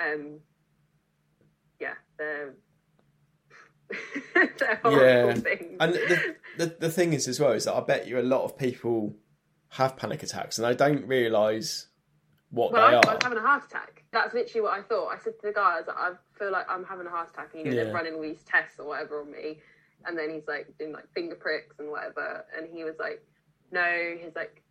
um 0.00 0.38
yeah 1.80 1.94
they're 2.18 2.54
they're 4.34 4.80
horrible 4.82 5.00
Yeah. 5.28 5.34
things 5.34 5.76
and 5.80 5.94
the, 5.94 6.34
the 6.58 6.66
the 6.80 6.90
thing 6.90 7.12
is 7.14 7.26
as 7.26 7.40
well 7.40 7.52
is 7.52 7.64
that 7.64 7.74
I 7.74 7.80
bet 7.80 8.06
you 8.06 8.18
a 8.18 8.22
lot 8.22 8.44
of 8.44 8.58
people 8.58 9.14
have 9.70 9.96
panic 9.96 10.22
attacks 10.22 10.58
and 10.58 10.66
they 10.66 10.74
don't 10.74 11.06
realise 11.06 11.86
what 12.50 12.72
Well, 12.72 12.82
they 12.90 12.96
I, 12.96 12.98
are. 12.98 13.08
I 13.08 13.14
was 13.14 13.22
having 13.22 13.38
a 13.38 13.42
heart 13.42 13.64
attack. 13.64 14.04
That's 14.12 14.32
literally 14.34 14.62
what 14.62 14.72
I 14.78 14.82
thought. 14.82 15.08
I 15.08 15.18
said 15.18 15.34
to 15.40 15.46
the 15.48 15.52
guy, 15.52 15.74
I 15.74 15.78
was 15.80 15.86
like, 15.86 15.96
I 15.98 16.10
feel 16.38 16.50
like 16.50 16.64
I'm 16.70 16.82
having 16.84 17.06
a 17.06 17.10
heart 17.10 17.28
attack. 17.30 17.50
And, 17.54 17.62
you 17.64 17.70
know, 17.70 17.76
Yeah. 17.76 17.84
they're 17.84 17.92
running 17.92 18.14
all 18.14 18.22
these 18.22 18.42
tests 18.44 18.78
or 18.78 18.86
whatever 18.86 19.20
on 19.20 19.30
me. 19.30 19.58
And 20.06 20.16
then 20.16 20.30
he's 20.30 20.46
like 20.48 20.66
doing 20.78 20.92
like 20.92 21.04
finger 21.14 21.34
pricks 21.34 21.78
and 21.78 21.90
whatever. 21.90 22.46
And 22.56 22.66
he 22.74 22.84
was 22.84 22.94
like, 22.98 23.22
no, 23.72 24.16
he's 24.22 24.34
like, 24.34 24.62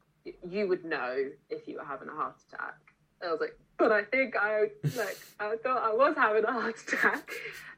you 0.47 0.67
would 0.67 0.83
know 0.83 1.15
if 1.49 1.67
you 1.67 1.77
were 1.77 1.85
having 1.85 2.09
a 2.09 2.15
heart 2.15 2.35
attack. 2.47 2.75
I 3.23 3.31
was 3.31 3.39
like, 3.41 3.57
but 3.77 3.91
I 3.91 4.03
think 4.03 4.35
I 4.35 4.67
like 4.95 5.17
I 5.39 5.55
thought 5.63 5.83
I 5.83 5.93
was 5.93 6.15
having 6.15 6.43
a 6.43 6.51
heart 6.51 6.75
attack. 6.87 7.31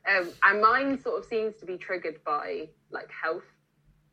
Um, 0.07 0.29
and 0.43 0.61
mine 0.61 1.01
sort 1.01 1.19
of 1.19 1.25
seems 1.25 1.55
to 1.57 1.65
be 1.65 1.77
triggered 1.77 2.23
by 2.25 2.69
like 2.91 3.09
health 3.11 3.43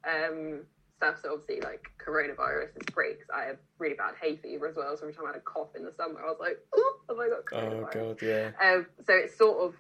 um, 0.05 0.63
stuff. 0.97 1.17
So 1.23 1.33
obviously, 1.33 1.61
like 1.61 1.91
coronavirus 2.05 2.77
is 2.77 2.87
great 2.93 3.19
because 3.19 3.31
I 3.35 3.47
have 3.47 3.59
really 3.79 3.95
bad 3.95 4.15
hay 4.21 4.37
fever 4.37 4.67
as 4.67 4.77
well. 4.77 4.97
So 4.97 5.03
every 5.03 5.15
time 5.15 5.25
I 5.25 5.29
had 5.29 5.37
a 5.37 5.41
cough 5.41 5.75
in 5.77 5.85
the 5.85 5.93
summer, 5.97 6.21
I 6.21 6.27
was 6.27 6.39
like, 6.41 6.59
oh, 6.75 6.97
have 7.09 7.19
I 7.19 7.29
got 7.29 7.65
oh 7.65 7.89
god, 7.93 8.19
yeah. 8.23 8.51
Um, 8.63 8.87
so 9.07 9.15
it's 9.15 9.37
sort 9.37 9.59
of 9.59 9.75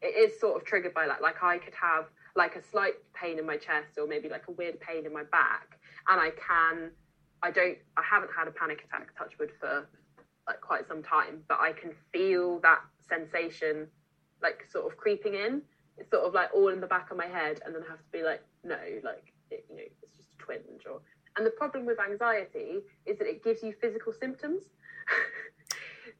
it 0.00 0.30
is 0.30 0.38
sort 0.38 0.60
of 0.60 0.66
triggered 0.66 0.94
by 0.94 1.06
that. 1.06 1.22
Like 1.22 1.42
I 1.42 1.58
could 1.58 1.74
have 1.74 2.06
like 2.36 2.56
a 2.56 2.62
slight 2.62 2.94
pain 3.14 3.38
in 3.38 3.46
my 3.46 3.56
chest 3.56 3.98
or 3.98 4.06
maybe 4.06 4.28
like 4.28 4.44
a 4.48 4.52
weird 4.52 4.78
pain 4.80 5.06
in 5.06 5.12
my 5.12 5.24
back, 5.24 5.77
and 6.08 6.20
I 6.20 6.30
can 6.30 6.90
I 7.42 7.50
don't 7.50 7.78
I 7.96 8.02
haven't 8.02 8.30
had 8.36 8.48
a 8.48 8.50
panic 8.50 8.84
attack 8.86 9.16
touch 9.16 9.38
wood 9.38 9.50
for 9.60 9.88
like 10.46 10.60
quite 10.60 10.88
some 10.88 11.02
time, 11.02 11.42
but 11.48 11.58
I 11.60 11.72
can 11.72 11.92
feel 12.12 12.58
that 12.60 12.80
sensation 13.08 13.86
like 14.42 14.66
sort 14.70 14.90
of 14.90 14.96
creeping 14.96 15.34
in. 15.34 15.62
It's 15.98 16.10
sort 16.10 16.24
of 16.24 16.32
like 16.32 16.50
all 16.54 16.68
in 16.68 16.80
the 16.80 16.86
back 16.86 17.10
of 17.10 17.16
my 17.16 17.26
head, 17.26 17.60
and 17.64 17.74
then 17.74 17.82
I 17.86 17.90
have 17.90 17.98
to 17.98 18.12
be 18.12 18.22
like, 18.22 18.42
no, 18.64 18.78
like 19.04 19.32
it, 19.50 19.66
you 19.68 19.76
know, 19.76 19.82
it's 20.02 20.16
just 20.16 20.28
a 20.38 20.42
twinge. 20.42 20.86
Or 20.90 21.00
and 21.36 21.44
the 21.44 21.50
problem 21.50 21.86
with 21.86 21.98
anxiety 22.00 22.80
is 23.04 23.18
that 23.18 23.26
it 23.28 23.44
gives 23.44 23.62
you 23.62 23.74
physical 23.80 24.12
symptoms. 24.12 24.64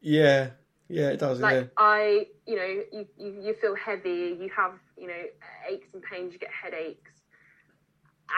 Yeah, 0.01 0.51
yeah, 0.87 1.09
it 1.09 1.19
does. 1.19 1.39
like 1.39 1.55
yeah, 1.55 1.63
I, 1.77 2.27
you 2.47 2.55
know, 2.55 2.83
you, 2.91 3.05
you 3.17 3.41
you 3.41 3.53
feel 3.53 3.75
heavy, 3.75 4.37
you 4.39 4.49
have, 4.55 4.73
you 4.97 5.07
know, 5.07 5.23
aches 5.69 5.89
and 5.93 6.01
pains, 6.01 6.33
you 6.33 6.39
get 6.39 6.51
headaches, 6.51 7.11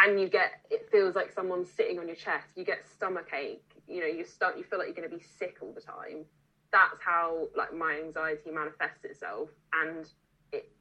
and 0.04 0.20
you 0.20 0.28
get 0.30 0.66
it 0.70 0.88
feels 0.92 1.16
like 1.16 1.32
someone's 1.32 1.70
sitting 1.72 2.00
on 2.00 2.08
your 2.08 2.16
chest. 2.16 2.48
You 2.56 2.64
get 2.64 2.88
stomach 2.88 3.30
ache, 3.34 3.72
you 3.88 4.00
know, 4.00 4.08
you 4.08 4.26
start 4.26 4.58
you 4.58 4.64
feel 4.64 4.80
like 4.80 4.88
you're 4.88 4.96
going 4.96 5.10
to 5.10 5.16
be 5.16 5.24
sick 5.24 5.58
all 5.62 5.74
the 5.74 5.82
time. 5.82 6.26
That's 6.72 7.00
how 7.04 7.48
like 7.56 7.74
my 7.74 8.00
anxiety 8.04 8.52
manifests 8.52 9.04
itself, 9.04 9.50
and 9.74 10.08
it 10.52 10.72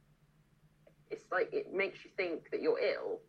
it's 1.11 1.25
like 1.33 1.53
it 1.53 1.75
makes 1.75 2.05
you 2.05 2.11
think 2.17 2.51
that 2.51 2.63
you're 2.63 2.79
ill, 2.79 3.21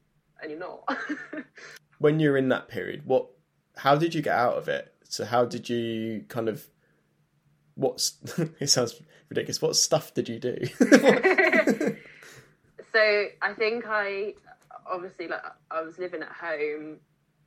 and 0.41 0.52
you're 0.52 0.60
not. 0.60 0.88
when 1.98 2.20
you're 2.20 2.38
in 2.38 2.50
that 2.50 2.67
period, 2.67 3.06
what? 3.06 3.28
How 3.78 3.96
did 3.96 4.13
you 4.13 4.22
get 4.22 4.36
out 4.36 4.58
of 4.58 4.67
it? 4.67 4.94
So 5.04 5.26
how 5.26 5.46
did 5.46 5.70
you 5.70 6.26
kind 6.28 6.48
of? 6.48 6.65
What's 7.76 8.17
it 8.60 8.70
sounds 8.70 9.02
ridiculous. 9.30 9.62
What 9.62 9.76
stuff 9.76 10.13
did 10.13 10.30
you 10.30 10.38
do? 10.38 10.58
so 12.94 13.26
I 13.41 13.54
think 13.58 13.86
I 13.88 14.36
obviously 14.91 15.27
like 15.27 15.41
I 15.71 15.82
was 15.82 15.97
living 15.97 16.21
at 16.21 16.32
home, 16.32 16.97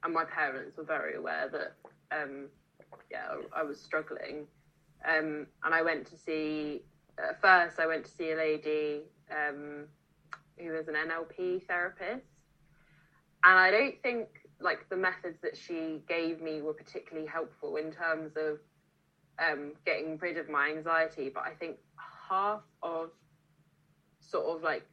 and 0.02 0.14
my 0.14 0.24
parents 0.24 0.76
were 0.76 0.84
very 0.84 1.16
aware 1.16 1.48
that 1.52 2.18
um, 2.18 2.48
yeah 3.10 3.36
I 3.54 3.62
was 3.62 3.80
struggling, 3.80 4.46
um, 5.06 5.46
and 5.62 5.74
I 5.74 5.82
went 5.82 6.06
to 6.08 6.16
see 6.16 6.82
at 7.18 7.40
first 7.40 7.78
I 7.78 7.86
went 7.86 8.04
to 8.06 8.10
see 8.10 8.32
a 8.32 8.36
lady 8.36 9.02
um, 9.30 9.84
who 10.58 10.72
was 10.72 10.88
an 10.88 10.94
NLP 10.94 11.66
therapist, 11.66 12.26
and 13.44 13.58
I 13.58 13.70
don't 13.70 14.02
think 14.02 14.28
like 14.60 14.88
the 14.88 14.96
methods 14.96 15.38
that 15.42 15.56
she 15.56 16.00
gave 16.08 16.40
me 16.40 16.62
were 16.62 16.72
particularly 16.72 17.28
helpful 17.28 17.76
in 17.76 17.92
terms 17.92 18.32
of 18.36 18.58
um, 19.38 19.72
getting 19.84 20.16
rid 20.18 20.38
of 20.38 20.48
my 20.48 20.70
anxiety, 20.70 21.30
but 21.32 21.44
I 21.44 21.50
think 21.50 21.76
half 22.28 22.62
of 22.82 23.10
sort 24.20 24.56
of 24.56 24.62
like 24.62 24.86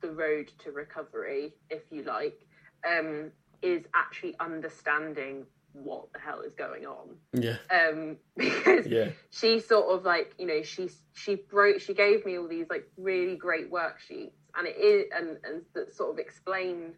the 0.00 0.10
road 0.10 0.50
to 0.64 0.72
recovery, 0.72 1.54
if 1.70 1.82
you 1.90 2.02
like, 2.02 2.46
um, 2.86 3.30
is 3.62 3.84
actually 3.94 4.36
understanding 4.40 5.44
what 5.72 6.12
the 6.12 6.18
hell 6.18 6.40
is 6.40 6.54
going 6.54 6.86
on. 6.86 7.16
yeah, 7.32 7.56
Um, 7.70 8.16
because 8.36 8.86
yeah, 8.86 9.10
she 9.30 9.60
sort 9.60 9.94
of 9.94 10.04
like 10.04 10.34
you 10.38 10.46
know 10.46 10.62
she 10.62 10.90
she 11.12 11.36
broke 11.36 11.80
she 11.80 11.94
gave 11.94 12.24
me 12.24 12.38
all 12.38 12.48
these 12.48 12.66
like 12.70 12.88
really 12.96 13.36
great 13.36 13.70
worksheets 13.70 14.32
and 14.56 14.66
it 14.66 14.76
is 14.76 15.06
and 15.14 15.36
and 15.44 15.62
that 15.74 15.94
sort 15.94 16.10
of 16.10 16.18
explained 16.18 16.94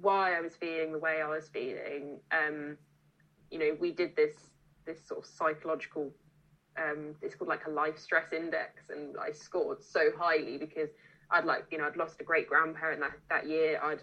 why 0.00 0.36
I 0.36 0.40
was 0.40 0.56
feeling 0.56 0.92
the 0.92 0.98
way 0.98 1.20
I 1.22 1.28
was 1.28 1.48
feeling. 1.48 2.20
Um, 2.30 2.78
you 3.50 3.58
know, 3.58 3.76
we 3.78 3.92
did 3.92 4.16
this 4.16 4.34
this 4.86 5.06
sort 5.06 5.20
of 5.20 5.26
psychological. 5.26 6.12
Um, 6.78 7.14
it's 7.20 7.34
called 7.34 7.50
like 7.50 7.66
a 7.66 7.70
life 7.70 7.98
stress 7.98 8.32
index, 8.32 8.84
and 8.88 9.16
I 9.20 9.32
scored 9.32 9.82
so 9.82 10.10
highly 10.18 10.56
because 10.56 10.88
I'd 11.32 11.44
like 11.44 11.66
you 11.70 11.78
know 11.78 11.86
I'd 11.86 11.96
lost 11.96 12.20
a 12.20 12.24
great 12.24 12.48
grandparent 12.48 13.00
that 13.00 13.12
that 13.30 13.48
year. 13.48 13.80
I'd 13.82 14.02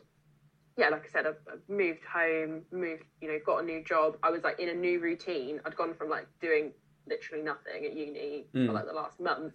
yeah, 0.77 0.89
like 0.89 1.03
I 1.03 1.09
said, 1.09 1.27
I've, 1.27 1.35
I've 1.51 1.67
moved 1.67 2.05
home, 2.05 2.61
moved 2.71 3.03
you 3.21 3.27
know, 3.27 3.37
got 3.45 3.57
a 3.57 3.65
new 3.65 3.83
job. 3.83 4.15
I 4.23 4.29
was 4.29 4.43
like 4.43 4.59
in 4.61 4.69
a 4.69 4.73
new 4.73 5.01
routine. 5.01 5.59
I'd 5.65 5.75
gone 5.75 5.93
from 5.93 6.09
like 6.09 6.25
doing 6.39 6.71
literally 7.07 7.43
nothing 7.43 7.85
at 7.85 7.93
uni 7.93 8.45
Mm. 8.53 8.67
for 8.67 8.73
like 8.73 8.85
the 8.85 8.93
last 8.93 9.19
month 9.19 9.53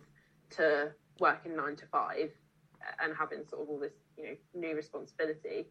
to 0.51 0.93
working 1.21 1.57
nine 1.57 1.77
to 1.77 1.87
five 1.87 2.31
and 3.03 3.15
having 3.19 3.45
sort 3.49 3.63
of 3.63 3.69
all 3.69 3.79
this 3.79 3.95
you 4.19 4.25
know 4.25 4.37
new 4.55 4.75
responsibility 4.77 5.67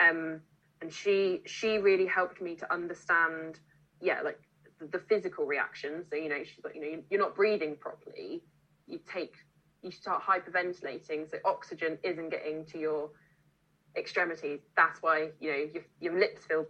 um 0.00 0.40
and 0.80 0.92
she 0.92 1.40
she 1.46 1.78
really 1.78 2.06
helped 2.06 2.40
me 2.40 2.56
to 2.56 2.72
understand 2.72 3.60
yeah 4.00 4.20
like 4.22 4.40
the, 4.80 4.86
the 4.86 4.98
physical 5.08 5.44
reaction 5.46 6.04
so 6.10 6.16
you 6.16 6.28
know 6.28 6.42
she's 6.42 6.64
like 6.64 6.74
you 6.74 6.80
know 6.80 7.02
you're 7.10 7.20
not 7.20 7.34
breathing 7.36 7.76
properly 7.76 8.42
you 8.86 8.98
take 9.12 9.34
you 9.82 9.90
start 9.90 10.22
hyperventilating, 10.22 11.30
so 11.30 11.38
oxygen 11.44 11.98
isn't 12.02 12.30
getting 12.30 12.64
to 12.66 12.78
your 12.78 13.10
extremities. 13.96 14.60
That's 14.76 15.02
why 15.02 15.30
you 15.40 15.50
know 15.50 15.66
your 15.72 15.82
your 16.00 16.18
lips 16.18 16.44
feel 16.44 16.66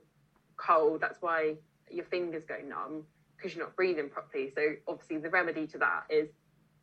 cold. 0.56 1.00
That's 1.00 1.20
why 1.20 1.54
your 1.90 2.04
fingers 2.04 2.44
go 2.44 2.56
numb 2.66 3.04
because 3.36 3.54
you're 3.54 3.64
not 3.64 3.76
breathing 3.76 4.08
properly. 4.08 4.50
So 4.54 4.74
obviously 4.86 5.18
the 5.18 5.30
remedy 5.30 5.66
to 5.68 5.78
that 5.78 6.04
is 6.10 6.28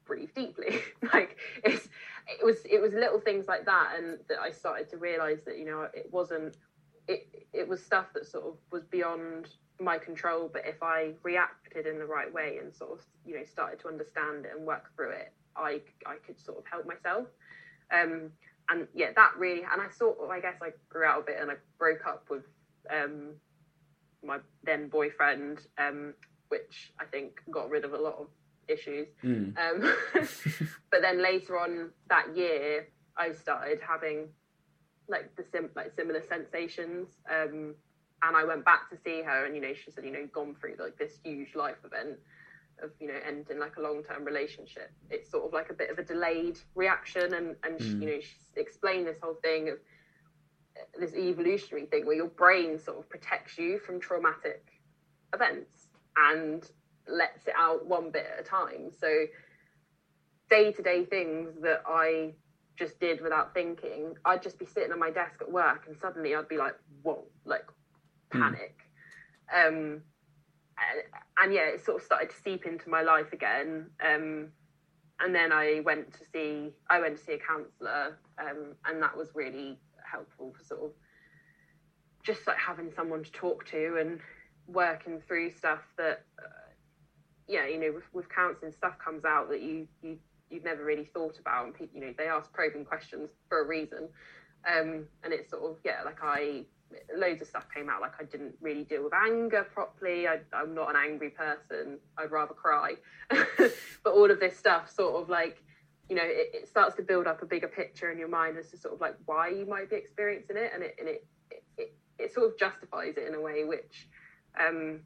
breathe 0.05 0.29
deeply. 0.35 0.79
like 1.13 1.37
it's 1.63 1.87
it 2.27 2.43
was 2.45 2.57
it 2.65 2.81
was 2.81 2.93
little 2.93 3.19
things 3.19 3.47
like 3.47 3.65
that, 3.65 3.93
and 3.97 4.19
that 4.29 4.39
I 4.39 4.51
started 4.51 4.89
to 4.89 4.97
realize 4.97 5.39
that 5.45 5.57
you 5.57 5.65
know 5.65 5.87
it 5.93 6.07
wasn't 6.11 6.57
it 7.07 7.47
it 7.53 7.67
was 7.67 7.83
stuff 7.83 8.07
that 8.13 8.25
sort 8.25 8.45
of 8.45 8.55
was 8.71 8.83
beyond 8.85 9.49
my 9.79 9.97
control. 9.97 10.49
But 10.51 10.63
if 10.65 10.81
I 10.81 11.13
reacted 11.23 11.85
in 11.85 11.99
the 11.99 12.05
right 12.05 12.31
way 12.33 12.59
and 12.61 12.73
sort 12.73 12.91
of 12.91 13.05
you 13.25 13.35
know 13.35 13.43
started 13.43 13.79
to 13.81 13.87
understand 13.89 14.45
it 14.45 14.51
and 14.55 14.65
work 14.65 14.95
through 14.95 15.11
it, 15.11 15.33
I 15.57 15.81
I 16.05 16.15
could 16.25 16.39
sort 16.39 16.59
of 16.59 16.63
help 16.69 16.85
myself. 16.85 17.27
Um, 17.91 18.31
and 18.69 18.87
yeah, 18.95 19.11
that 19.15 19.33
really, 19.37 19.61
and 19.61 19.81
I 19.81 19.89
sort 19.91 20.17
of, 20.19 20.29
I 20.29 20.39
guess 20.39 20.55
I 20.61 20.69
grew 20.89 21.05
out 21.05 21.19
of 21.19 21.27
it 21.27 21.37
and 21.39 21.51
I 21.51 21.55
broke 21.77 22.05
up 22.07 22.25
with 22.29 22.43
um, 22.91 23.33
my 24.23 24.39
then 24.63 24.89
boyfriend, 24.89 25.59
um, 25.77 26.13
which 26.49 26.91
I 26.99 27.05
think 27.05 27.41
got 27.51 27.69
rid 27.69 27.85
of 27.85 27.93
a 27.93 27.97
lot 27.97 28.15
of 28.19 28.27
issues. 28.67 29.07
Mm. 29.23 29.55
Um, 29.57 29.95
but 30.91 31.01
then 31.01 31.21
later 31.21 31.59
on 31.59 31.91
that 32.09 32.35
year, 32.35 32.87
I 33.17 33.33
started 33.33 33.79
having 33.87 34.29
like 35.07 35.35
the 35.35 35.45
sim- 35.51 35.69
like 35.75 35.91
similar 35.95 36.23
sensations. 36.27 37.09
Um, 37.29 37.75
and 38.23 38.35
I 38.35 38.43
went 38.45 38.65
back 38.65 38.89
to 38.89 38.97
see 39.03 39.21
her, 39.21 39.45
and 39.45 39.55
you 39.55 39.61
know, 39.61 39.73
she 39.73 39.91
said, 39.91 40.03
you 40.03 40.11
know, 40.11 40.27
gone 40.33 40.55
through 40.59 40.75
like 40.79 40.97
this 40.97 41.19
huge 41.23 41.53
life 41.53 41.77
event 41.83 42.17
of 42.81 42.91
you 42.99 43.07
know 43.07 43.19
ending 43.25 43.59
like 43.59 43.77
a 43.77 43.81
long 43.81 44.03
term 44.03 44.23
relationship. 44.25 44.91
It's 45.09 45.29
sort 45.29 45.45
of 45.45 45.53
like 45.53 45.69
a 45.69 45.73
bit 45.73 45.89
of 45.89 45.97
a 45.99 46.03
delayed 46.03 46.59
reaction, 46.75 47.33
and 47.33 47.55
and 47.63 47.81
she, 47.81 47.95
Mm. 47.95 48.01
you 48.01 48.07
know, 48.07 48.19
she 48.21 48.35
explained 48.59 49.07
this 49.07 49.19
whole 49.21 49.35
thing 49.41 49.69
of 49.69 49.75
uh, 50.77 50.99
this 50.99 51.15
evolutionary 51.15 51.85
thing 51.85 52.05
where 52.05 52.15
your 52.15 52.27
brain 52.27 52.77
sort 52.77 52.97
of 52.99 53.09
protects 53.09 53.57
you 53.57 53.79
from 53.79 53.99
traumatic 53.99 54.63
events 55.33 55.89
and 56.17 56.69
lets 57.07 57.47
it 57.47 57.53
out 57.57 57.85
one 57.85 58.11
bit 58.11 58.25
at 58.33 58.39
a 58.39 58.43
time. 58.43 58.91
So 58.91 59.25
day 60.49 60.71
to 60.71 60.81
day 60.81 61.05
things 61.05 61.53
that 61.61 61.81
I 61.87 62.33
just 62.77 62.99
did 62.99 63.21
without 63.21 63.53
thinking, 63.53 64.15
I'd 64.25 64.41
just 64.41 64.59
be 64.59 64.65
sitting 64.65 64.91
on 64.91 64.99
my 64.99 65.11
desk 65.11 65.41
at 65.41 65.51
work 65.51 65.85
and 65.87 65.97
suddenly 65.97 66.35
I'd 66.35 66.47
be 66.47 66.57
like, 66.57 66.75
whoa, 67.03 67.25
like 67.45 67.65
Hmm. 68.31 68.53
panic. 68.53 68.75
Um, 69.53 70.01
and, 70.77 71.03
and 71.41 71.53
yeah, 71.53 71.67
it 71.69 71.83
sort 71.83 71.97
of 71.97 72.03
started 72.03 72.29
to 72.29 72.35
seep 72.35 72.65
into 72.65 72.89
my 72.89 73.01
life 73.01 73.33
again. 73.33 73.87
Um, 74.03 74.49
and 75.19 75.33
then 75.33 75.51
I 75.51 75.81
went 75.85 76.13
to 76.13 76.19
see, 76.33 76.73
I 76.89 76.99
went 76.99 77.17
to 77.17 77.23
see 77.23 77.33
a 77.33 77.39
counsellor, 77.39 78.17
um, 78.37 78.75
and 78.85 79.01
that 79.01 79.15
was 79.15 79.29
really 79.33 79.79
helpful 80.09 80.53
for 80.57 80.63
sort 80.63 80.83
of 80.83 80.91
just 82.23 82.45
like 82.47 82.57
having 82.57 82.91
someone 82.95 83.23
to 83.23 83.31
talk 83.31 83.65
to 83.67 83.97
and 83.99 84.19
working 84.67 85.21
through 85.27 85.51
stuff 85.51 85.81
that, 85.97 86.25
uh, 86.39 86.71
yeah, 87.47 87.67
you 87.67 87.79
know, 87.79 87.91
with, 87.93 88.03
with 88.13 88.29
counselling, 88.29 88.73
stuff 88.73 88.97
comes 88.97 89.23
out 89.23 89.49
that 89.49 89.61
you 89.61 89.87
you 90.01 90.17
you've 90.49 90.63
never 90.63 90.83
really 90.83 91.05
thought 91.05 91.39
about, 91.39 91.65
and 91.79 91.89
you 91.93 92.01
know, 92.01 92.13
they 92.17 92.27
ask 92.27 92.51
probing 92.51 92.85
questions 92.85 93.29
for 93.47 93.61
a 93.61 93.67
reason, 93.67 94.09
um, 94.67 95.05
and 95.23 95.31
it's 95.31 95.51
sort 95.51 95.63
of 95.63 95.77
yeah, 95.85 96.01
like 96.03 96.19
I 96.23 96.65
loads 97.15 97.41
of 97.41 97.47
stuff 97.47 97.65
came 97.73 97.89
out 97.89 98.01
like 98.01 98.13
I 98.19 98.23
didn't 98.23 98.55
really 98.61 98.83
deal 98.83 99.03
with 99.03 99.13
anger 99.13 99.63
properly. 99.73 100.27
I, 100.27 100.39
I'm 100.53 100.73
not 100.73 100.89
an 100.89 100.95
angry 100.95 101.29
person. 101.29 101.99
I'd 102.17 102.31
rather 102.31 102.53
cry, 102.53 102.93
but 103.29 104.13
all 104.13 104.29
of 104.29 104.39
this 104.39 104.57
stuff 104.57 104.89
sort 104.91 105.21
of 105.21 105.29
like 105.29 105.63
you 106.09 106.15
know 106.15 106.23
it, 106.23 106.51
it 106.53 106.67
starts 106.67 106.95
to 106.97 107.01
build 107.01 107.27
up 107.27 107.41
a 107.41 107.45
bigger 107.45 107.67
picture 107.67 108.11
in 108.11 108.17
your 108.17 108.27
mind 108.27 108.57
as 108.57 108.69
to 108.71 108.77
sort 108.77 108.93
of 108.93 109.01
like 109.01 109.15
why 109.25 109.49
you 109.49 109.65
might 109.65 109.89
be 109.89 109.95
experiencing 109.95 110.57
it, 110.57 110.71
and 110.73 110.83
it 110.83 110.95
and 110.99 111.07
it 111.07 111.27
it, 111.51 111.63
it, 111.77 111.95
it 112.17 112.33
sort 112.33 112.47
of 112.47 112.57
justifies 112.57 113.15
it 113.17 113.27
in 113.27 113.35
a 113.35 113.41
way 113.41 113.63
which 113.63 114.07
um 114.59 115.01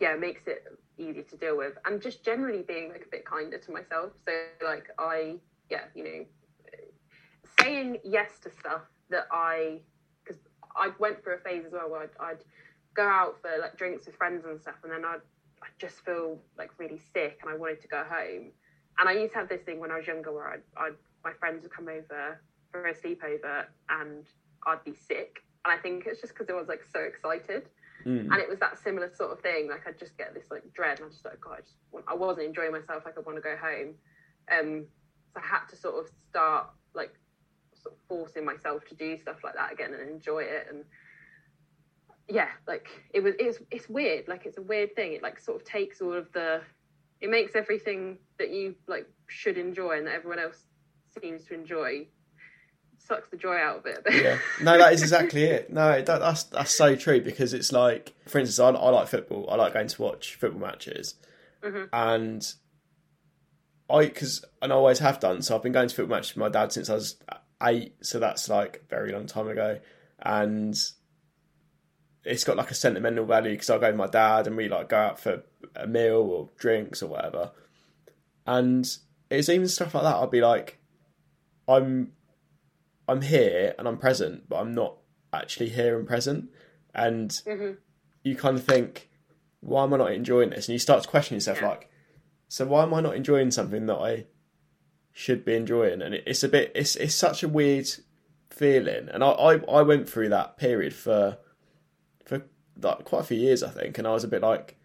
yeah 0.00 0.14
makes 0.14 0.42
it 0.46 0.64
easier 0.98 1.22
to 1.22 1.36
deal 1.36 1.56
with 1.56 1.74
and 1.86 2.00
just 2.00 2.24
generally 2.24 2.62
being 2.62 2.90
like 2.90 3.04
a 3.04 3.10
bit 3.10 3.24
kinder 3.24 3.58
to 3.58 3.72
myself 3.72 4.12
so 4.26 4.32
like 4.64 4.86
i 4.98 5.34
yeah 5.70 5.84
you 5.94 6.04
know 6.04 6.24
saying 7.60 7.98
yes 8.04 8.38
to 8.40 8.50
stuff 8.50 8.82
that 9.10 9.26
i 9.32 9.80
i 10.76 10.90
went 10.98 11.22
through 11.22 11.34
a 11.34 11.38
phase 11.38 11.64
as 11.66 11.72
well 11.72 11.90
where 11.90 12.02
I'd, 12.02 12.10
I'd 12.20 12.44
go 12.94 13.06
out 13.06 13.36
for 13.40 13.50
like 13.60 13.76
drinks 13.76 14.06
with 14.06 14.16
friends 14.16 14.44
and 14.44 14.60
stuff 14.60 14.76
and 14.82 14.92
then 14.92 15.04
i'd 15.04 15.20
i 15.62 15.66
just 15.78 16.04
feel 16.04 16.38
like 16.58 16.70
really 16.78 17.00
sick 17.12 17.38
and 17.42 17.50
i 17.50 17.56
wanted 17.56 17.80
to 17.82 17.88
go 17.88 18.04
home 18.08 18.50
and 18.98 19.08
i 19.08 19.12
used 19.12 19.32
to 19.32 19.38
have 19.38 19.48
this 19.48 19.62
thing 19.62 19.80
when 19.80 19.90
i 19.90 19.96
was 19.96 20.06
younger 20.06 20.32
where 20.32 20.48
i'd, 20.48 20.62
I'd 20.76 20.94
my 21.24 21.32
friends 21.32 21.62
would 21.62 21.72
come 21.72 21.88
over 21.88 22.40
for 22.70 22.86
a 22.86 22.94
sleepover 22.94 23.64
and 23.88 24.24
i'd 24.66 24.84
be 24.84 24.94
sick 24.94 25.42
and 25.64 25.72
i 25.72 25.80
think 25.80 26.06
it's 26.06 26.20
just 26.20 26.34
because 26.34 26.48
i 26.50 26.52
was 26.54 26.68
like 26.68 26.82
so 26.92 27.00
excited 27.00 27.68
Mm. 28.06 28.28
and 28.30 28.34
it 28.34 28.48
was 28.48 28.58
that 28.58 28.78
similar 28.78 29.10
sort 29.14 29.32
of 29.32 29.40
thing. 29.40 29.68
Like 29.70 29.86
I'd 29.86 29.98
just 29.98 30.18
get 30.18 30.34
this 30.34 30.44
like 30.50 30.62
dread, 30.74 30.98
and 30.98 31.06
I 31.06 31.10
just 31.10 31.24
like 31.24 31.40
God, 31.40 31.54
I 31.58 31.60
just 31.60 31.76
want, 31.90 32.04
I 32.06 32.14
wasn't 32.14 32.46
enjoying 32.46 32.72
myself. 32.72 33.02
Like 33.06 33.16
I 33.16 33.20
want 33.20 33.38
to 33.38 33.40
go 33.42 33.56
home. 33.56 33.94
Um, 34.52 34.84
so 35.32 35.40
I 35.42 35.46
had 35.46 35.66
to 35.70 35.76
sort 35.76 36.04
of 36.04 36.10
start 36.28 36.66
like 36.94 37.14
sort 37.84 37.94
of 37.94 38.00
forcing 38.08 38.44
myself 38.44 38.84
to 38.88 38.94
do 38.96 39.16
stuff 39.20 39.36
like 39.44 39.54
that 39.54 39.72
again 39.72 39.94
and 39.94 40.10
enjoy 40.10 40.40
it. 40.40 40.66
And 40.70 40.84
yeah, 42.28 42.48
like 42.66 42.88
it 43.12 43.22
was, 43.22 43.34
it's 43.38 43.58
it's 43.70 43.88
weird. 43.88 44.26
Like 44.26 44.46
it's 44.46 44.58
a 44.58 44.62
weird 44.62 44.96
thing. 44.96 45.12
It 45.12 45.22
like 45.22 45.38
sort 45.38 45.60
of 45.60 45.66
takes 45.66 46.00
all 46.00 46.14
of 46.14 46.32
the, 46.32 46.62
it 47.20 47.30
makes 47.30 47.54
everything 47.54 48.18
that 48.38 48.50
you 48.50 48.74
like 48.88 49.06
should 49.28 49.58
enjoy 49.58 49.98
and 49.98 50.06
that 50.08 50.14
everyone 50.14 50.38
else 50.40 50.64
seems 51.20 51.44
to 51.44 51.54
enjoy 51.54 52.06
sucks 52.98 53.28
the 53.28 53.36
joy 53.36 53.56
out 53.56 53.78
of 53.78 53.86
it. 53.86 54.02
yeah. 54.10 54.38
No, 54.62 54.78
that 54.78 54.94
is 54.94 55.02
exactly 55.02 55.44
it. 55.44 55.70
No, 55.70 56.00
that, 56.00 56.06
that's 56.20 56.44
that's 56.44 56.74
so 56.74 56.96
true 56.96 57.20
because 57.20 57.52
it's 57.52 57.70
like, 57.70 58.14
for 58.26 58.38
instance, 58.38 58.58
I, 58.58 58.70
I 58.70 58.88
like 58.88 59.08
football. 59.08 59.46
I 59.50 59.56
like 59.56 59.74
going 59.74 59.88
to 59.88 60.02
watch 60.02 60.36
football 60.36 60.60
matches, 60.62 61.16
Mhm. 61.62 61.88
and 61.92 62.46
I 63.90 64.06
because 64.06 64.42
and 64.62 64.72
I 64.72 64.76
always 64.76 65.00
have 65.00 65.20
done. 65.20 65.42
So 65.42 65.54
I've 65.54 65.62
been 65.62 65.72
going 65.72 65.88
to 65.88 65.94
football 65.94 66.16
matches 66.16 66.34
with 66.34 66.40
my 66.40 66.48
dad 66.48 66.72
since 66.72 66.88
I 66.88 66.94
was 66.94 67.16
eight. 67.62 67.94
So 68.04 68.18
that's 68.18 68.48
like 68.48 68.82
a 68.84 68.88
very 68.88 69.12
long 69.12 69.26
time 69.26 69.48
ago, 69.48 69.80
and 70.20 70.76
it's 72.24 72.44
got 72.44 72.56
like 72.56 72.70
a 72.70 72.74
sentimental 72.74 73.26
value 73.26 73.50
because 73.52 73.68
I 73.70 73.78
go 73.78 73.88
with 73.88 73.96
my 73.96 74.06
dad 74.06 74.46
and 74.46 74.56
we 74.56 74.68
like 74.68 74.88
go 74.88 74.96
out 74.96 75.20
for 75.20 75.42
a 75.76 75.86
meal 75.86 76.16
or 76.22 76.50
drinks 76.56 77.02
or 77.02 77.08
whatever. 77.08 77.52
And 78.46 78.86
it's 79.30 79.48
even 79.48 79.68
stuff 79.68 79.94
like 79.94 80.04
that. 80.04 80.16
I'd 80.16 80.30
be 80.30 80.40
like, 80.40 80.78
I'm 81.68 82.12
I'm 83.06 83.20
here 83.20 83.74
and 83.78 83.86
I'm 83.86 83.98
present, 83.98 84.48
but 84.48 84.56
I'm 84.56 84.72
not 84.72 84.96
actually 85.32 85.68
here 85.68 85.98
and 85.98 86.06
present. 86.08 86.48
And 86.94 87.30
Mhm. 87.46 87.76
you 88.22 88.36
kind 88.36 88.56
of 88.56 88.64
think, 88.64 89.10
why 89.60 89.84
am 89.84 89.92
I 89.92 89.98
not 89.98 90.12
enjoying 90.12 90.50
this? 90.50 90.68
And 90.68 90.72
you 90.72 90.78
start 90.78 91.02
to 91.02 91.08
question 91.08 91.34
yourself, 91.34 91.60
Yeah. 91.60 91.68
like, 91.68 91.90
so 92.48 92.64
why 92.66 92.82
am 92.84 92.94
I 92.94 93.00
not 93.02 93.16
enjoying 93.16 93.50
something 93.50 93.84
that 93.86 93.96
I 93.96 94.26
should 95.14 95.44
be 95.44 95.54
enjoying? 95.54 96.02
And 96.02 96.14
it's 96.14 96.42
a 96.42 96.48
bit, 96.48 96.72
it's 96.74 96.96
it's 96.96 97.14
such 97.14 97.42
a 97.42 97.48
weird 97.48 97.88
feeling. 98.50 99.08
And 99.08 99.24
I, 99.24 99.30
I 99.30 99.54
I 99.70 99.82
went 99.82 100.08
through 100.08 100.28
that 100.30 100.58
period 100.58 100.92
for 100.92 101.38
for 102.26 102.42
like 102.82 103.04
quite 103.04 103.20
a 103.20 103.24
few 103.24 103.38
years, 103.38 103.62
I 103.62 103.70
think, 103.70 103.96
and 103.96 104.06
I 104.06 104.12
was 104.12 104.24
a 104.24 104.28
bit 104.28 104.42
like. 104.42 104.76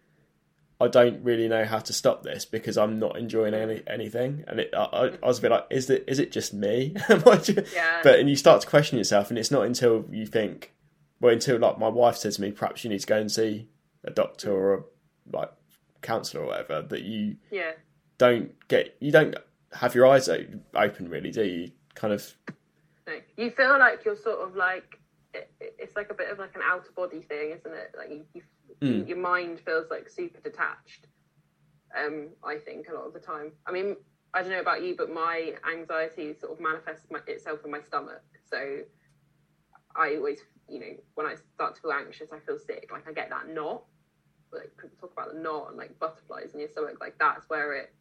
I 0.82 0.88
don't 0.88 1.22
really 1.22 1.46
know 1.46 1.66
how 1.66 1.78
to 1.80 1.92
stop 1.92 2.22
this 2.22 2.46
because 2.46 2.78
I'm 2.78 2.98
not 2.98 3.18
enjoying 3.18 3.52
any 3.52 3.82
anything, 3.86 4.44
and 4.48 4.60
it, 4.60 4.70
I, 4.74 5.10
I, 5.22 5.26
was 5.26 5.38
a 5.38 5.42
bit 5.42 5.50
like, 5.50 5.66
is 5.68 5.90
it 5.90 6.06
is 6.08 6.18
it 6.18 6.32
just 6.32 6.54
me? 6.54 6.96
Am 7.10 7.22
I 7.28 7.36
ju- 7.36 7.62
Yeah. 7.74 8.00
but 8.02 8.18
and 8.18 8.30
you 8.30 8.34
start 8.34 8.62
to 8.62 8.66
question 8.66 8.96
yourself, 8.96 9.28
and 9.28 9.38
it's 9.38 9.50
not 9.50 9.66
until 9.66 10.06
you 10.10 10.24
think, 10.24 10.72
well, 11.20 11.34
until 11.34 11.58
like 11.58 11.78
my 11.78 11.88
wife 11.88 12.16
said 12.16 12.32
to 12.32 12.40
me, 12.40 12.50
perhaps 12.50 12.82
you 12.82 12.88
need 12.88 13.00
to 13.00 13.06
go 13.06 13.18
and 13.18 13.30
see 13.30 13.68
a 14.04 14.10
doctor 14.10 14.50
or 14.50 14.74
a 14.74 14.82
like 15.30 15.52
counsellor 16.00 16.44
or 16.44 16.46
whatever, 16.46 16.80
that 16.80 17.02
you 17.02 17.36
yeah. 17.50 17.72
don't 18.16 18.52
get, 18.68 18.96
you 19.00 19.12
don't 19.12 19.36
have 19.72 19.94
your 19.94 20.06
eyes 20.06 20.28
open, 20.28 21.08
really, 21.08 21.30
do 21.30 21.44
you? 21.44 21.70
Kind 21.94 22.12
of, 22.12 22.34
You 23.36 23.50
feel 23.50 23.78
like 23.78 24.04
you're 24.04 24.16
sort 24.16 24.40
of 24.40 24.54
like 24.56 24.98
it's 25.60 25.94
like 25.96 26.10
a 26.10 26.14
bit 26.14 26.30
of 26.30 26.38
like 26.38 26.54
an 26.56 26.62
out 26.64 26.86
of 26.88 26.94
body 26.94 27.20
thing, 27.22 27.52
isn't 27.52 27.72
it? 27.72 27.94
Like 27.96 28.10
you, 28.10 28.24
you, 28.34 28.42
Mm. 28.80 29.06
your 29.06 29.18
mind 29.18 29.60
feels 29.60 29.90
like 29.90 30.08
super 30.08 30.40
detached. 30.40 31.06
Um, 31.94 32.28
I 32.42 32.56
think 32.56 32.88
a 32.88 32.94
lot 32.94 33.06
of 33.06 33.12
the 33.12 33.18
time. 33.20 33.52
I 33.66 33.72
mean, 33.72 33.96
I 34.32 34.40
don't 34.40 34.50
know 34.52 34.60
about 34.60 34.82
you, 34.82 34.94
but 34.96 35.10
my 35.12 35.52
anxiety 35.70 36.34
sort 36.40 36.52
of 36.52 36.60
manifests 36.60 37.04
itself 37.26 37.60
in 37.64 37.70
my 37.70 37.80
stomach. 37.82 38.22
So 38.50 38.78
I 39.96 40.14
always, 40.16 40.40
you 40.68 40.80
know, 40.80 40.92
when 41.14 41.26
I 41.26 41.34
start 41.54 41.74
to 41.74 41.80
feel 41.82 41.92
anxious, 41.92 42.30
I 42.32 42.38
feel 42.38 42.58
sick. 42.58 42.88
Like 42.90 43.06
I 43.06 43.12
get 43.12 43.28
that 43.28 43.48
knot. 43.48 43.84
Like 44.50 44.70
people 44.80 44.96
talk 44.98 45.12
about 45.12 45.34
the 45.34 45.40
knot 45.40 45.68
and 45.68 45.76
like 45.76 45.98
butterflies 45.98 46.54
in 46.54 46.60
your 46.60 46.70
stomach. 46.70 46.96
Like 47.00 47.18
that's 47.18 47.50
where 47.50 47.74
it 47.74 47.92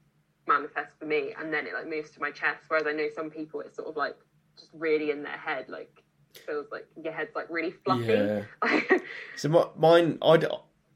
manifests 0.49 0.95
for 0.99 1.05
me, 1.05 1.33
and 1.39 1.53
then 1.53 1.65
it 1.65 1.73
like 1.73 1.87
moves 1.87 2.09
to 2.11 2.19
my 2.19 2.31
chest. 2.31 2.63
Whereas 2.67 2.85
I 2.87 2.91
know 2.91 3.07
some 3.15 3.29
people, 3.29 3.61
it's 3.61 3.77
sort 3.77 3.87
of 3.87 3.95
like 3.95 4.17
just 4.57 4.71
really 4.73 5.11
in 5.11 5.23
their 5.23 5.37
head, 5.37 5.69
like 5.69 6.03
feels 6.45 6.67
like 6.71 6.85
your 7.01 7.13
head's 7.13 7.35
like 7.35 7.47
really 7.49 7.71
fluffy. 7.85 8.03
yeah. 8.03 8.41
So 9.37 9.47
my, 9.47 9.67
mine, 9.77 10.17
I 10.21 10.37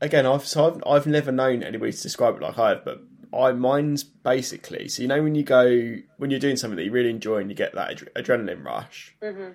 again, 0.01 0.25
I've 0.25 0.45
so 0.45 0.67
I've 0.67 0.83
I've 0.85 1.07
never 1.07 1.31
known 1.31 1.63
anybody 1.63 1.93
to 1.93 2.01
describe 2.01 2.35
it 2.35 2.41
like 2.41 2.59
I 2.59 2.69
have, 2.69 2.83
but 2.83 3.01
I 3.33 3.53
mine's 3.53 4.03
basically 4.03 4.87
so 4.89 5.01
you 5.01 5.07
know 5.07 5.23
when 5.23 5.33
you 5.33 5.43
go 5.43 5.95
when 6.17 6.29
you're 6.29 6.39
doing 6.39 6.57
something 6.57 6.75
that 6.75 6.83
you 6.83 6.91
really 6.91 7.09
enjoy 7.09 7.37
and 7.37 7.49
you 7.49 7.55
get 7.55 7.73
that 7.75 7.91
ad- 7.91 8.25
adrenaline 8.25 8.65
rush. 8.65 9.15
hmm 9.21 9.51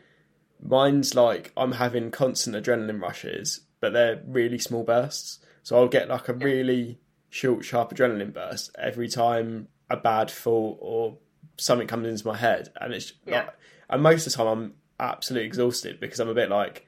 Mine's 0.60 1.14
like 1.14 1.52
I'm 1.56 1.72
having 1.72 2.10
constant 2.10 2.56
adrenaline 2.56 3.00
rushes, 3.00 3.60
but 3.80 3.92
they're 3.92 4.22
really 4.26 4.58
small 4.58 4.82
bursts. 4.82 5.38
So 5.62 5.76
I'll 5.76 5.88
get 5.88 6.08
like 6.08 6.28
a 6.28 6.32
really 6.32 6.98
short, 7.28 7.64
sharp 7.64 7.90
adrenaline 7.94 8.32
burst 8.32 8.74
every 8.78 9.08
time 9.08 9.68
a 9.90 9.96
bad 9.96 10.30
thought 10.30 10.78
or 10.80 11.18
something 11.56 11.86
comes 11.88 12.06
into 12.06 12.26
my 12.26 12.36
head, 12.36 12.70
and 12.80 12.92
it's 12.94 13.12
Yeah. 13.26 13.44
like, 13.46 13.54
and 13.90 14.02
most 14.02 14.26
of 14.26 14.32
the 14.32 14.36
time 14.36 14.46
I'm 14.46 14.74
absolutely 15.00 15.46
exhausted 15.46 15.98
because 16.00 16.20
I'm 16.20 16.28
a 16.28 16.34
bit 16.34 16.50
like 16.50 16.84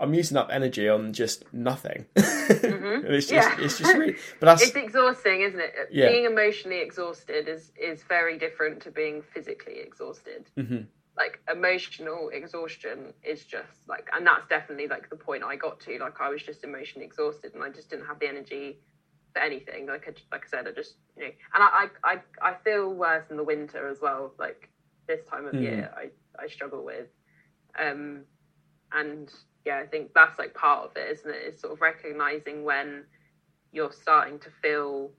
I'm 0.00 0.14
using 0.14 0.36
up 0.36 0.48
energy 0.52 0.88
on 0.88 1.12
just 1.12 1.52
nothing, 1.52 2.06
and 2.16 3.04
it's 3.04 3.26
just 3.28 3.48
Yeah. 3.58 3.64
it's 3.64 3.78
just 3.78 3.94
really. 3.96 4.16
But 4.38 4.46
that's 4.46 4.62
It's 4.62 4.76
exhausting, 4.76 5.40
isn't 5.42 5.58
it? 5.60 5.74
Yeah. 5.90 6.08
Being 6.10 6.24
emotionally 6.24 6.80
exhausted 6.80 7.48
is 7.48 7.72
is 7.76 8.02
very 8.04 8.38
different 8.38 8.80
to 8.82 8.90
being 8.92 9.22
physically 9.22 9.78
exhausted. 9.80 10.48
Mhm. 10.56 10.86
Like 11.16 11.40
emotional 11.52 12.28
exhaustion 12.32 13.12
is 13.24 13.44
just 13.44 13.88
like, 13.88 14.08
and 14.12 14.24
that's 14.24 14.46
definitely 14.48 14.86
like 14.86 15.10
the 15.10 15.16
point 15.16 15.42
I 15.42 15.56
got 15.56 15.80
to. 15.80 15.98
Like 15.98 16.20
I 16.20 16.28
was 16.28 16.42
just 16.44 16.62
emotionally 16.62 17.04
exhausted, 17.04 17.54
and 17.54 17.64
I 17.64 17.70
just 17.70 17.90
didn't 17.90 18.06
have 18.06 18.20
the 18.20 18.28
energy 18.28 18.78
anything. 19.36 19.76
Like 19.76 19.96
I, 19.98 20.12
like 20.32 20.44
I 20.44 20.48
said, 20.48 20.66
I 20.66 20.66
just 20.66 20.94
you 21.16 21.24
know, 21.24 21.28
and 21.54 21.62
I 21.62 21.86
I 22.04 22.12
I, 22.12 22.50
I 22.50 22.54
feel 22.64 22.92
worse 22.92 23.30
in 23.30 23.36
the 23.36 23.42
winter 23.42 23.86
as 23.88 24.00
well. 24.00 24.32
Like 24.38 24.68
this 25.06 25.24
time 25.24 25.46
of 25.46 25.54
Mm. 25.54 25.62
year, 25.62 25.90
I 25.96 26.10
I 26.38 26.46
struggle 26.48 26.84
with, 26.84 27.06
um, 27.78 28.24
and 28.92 29.32
yeah, 29.64 29.78
I 29.78 29.86
think 29.86 30.12
that's 30.14 30.38
like 30.38 30.54
part 30.54 30.84
of 30.84 30.96
it, 30.96 31.10
isn't 31.10 31.30
it? 31.30 31.54
Is 31.54 31.60
sort 31.60 31.72
of 31.72 31.80
recognizing 31.80 32.64
when 32.64 33.04
you're 33.72 33.92
starting 33.92 34.38
to 34.40 34.50
feel 34.50 35.10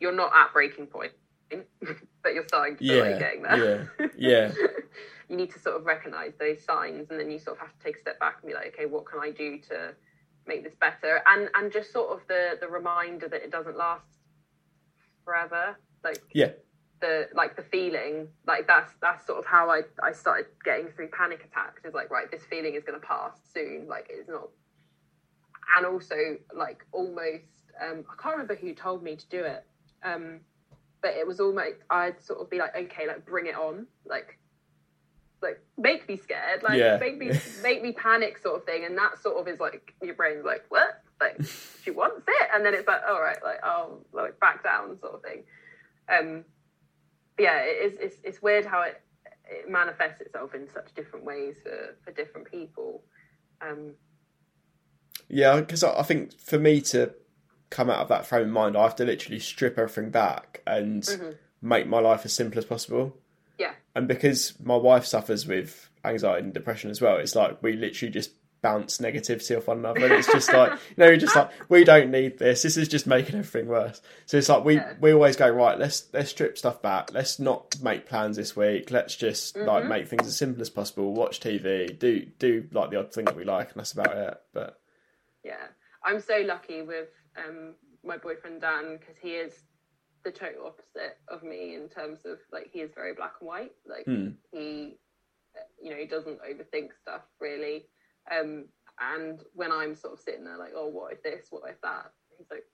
you're 0.00 0.12
not 0.12 0.32
at 0.34 0.52
breaking 0.52 0.86
point, 0.86 1.12
but 2.22 2.34
you're 2.34 2.46
starting 2.46 2.76
to 2.76 2.82
feel 2.84 3.04
yeah, 3.04 3.08
you're 3.08 3.16
getting 3.18 3.42
there. 3.42 3.62
yeah, 3.62 4.08
yeah, 4.16 4.52
you 5.28 5.36
need 5.36 5.50
to 5.50 5.58
sort 5.58 5.76
of 5.76 5.86
recognize 5.86 6.34
those 6.38 6.62
signs, 6.64 7.10
and 7.10 7.18
then 7.20 7.30
you 7.30 7.38
sort 7.38 7.56
of 7.56 7.60
have 7.66 7.76
to 7.76 7.84
take 7.84 7.96
a 7.96 8.00
step 8.00 8.18
back 8.20 8.38
and 8.42 8.48
be 8.48 8.54
like, 8.54 8.74
okay, 8.74 8.86
what 8.86 9.06
can 9.06 9.20
I 9.20 9.30
do 9.30 9.58
to 9.70 9.94
make 10.46 10.64
this 10.64 10.74
better? 10.80 11.22
And 11.26 11.48
and 11.54 11.72
just 11.72 11.92
sort 11.92 12.10
of 12.10 12.26
the 12.28 12.58
the 12.60 12.68
reminder 12.68 13.28
that 13.28 13.42
it 13.42 13.50
doesn't 13.50 13.76
last 13.76 14.06
forever, 15.24 15.76
like 16.04 16.22
yeah, 16.34 16.52
the 17.02 17.28
like 17.34 17.56
the 17.56 17.62
feeling 17.62 18.28
like 18.46 18.66
that's 18.66 18.92
that's 19.02 19.26
sort 19.26 19.38
of 19.38 19.44
how 19.44 19.68
I 19.68 19.82
I 20.02 20.12
started 20.12 20.46
getting 20.64 20.88
through 20.88 21.08
panic 21.08 21.44
attacks 21.44 21.84
is 21.84 21.92
like 21.92 22.10
right 22.10 22.30
this 22.30 22.44
feeling 22.44 22.74
is 22.74 22.84
going 22.84 22.98
to 22.98 23.06
pass 23.06 23.32
soon 23.52 23.86
like 23.88 24.06
it's 24.08 24.28
not 24.28 24.48
and 25.76 25.84
also 25.84 26.16
like 26.54 26.86
almost 26.92 27.72
um 27.82 28.04
I 28.10 28.22
can't 28.22 28.36
remember 28.36 28.54
who 28.54 28.72
told 28.72 29.02
me 29.02 29.16
to 29.16 29.28
do 29.28 29.44
it 29.44 29.66
um 30.04 30.40
but 31.02 31.10
it 31.10 31.26
was 31.26 31.40
almost 31.40 31.78
I'd 31.90 32.22
sort 32.22 32.40
of 32.40 32.48
be 32.48 32.58
like 32.58 32.74
okay 32.76 33.06
like 33.06 33.26
bring 33.26 33.46
it 33.46 33.56
on 33.56 33.86
like 34.06 34.38
like 35.42 35.60
make 35.76 36.08
me 36.08 36.16
scared 36.16 36.62
like 36.62 36.78
Yeah. 36.78 36.98
make 36.98 37.18
me 37.18 37.32
make 37.62 37.82
me 37.82 37.92
panic 37.92 38.38
sort 38.38 38.56
of 38.56 38.64
thing 38.64 38.84
and 38.84 38.96
that 38.96 39.20
sort 39.22 39.36
of 39.36 39.48
is 39.52 39.58
like 39.60 39.94
your 40.02 40.14
brain's 40.14 40.44
like 40.44 40.64
what 40.68 41.02
like 41.20 41.40
she 41.82 41.90
wants 41.90 42.24
it 42.26 42.48
and 42.54 42.64
then 42.64 42.74
it's 42.74 42.86
like 42.86 43.00
all 43.08 43.20
right 43.20 43.38
like 43.42 43.62
I'll 43.62 44.04
like 44.12 44.38
back 44.40 44.62
down 44.62 44.98
sort 45.00 45.14
of 45.14 45.22
thing 45.22 45.44
um 46.08 46.44
yeah, 47.38 47.60
it 47.60 47.92
is. 47.92 47.98
It's, 47.98 48.16
it's 48.22 48.42
weird 48.42 48.66
how 48.66 48.82
it, 48.82 49.00
it 49.50 49.68
manifests 49.68 50.20
itself 50.20 50.54
in 50.54 50.68
such 50.68 50.92
different 50.94 51.24
ways 51.24 51.56
for, 51.62 51.96
for 52.04 52.12
different 52.12 52.48
people. 52.50 53.02
Um, 53.62 53.94
yeah. 55.28 55.58
Because 55.60 55.82
I 55.82 55.98
I 55.98 56.02
think 56.02 56.38
for 56.38 56.58
me 56.58 56.82
to 56.82 57.14
come 57.70 57.88
out 57.88 58.00
of 58.00 58.08
that 58.08 58.26
frame 58.26 58.42
of 58.42 58.48
mind, 58.50 58.76
I 58.76 58.82
have 58.82 58.96
to 58.96 59.04
literally 59.04 59.38
strip 59.38 59.78
everything 59.78 60.10
back 60.10 60.60
and 60.66 61.02
Mhm. 61.02 61.36
make 61.62 61.86
my 61.86 62.00
life 62.00 62.26
as 62.26 62.34
simple 62.34 62.58
as 62.58 62.66
possible. 62.66 63.16
Yeah, 63.58 63.72
and 63.94 64.06
because 64.08 64.58
my 64.60 64.76
wife 64.76 65.04
suffers 65.06 65.46
with 65.46 65.88
anxiety 66.04 66.44
and 66.44 66.52
depression 66.54 66.90
as 66.90 67.00
well, 67.00 67.16
it's 67.18 67.34
like 67.34 67.62
we 67.62 67.74
literally 67.74 68.10
just 68.12 68.30
bounce 68.62 68.98
negativity 68.98 69.56
off 69.56 69.66
one 69.66 69.78
another. 69.78 70.04
And 70.04 70.12
it's 70.14 70.30
just 70.30 70.52
like 70.52 70.70
you 70.90 70.94
know, 70.96 71.06
we're 71.06 71.16
just 71.16 71.34
like 71.34 71.50
we 71.68 71.82
don't 71.82 72.10
need 72.12 72.38
this. 72.38 72.62
This 72.62 72.76
is 72.76 72.86
just 72.88 73.08
making 73.08 73.34
everything 73.34 73.66
worse. 73.68 74.00
So 74.26 74.36
it's 74.38 74.48
like 74.48 74.64
we 74.64 74.76
Yeah. 74.76 74.94
we 75.00 75.12
always 75.12 75.34
go 75.36 75.48
right. 75.48 75.76
Let's 75.78 76.08
let's 76.12 76.30
strip 76.30 76.56
stuff 76.56 76.80
back. 76.80 77.12
Let's 77.12 77.40
not 77.40 77.80
make 77.82 78.06
plans 78.06 78.36
this 78.36 78.54
week. 78.56 78.90
Let's 78.92 79.16
just 79.16 79.56
like 79.56 79.84
Mhm. 79.84 79.88
make 79.88 80.06
things 80.08 80.26
as 80.28 80.36
simple 80.36 80.62
as 80.62 80.70
possible. 80.70 81.12
Watch 81.12 81.40
TV. 81.40 81.92
Do 81.98 82.20
do 82.38 82.68
like 82.72 82.90
the 82.90 82.98
odd 83.00 83.12
thing 83.12 83.24
that 83.24 83.34
we 83.36 83.42
like, 83.44 83.72
and 83.72 83.80
that's 83.80 83.92
about 83.92 84.16
it. 84.16 84.34
But 84.54 84.78
yeah. 85.44 85.66
I'm 86.04 86.20
so 86.20 86.38
lucky 86.44 86.82
with 86.82 87.08
um, 87.36 87.74
my 88.04 88.16
boyfriend 88.16 88.60
Dan 88.60 88.96
because 88.98 89.16
he 89.20 89.30
is 89.34 89.54
the 90.24 90.30
total 90.30 90.66
opposite 90.66 91.18
of 91.28 91.42
me 91.42 91.74
in 91.74 91.88
terms 91.88 92.20
of 92.24 92.38
like 92.52 92.70
he 92.72 92.80
is 92.80 92.90
very 92.94 93.14
black 93.14 93.34
and 93.40 93.48
white. 93.48 93.72
Like 93.88 94.04
hmm, 94.04 94.28
he, 94.52 94.96
you 95.82 95.90
know, 95.90 95.96
he 95.96 96.06
doesn't 96.06 96.38
overthink 96.42 96.90
stuff 97.00 97.22
really. 97.40 97.86
Um, 98.30 98.66
and 99.00 99.40
when 99.54 99.72
I'm 99.72 99.94
sort 99.94 100.14
of 100.14 100.20
sitting 100.20 100.44
there 100.44 100.58
like, 100.58 100.72
oh, 100.76 100.86
what 100.88 101.12
if 101.12 101.22
this? 101.22 101.46
What 101.50 101.68
if 101.68 101.80
that? 101.82 102.12
He's 102.38 102.46
like, 102.50 102.64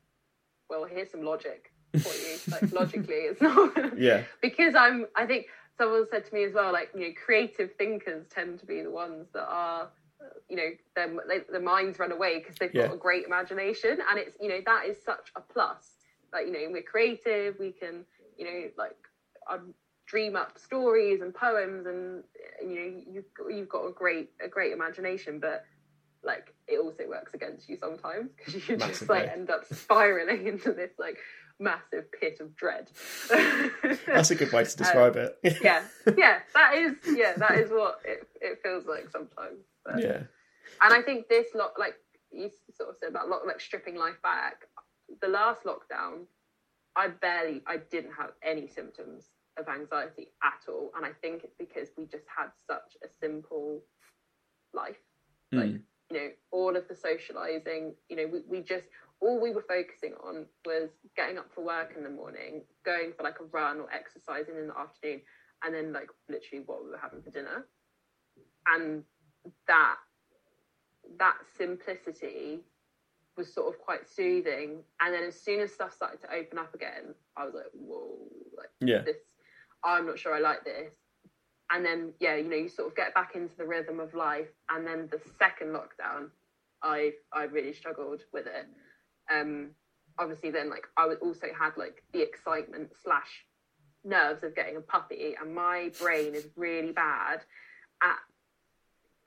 well, 0.69 0.85
here's 0.85 1.11
some 1.11 1.23
logic 1.23 1.73
for 2.01 2.13
you. 2.13 2.39
like 2.49 2.73
logically, 2.73 3.15
it's 3.15 3.41
not. 3.41 3.73
yeah, 3.99 4.25
because 4.43 4.75
I'm 4.75 5.07
I 5.17 5.27
think 5.27 5.47
someone 5.79 6.07
said 6.11 6.27
to 6.27 6.35
me 6.35 6.45
as 6.45 6.53
well 6.53 6.73
like 6.73 6.91
you 6.95 7.01
know 7.01 7.13
creative 7.25 7.73
thinkers 7.77 8.27
tend 8.29 8.59
to 8.59 8.67
be 8.67 8.83
the 8.83 8.91
ones 8.91 9.29
that 9.33 9.47
are 9.49 9.89
you 10.49 10.57
know 10.57 10.71
their 10.97 11.09
their 11.51 11.63
minds 11.63 11.99
run 11.99 12.13
away 12.13 12.39
because 12.39 12.57
they've 12.57 12.75
got 12.75 12.93
a 12.93 12.97
great 12.97 13.25
imagination 13.25 13.99
and 14.11 14.19
it's 14.19 14.37
you 14.41 14.49
know 14.49 14.59
that 14.67 14.87
is 14.87 14.97
such 15.03 15.31
a 15.37 15.41
plus 15.41 15.98
like 16.33 16.47
you 16.47 16.53
know 16.53 16.67
we're 16.71 16.83
creative 16.83 17.57
we 17.59 17.73
can 17.73 18.05
you 18.37 18.45
know 18.45 18.69
like 18.77 18.97
um, 19.51 19.75
dream 20.07 20.37
up 20.37 20.59
stories 20.59 21.21
and 21.21 21.35
poems 21.35 21.87
and 21.87 22.25
you 22.63 22.75
know 22.75 23.03
you've 23.13 23.35
got, 23.37 23.55
you've 23.55 23.69
got 23.69 23.87
a 23.87 23.93
great 23.93 24.31
a 24.45 24.49
great 24.49 24.73
imagination 24.73 25.39
but 25.39 25.65
like 26.25 26.55
it 26.67 26.79
also 26.79 27.07
works 27.09 27.35
against 27.35 27.69
you 27.69 27.77
sometimes 27.77 28.31
because 28.37 28.55
you 28.55 28.61
just 28.61 28.79
Massively. 28.79 29.19
like 29.19 29.29
end 29.29 29.51
up 29.51 29.65
spiraling 29.73 30.47
into 30.47 30.73
this 30.73 30.91
like 30.99 31.19
massive 31.61 32.11
pit 32.13 32.39
of 32.41 32.55
dread 32.57 32.89
that's 34.07 34.31
a 34.31 34.35
good 34.35 34.53
way 34.53 34.65
to 34.65 34.77
describe 34.77 35.17
it. 35.17 35.37
yeah 35.63 35.83
yeah 36.17 36.39
that 36.55 36.75
is 36.75 36.93
yeah 37.15 37.35
that 37.37 37.59
is 37.59 37.71
what 37.71 38.01
it, 38.05 38.27
it 38.41 38.61
feels 38.63 38.87
like 38.87 39.09
sometimes 39.11 39.59
but, 39.85 40.01
yeah, 40.01 40.23
and 40.83 40.95
i 40.95 41.03
think 41.03 41.29
this 41.29 41.49
lot 41.55 41.73
like 41.79 41.95
you 42.31 42.51
sort 42.77 42.91
of 42.91 42.97
said 43.01 43.09
about 43.11 43.29
lock, 43.29 43.43
like 43.47 43.61
stripping 43.61 43.97
life 43.97 44.21
back 44.23 44.67
the 45.21 45.29
last 45.29 45.65
lockdown 45.65 46.25
i 46.97 47.09
barely 47.09 47.63
i 47.67 47.77
didn't 47.91 48.13
have 48.13 48.31
any 48.43 48.67
symptoms 48.67 49.31
of 49.59 49.69
anxiety 49.69 50.29
at 50.43 50.69
all. 50.69 50.91
And 50.97 51.05
i 51.05 51.11
think 51.21 51.45
it's 51.45 51.55
because 51.59 51.89
we 51.97 52.05
just 52.07 52.27
had 52.37 52.49
such 52.67 52.97
a 53.05 53.09
simple 53.21 53.81
life. 54.75 54.97
Like 55.57 55.71
Mm. 55.71 55.83
you 56.11 56.17
know 56.19 56.29
all 56.53 56.77
of 56.77 56.87
the 56.89 56.95
socializing 56.95 57.95
you 58.09 58.17
know 58.17 58.27
we, 58.33 58.41
we 58.49 58.63
just 58.63 58.87
all 59.21 59.41
we 59.41 59.53
were 59.53 59.65
focusing 59.69 60.15
on 60.25 60.47
was 60.67 60.91
getting 61.17 61.39
up 61.39 61.53
for 61.55 61.65
work 61.65 61.93
in 61.97 62.03
the 62.03 62.11
morning 62.11 62.63
going 62.85 63.13
for 63.17 63.23
like 63.23 63.41
a 63.41 63.45
run 63.45 63.81
or 63.81 63.89
exercising 63.93 64.57
in 64.57 64.69
the 64.69 64.79
afternoon 64.79 65.21
and 65.65 65.75
then 65.75 65.93
like 65.93 66.09
literally 66.29 66.65
what 66.67 66.85
we 66.85 66.91
were 66.91 66.99
having 66.99 67.23
for 67.23 67.31
dinner. 67.31 67.67
And 68.67 69.05
that 69.67 69.97
that 71.19 71.37
simplicity 71.57 72.61
was 73.39 73.53
sort 73.53 73.73
of 73.73 73.81
quite 73.81 74.07
soothing. 74.09 74.83
And 75.01 75.15
then 75.15 75.23
as 75.23 75.41
soon 75.41 75.61
as 75.61 75.73
stuff 75.73 75.95
started 75.95 76.21
to 76.23 76.35
open 76.35 76.59
up 76.59 76.75
again 76.75 77.15
i 77.37 77.45
was 77.45 77.55
like 77.55 77.71
whoa 77.73 78.19
like 78.57 78.71
yeah, 78.81 79.03
this 79.03 79.17
i'm 79.85 80.07
not 80.07 80.19
sure 80.19 80.35
i 80.35 80.41
like 80.41 80.65
this. 80.65 80.93
And 81.71 81.85
then 81.85 82.13
yeah 82.21 82.37
you 82.37 82.49
know 82.49 82.57
you 82.57 82.69
sort 82.69 82.89
of 82.89 82.97
get 82.97 83.15
back 83.15 83.35
into 83.35 83.57
the 83.57 83.65
rhythm 83.65 84.01
of 84.01 84.13
life. 84.13 84.49
And 84.71 84.87
then 84.87 85.09
the 85.11 85.21
second 85.39 85.69
lockdown 85.69 86.31
i 86.83 87.13
i 87.33 87.45
really 87.45 87.73
struggled 87.73 88.23
with 88.33 88.47
it. 88.47 88.67
Um 89.33 89.71
obviously 90.19 90.51
then 90.51 90.69
like 90.69 90.87
i 90.97 91.07
also 91.23 91.47
had 91.59 91.73
like 91.77 92.03
the 92.13 92.21
excitement 92.21 92.91
slash 93.03 93.47
nerves 94.05 94.43
of 94.43 94.55
getting 94.55 94.77
a 94.77 94.81
puppy. 94.81 95.35
And 95.41 95.55
my 95.55 95.91
brain 96.01 96.35
is 96.35 96.49
really 96.57 96.93
bad 96.93 97.41
at 98.03 98.19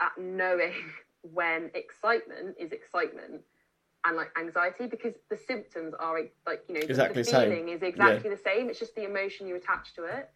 at 0.01 0.17
knowing 0.17 0.73
when 1.21 1.69
excitement 1.75 2.55
is 2.59 2.71
excitement 2.71 3.41
and 4.05 4.17
like 4.17 4.31
anxiety 4.39 4.87
because 4.87 5.13
the 5.29 5.37
symptoms 5.37 5.93
are 5.99 6.19
like 6.47 6.63
you 6.67 6.73
know 6.75 6.81
the- 6.81 6.87
Exactly 6.89 7.21
the 7.21 7.29
the 7.29 7.31
same. 7.37 7.49
feeling 7.51 7.69
is 7.69 7.81
exactly 7.83 8.29
the 8.29 8.37
same. 8.37 8.69
It's 8.69 8.79
just 8.79 8.95
the 8.95 9.05
emotion 9.05 9.47
you 9.47 9.55
attach 9.55 9.93
to 9.95 10.05
it. 10.05 10.29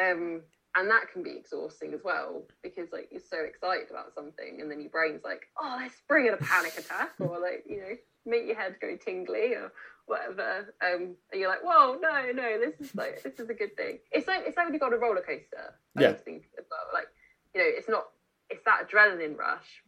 Um 0.00 0.42
and 0.74 0.88
that 0.90 1.10
can 1.12 1.22
be 1.22 1.30
exhausting 1.30 1.92
as 1.92 2.00
well 2.02 2.44
because 2.62 2.88
like 2.92 3.08
you're 3.10 3.20
so 3.20 3.38
excited 3.44 3.90
about 3.90 4.14
something 4.14 4.58
and 4.60 4.70
then 4.70 4.80
your 4.80 4.88
brain's 4.90 5.22
like 5.22 5.42
oh 5.60 5.76
let's 5.80 6.00
bring 6.08 6.26
in 6.28 6.34
a 6.34 6.38
panic 6.38 6.72
attack 6.78 7.10
or 7.20 7.38
like 7.38 7.64
you 7.68 7.78
know 7.80 7.94
make 8.24 8.46
your 8.46 8.56
head 8.56 8.76
go 8.80 8.96
tingly 8.96 9.54
or 9.54 9.72
whatever. 10.06 10.72
Um 10.80 11.16
and 11.32 11.40
you're 11.40 11.48
like 11.50 11.62
whoa 11.64 11.98
no 12.00 12.30
no 12.32 12.58
this 12.58 12.80
is 12.80 12.94
like 12.94 13.22
this 13.22 13.38
is 13.38 13.50
a 13.50 13.54
good 13.54 13.76
thing. 13.76 13.98
It's 14.12 14.26
like 14.28 14.44
it's 14.46 14.56
like 14.56 14.66
when 14.66 14.74
you 14.74 14.80
got 14.80 14.92
a 14.94 14.98
roller 14.98 15.20
coaster. 15.22 15.74
I 15.96 16.00
Yeah. 16.02 16.12
think 16.12 16.44
as 16.58 16.64
well 16.70 16.86
like 16.94 17.08
you 17.54 17.60
know 17.60 17.66
it's 17.68 17.88
not 17.88 18.04
it's 18.48 18.62
that 18.64 18.88
adrenaline 18.88 19.36
rush 19.36 19.82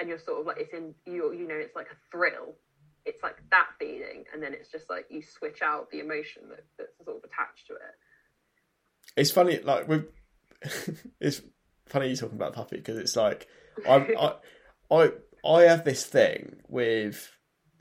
and 0.00 0.08
you're 0.08 0.18
sort 0.18 0.40
of 0.40 0.46
like 0.46 0.56
it's 0.58 0.72
in 0.72 0.94
you 1.06 1.32
you 1.32 1.46
know 1.46 1.54
it's 1.54 1.76
like 1.76 1.86
a 1.86 1.96
thrill 2.10 2.56
it's 3.06 3.22
like 3.22 3.36
that 3.50 3.68
feeling, 3.78 4.24
and 4.32 4.42
then 4.42 4.52
it's 4.52 4.70
just 4.70 4.90
like 4.90 5.06
you 5.10 5.22
switch 5.22 5.62
out 5.62 5.90
the 5.90 6.00
emotion 6.00 6.42
that, 6.50 6.64
that's 6.78 6.96
sort 7.04 7.16
of 7.16 7.24
attached 7.24 7.66
to 7.68 7.74
it. 7.74 7.94
It's 9.16 9.30
funny, 9.30 9.58
like 9.58 9.88
we. 9.88 10.02
it's 11.20 11.40
funny 11.86 12.10
you 12.10 12.16
talking 12.16 12.36
about 12.36 12.52
puppy 12.52 12.76
because 12.76 12.98
it's 12.98 13.16
like 13.16 13.48
I, 13.88 13.94
I, 14.90 14.94
I, 14.94 15.10
I 15.46 15.62
have 15.62 15.84
this 15.84 16.04
thing 16.04 16.56
with. 16.68 17.30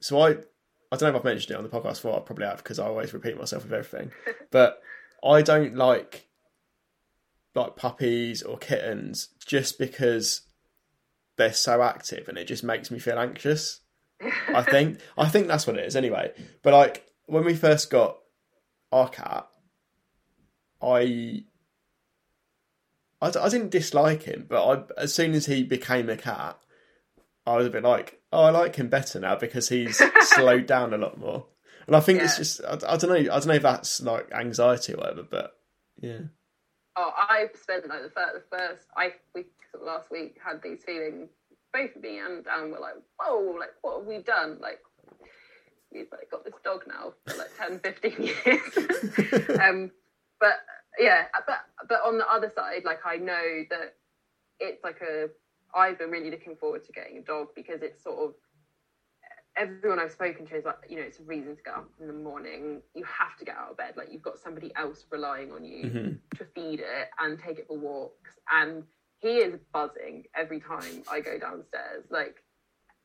So 0.02 0.22
I, 0.22 0.30
I 0.30 0.96
don't 0.96 1.02
know 1.02 1.10
if 1.10 1.16
I've 1.16 1.24
mentioned 1.24 1.52
it 1.52 1.58
on 1.58 1.64
the 1.64 1.70
podcast 1.70 1.96
before. 1.96 2.18
I 2.18 2.20
probably 2.22 2.46
have 2.46 2.58
because 2.58 2.80
I 2.80 2.86
always 2.88 3.14
repeat 3.14 3.38
myself 3.38 3.64
with 3.64 3.74
everything. 3.74 4.12
but 4.52 4.82
I 5.24 5.42
don't 5.42 5.76
like 5.76 6.28
like 7.56 7.76
puppies 7.76 8.42
or 8.42 8.58
kittens 8.58 9.30
just 9.46 9.78
because 9.78 10.42
they're 11.40 11.54
so 11.54 11.82
active 11.82 12.28
and 12.30 12.38
it 12.38 12.46
just 12.46 12.64
makes 12.64 12.92
me 12.92 13.00
feel 13.00 13.18
anxious. 13.18 13.80
I 14.50 14.62
think 14.62 15.00
I 15.18 15.28
think 15.28 15.48
that's 15.48 15.66
what 15.66 15.78
it 15.78 15.86
is 15.86 15.96
anyway. 15.96 16.32
But 16.62 16.74
like 16.74 17.06
when 17.26 17.44
we 17.46 17.56
first 17.56 17.90
got 17.90 18.18
our 18.92 19.10
cat, 19.10 19.48
I 20.82 21.44
I, 23.22 23.28
I 23.28 23.50
didn't 23.50 23.72
dislike 23.72 24.24
him, 24.24 24.46
but 24.48 24.66
I, 24.98 25.02
as 25.02 25.14
soon 25.14 25.34
as 25.34 25.46
he 25.46 25.64
became 25.64 26.10
a 26.10 26.16
cat, 26.18 26.58
I 27.46 27.58
was 27.58 27.68
a 27.68 27.70
bit 27.70 27.84
like, 27.84 28.22
oh, 28.32 28.44
I 28.44 28.50
like 28.52 28.76
him 28.76 28.88
better 28.90 29.20
now 29.20 29.36
because 29.36 29.70
he's 29.70 30.02
slowed 30.22 30.66
down 30.68 30.94
a 30.94 30.98
lot 30.98 31.18
more. 31.18 31.48
And 31.88 31.96
I 31.96 32.00
think 32.00 32.20
Yeah. 32.20 32.26
it's 32.26 32.38
just 32.38 32.62
I, 32.64 32.74
I 32.88 32.98
don't 32.98 33.10
know 33.10 33.16
I 33.16 33.40
don't 33.40 33.48
know 33.48 33.54
if 33.56 33.62
that's 33.64 34.02
like 34.02 34.32
anxiety 34.32 34.94
or 34.94 34.98
whatever, 34.98 35.24
but 35.24 35.54
yeah. 36.00 36.20
Oh, 37.02 37.14
I 37.16 37.48
spent 37.56 37.88
like 37.88 38.04
the 38.04 38.10
first, 38.10 38.34
the 38.34 38.58
first 38.58 38.88
I 38.98 39.14
we 39.34 39.46
sort 39.72 39.84
of 39.84 39.88
last 39.88 40.12
week 40.12 40.36
had 40.46 40.62
these 40.62 40.84
feelings. 40.84 41.30
Both 41.72 41.96
me 41.96 42.20
and 42.20 42.44
Dan 42.44 42.72
were 42.72 42.80
like, 42.80 42.96
"Whoa! 43.18 43.56
Like, 43.58 43.70
what 43.82 44.00
have 44.00 44.06
we 44.06 44.18
done? 44.18 44.58
Like, 44.60 44.80
we've 45.94 46.08
like 46.12 46.30
got 46.30 46.44
this 46.44 46.56
dog 46.62 46.84
now 46.88 47.14
for 47.26 47.38
like 47.38 47.56
10, 47.58 47.80
15 47.80 48.12
years." 48.20 49.60
um, 49.62 49.92
but 50.42 50.56
yeah, 51.00 51.28
but 51.48 51.60
but 51.88 52.02
on 52.06 52.18
the 52.18 52.30
other 52.30 52.52
side, 52.54 52.84
like 52.84 53.00
I 53.06 53.16
know 53.16 53.64
that 53.70 53.96
it's 54.60 54.84
like 54.84 55.00
a. 55.02 55.30
I've 55.74 56.00
been 56.00 56.10
really 56.10 56.32
looking 56.32 56.58
forward 56.58 56.84
to 56.84 56.92
getting 56.92 57.20
a 57.20 57.22
dog 57.22 57.50
because 57.56 57.82
it's 57.82 58.04
sort 58.04 58.18
of 58.18 58.34
everyone 59.60 60.00
I've 60.00 60.12
spoken 60.12 60.46
to 60.48 60.56
is 60.56 60.66
like, 60.66 60.78
you 60.90 60.96
know, 60.96 61.02
it's 61.04 61.20
a 61.20 61.24
reason 61.24 61.56
to 61.56 61.62
get 61.62 61.74
up 61.76 61.90
in 62.00 62.08
the 62.08 62.14
morning. 62.14 62.82
You 62.96 63.04
have 63.04 63.38
to 63.40 63.46
get 63.46 63.56
out 63.58 63.72
of 63.72 63.78
bed. 63.78 63.96
Like 63.98 64.08
you've 64.12 64.22
got 64.22 64.40
somebody 64.40 64.72
else 64.76 65.06
relying 65.12 65.52
on 65.52 65.66
you 65.66 65.84
Mhm. 65.90 66.20
to 66.38 66.46
feed 66.46 66.80
it 66.80 67.10
and 67.20 67.38
take 67.38 67.60
it 67.60 67.68
for 67.68 67.78
walks. 67.78 68.40
And 68.52 68.84
he 69.20 69.38
is 69.40 69.60
buzzing 69.74 70.26
every 70.34 70.62
time 70.62 71.04
I 71.12 71.20
go 71.20 71.38
downstairs. 71.38 72.06
Like 72.10 72.42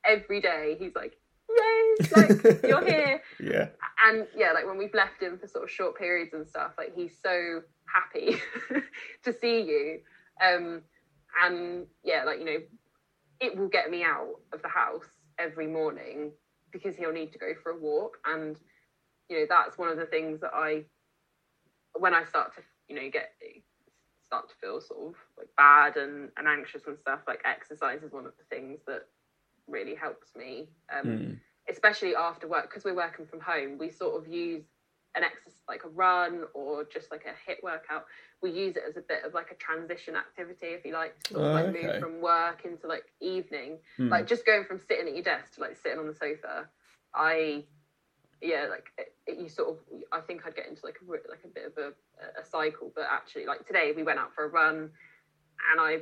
every 0.04 0.40
day, 0.40 0.76
he's 0.78 0.94
like, 0.94 1.18
"Yay! 1.48 1.94
Like 2.14 2.62
you're 2.62 2.84
here." 2.86 3.20
Yeah. 3.40 3.70
And 4.06 4.28
yeah, 4.36 4.52
like 4.52 4.66
when 4.66 4.78
we've 4.78 4.94
left 4.94 5.20
him 5.20 5.38
for 5.38 5.48
sort 5.48 5.64
of 5.64 5.70
short 5.70 5.98
periods 5.98 6.34
and 6.34 6.46
stuff, 6.46 6.72
like 6.78 6.94
he's 6.94 7.18
so 7.20 7.62
happy 7.86 8.36
to 9.24 9.32
see 9.32 9.60
you. 9.62 10.00
Um, 10.40 10.82
and 11.42 11.86
yeah, 12.04 12.22
like 12.24 12.38
you 12.38 12.44
know, 12.44 12.58
it 13.40 13.56
will 13.56 13.68
get 13.68 13.90
me 13.90 14.04
out 14.04 14.40
of 14.52 14.62
the 14.62 14.68
house 14.68 15.08
every 15.38 15.66
morning 15.66 16.30
because 16.74 16.96
he'll 16.98 17.12
need 17.12 17.32
to 17.32 17.38
go 17.38 17.54
for 17.62 17.72
a 17.72 17.78
walk 17.78 18.18
and 18.26 18.60
you 19.30 19.38
know 19.38 19.46
that's 19.48 19.78
one 19.78 19.88
of 19.88 19.96
the 19.96 20.06
things 20.06 20.40
that 20.40 20.52
i 20.54 20.84
when 21.98 22.14
i 22.14 22.24
start 22.24 22.54
to 22.54 22.62
you 22.88 22.96
know 22.96 23.10
get 23.10 23.32
start 24.26 24.48
to 24.48 24.54
feel 24.56 24.80
sort 24.80 25.08
of 25.08 25.14
like 25.38 25.48
bad 25.56 25.96
and, 25.96 26.30
and 26.36 26.48
anxious 26.48 26.86
and 26.86 26.98
stuff 26.98 27.20
like 27.28 27.40
exercise 27.44 28.02
is 28.02 28.12
one 28.12 28.26
of 28.26 28.32
the 28.38 28.44
things 28.54 28.80
that 28.86 29.02
really 29.68 29.94
helps 29.94 30.34
me 30.36 30.68
um, 30.92 31.06
Mm. 31.08 31.40
especially 31.70 32.14
after 32.14 32.48
work 32.48 32.68
because 32.68 32.84
we're 32.84 32.94
working 32.94 33.26
from 33.26 33.40
home 33.40 33.78
we 33.78 33.90
sort 33.90 34.20
of 34.20 34.32
use 34.32 34.64
an 35.16 35.22
exercise 35.24 35.52
like 35.68 35.84
a 35.84 35.88
run 35.88 36.44
or 36.54 36.84
just 36.84 37.10
like 37.10 37.24
a 37.24 37.50
HIIT 37.50 37.62
workout 37.62 38.04
we 38.42 38.50
use 38.50 38.76
it 38.76 38.82
as 38.88 38.96
a 38.96 39.00
bit 39.00 39.24
of 39.24 39.32
like 39.32 39.50
a 39.50 39.54
transition 39.54 40.14
activity 40.16 40.66
if 40.66 40.84
you 40.84 40.92
like 40.92 41.18
to 41.24 41.34
sort 41.34 41.44
of 41.46 41.50
Oh, 41.50 41.54
like 41.54 41.66
okay. 41.66 41.86
move 41.86 42.00
from 42.00 42.20
work 42.20 42.64
into 42.64 42.86
like 42.86 43.04
evening 43.20 43.78
Mm. 43.98 44.10
like 44.10 44.26
just 44.26 44.44
going 44.44 44.64
from 44.64 44.78
sitting 44.80 45.06
at 45.08 45.14
your 45.14 45.22
desk 45.22 45.54
to 45.54 45.60
like 45.60 45.76
sitting 45.76 45.98
on 45.98 46.06
the 46.06 46.14
sofa 46.14 46.68
i 47.14 47.64
yeah 48.42 48.66
like 48.68 48.86
it, 48.98 49.14
it- 49.26 49.38
you 49.38 49.48
sort 49.48 49.70
of 49.70 49.76
i 50.12 50.20
think 50.20 50.44
i'd 50.46 50.56
get 50.56 50.66
into 50.68 50.84
like 50.84 50.96
a 51.00 51.10
like 51.30 51.44
a 51.44 51.48
bit 51.48 51.64
of 51.66 51.78
a, 51.78 52.40
a 52.40 52.44
cycle 52.44 52.92
but 52.94 53.06
actually 53.10 53.46
like 53.46 53.66
today 53.66 53.92
we 53.96 54.02
went 54.02 54.18
out 54.18 54.34
for 54.34 54.44
a 54.44 54.48
run 54.48 54.90
and 55.72 55.80
i, 55.80 55.98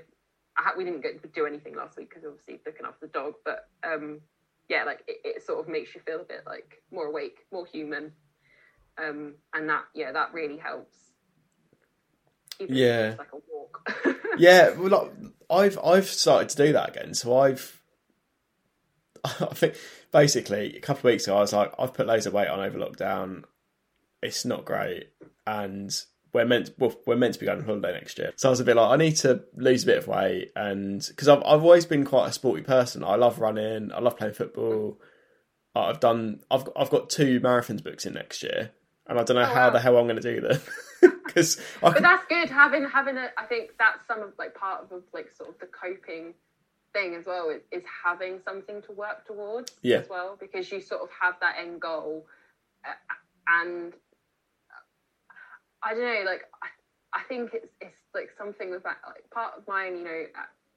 I 0.59 0.63
had, 0.65 0.73
we 0.77 0.85
didn't 0.85 1.03
get 1.03 1.21
to 1.23 1.29
do 1.29 1.47
anything 1.47 1.77
last 1.77 1.97
week 1.97 2.09
because 2.09 2.25
obviously 2.25 2.61
looking 2.67 2.87
after 2.87 3.07
the 3.07 3.13
dog 3.13 3.35
but 3.45 3.69
um 3.85 4.21
yeah 4.69 4.85
like 4.85 5.05
it, 5.07 5.19
it 5.25 5.43
sort 5.47 5.61
of 5.61 5.69
makes 5.69 5.95
you 5.95 6.01
feel 6.01 6.21
a 6.21 6.25
bit 6.25 6.43
like 6.47 6.83
more 6.91 7.07
awake 7.07 7.41
more 7.53 7.67
human 7.67 8.13
um 8.99 9.35
and 9.55 9.69
that 9.69 9.85
yeah 9.95 10.13
that 10.13 10.33
really 10.33 10.59
helps 10.59 10.97
Even 12.61 12.75
Yeah. 12.77 13.15
like 13.19 13.33
a 13.33 13.37
walk 13.51 13.91
yeah, 14.39 14.71
well, 14.71 14.89
like, 14.89 15.13
I've 15.51 15.79
I've 15.85 16.07
started 16.07 16.49
to 16.51 16.57
do 16.67 16.73
that 16.73 16.91
again. 16.91 17.15
So 17.15 17.37
I've, 17.37 17.83
I 19.25 19.31
think 19.55 19.75
basically 20.13 20.77
a 20.77 20.81
couple 20.81 21.01
of 21.01 21.05
weeks 21.13 21.25
ago 21.27 21.37
I 21.37 21.41
was 21.41 21.53
like, 21.53 21.73
I've 21.79 21.95
put 21.95 22.07
loads 22.07 22.27
of 22.27 22.33
weight 22.33 22.49
on 22.49 22.61
over 22.61 22.79
lockdown. 22.79 23.43
It's 24.23 24.45
not 24.45 24.65
great, 24.65 25.09
and 25.47 25.91
we're 26.33 26.45
meant 26.45 26.71
well, 26.79 26.95
we're 27.07 27.17
meant 27.17 27.35
to 27.35 27.41
be 27.41 27.47
going 27.47 27.59
on 27.59 27.65
holiday 27.65 27.93
next 27.93 28.19
year. 28.19 28.33
So 28.37 28.49
I 28.49 28.51
was 28.51 28.61
a 28.61 28.65
bit 28.65 28.77
like, 28.77 28.91
I 28.91 28.97
need 28.97 29.17
to 29.17 29.43
lose 29.57 29.83
a 29.83 29.87
bit 29.87 29.99
of 29.99 30.07
weight, 30.09 30.53
and 30.55 31.05
because 31.09 31.29
I've 31.29 31.43
I've 31.45 31.63
always 31.65 31.85
been 31.87 32.05
quite 32.05 32.29
a 32.29 32.33
sporty 32.33 32.63
person. 32.63 33.03
I 33.05 33.17
love 33.17 33.41
running. 33.41 33.91
I 33.93 33.99
love 34.01 34.17
playing 34.17 34.35
football. 34.35 34.99
I've 35.75 36.01
done. 36.01 36.41
I've 36.51 36.65
got, 36.65 36.75
I've 36.77 36.91
got 36.91 37.11
two 37.11 37.41
marathons 37.41 37.83
books 37.83 38.07
in 38.07 38.15
next 38.15 38.43
year, 38.45 38.71
and 39.09 39.19
I 39.19 39.23
don't 39.25 39.37
know 39.37 39.43
Oh, 39.43 39.47
how 39.47 39.67
wow. 39.67 39.71
the 39.71 39.81
hell 39.81 39.97
I'm 39.97 40.07
going 40.07 40.21
to 40.21 40.23
do 40.23 40.41
them 40.41 40.61
because 41.27 41.61
but 41.81 42.01
that's 42.03 42.25
good 42.27 42.49
having 42.51 42.85
having 42.89 43.17
a 43.17 43.29
i 43.37 43.45
think 43.45 43.71
that's 43.79 44.07
some 44.07 44.21
of 44.23 44.33
like 44.39 44.55
part 44.55 44.83
of 44.91 45.03
like 45.13 45.31
sort 45.37 45.49
of 45.51 45.59
the 45.59 45.67
coping 45.67 46.35
thing 46.93 47.15
as 47.15 47.25
well 47.27 47.49
is, 47.51 47.63
is 47.73 47.83
having 48.05 48.39
something 48.45 48.83
to 48.83 48.93
work 48.93 49.27
towards 49.27 49.73
Yeah. 49.83 49.99
as 49.99 50.09
well 50.09 50.37
because 50.39 50.71
you 50.71 50.81
sort 50.81 51.01
of 51.03 51.09
have 51.21 51.35
that 51.41 51.57
end 51.59 51.81
goal 51.81 52.27
uh, 52.87 52.93
and 53.49 53.95
i 55.83 55.95
don't 55.95 56.03
know 56.05 56.23
like 56.31 56.43
I, 56.63 56.69
I 57.19 57.23
think 57.25 57.51
it's 57.55 57.73
it's 57.81 57.97
like 58.15 58.31
something 58.39 58.71
with 58.71 58.83
that 58.85 58.99
like 59.07 59.29
part 59.31 59.55
of 59.57 59.67
mine 59.67 59.97
you 59.97 60.05
know 60.05 60.25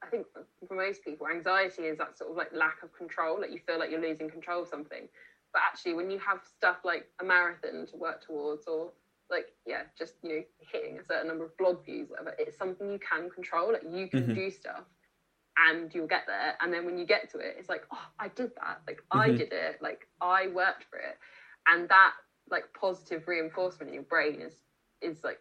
i 0.02 0.06
think 0.06 0.26
for, 0.32 0.44
for 0.66 0.74
most 0.74 1.04
people 1.04 1.26
anxiety 1.28 1.82
is 1.82 1.98
that 1.98 2.16
sort 2.18 2.30
of 2.30 2.36
like 2.36 2.52
lack 2.52 2.82
of 2.82 2.92
control 2.96 3.40
like 3.40 3.52
you 3.52 3.60
feel 3.66 3.78
like 3.78 3.90
you're 3.90 4.00
losing 4.00 4.30
control 4.30 4.62
of 4.62 4.68
something 4.68 5.08
but 5.56 5.62
actually 5.64 5.94
when 5.94 6.10
you 6.10 6.18
have 6.18 6.40
stuff 6.44 6.76
like 6.84 7.06
a 7.22 7.24
marathon 7.24 7.86
to 7.86 7.96
work 7.96 8.20
towards 8.20 8.66
or 8.66 8.92
like 9.30 9.46
yeah 9.66 9.84
just 9.98 10.16
you 10.22 10.28
know 10.28 10.42
hitting 10.60 10.98
a 10.98 11.04
certain 11.04 11.26
number 11.26 11.44
of 11.46 11.56
blog 11.56 11.82
views 11.82 12.10
whatever 12.10 12.34
it's 12.38 12.58
something 12.58 12.92
you 12.92 12.98
can 12.98 13.30
control 13.30 13.72
like 13.72 13.82
you 13.90 14.06
can 14.06 14.28
Mhm. 14.28 14.34
do 14.34 14.50
stuff 14.50 14.84
and 15.58 15.94
you'll 15.94 16.06
get 16.06 16.24
there. 16.26 16.54
And 16.60 16.70
then 16.72 16.84
when 16.84 16.98
you 16.98 17.06
get 17.06 17.30
to 17.30 17.38
it 17.38 17.56
it's 17.58 17.70
like 17.70 17.86
oh 17.90 18.06
i 18.18 18.28
did 18.28 18.50
that. 18.60 18.82
Like 18.86 19.02
i 19.10 19.30
Mhm. 19.30 19.36
did 19.38 19.52
it. 19.52 19.78
Like 19.80 20.06
i 20.20 20.48
worked 20.48 20.84
for 20.90 20.98
it. 20.98 21.16
And 21.66 21.88
that 21.88 22.12
like 22.50 22.64
positive 22.78 23.26
reinforcement 23.26 23.88
in 23.88 23.94
your 23.94 24.02
brain 24.04 24.42
is 24.42 24.62
is 25.00 25.24
like 25.24 25.40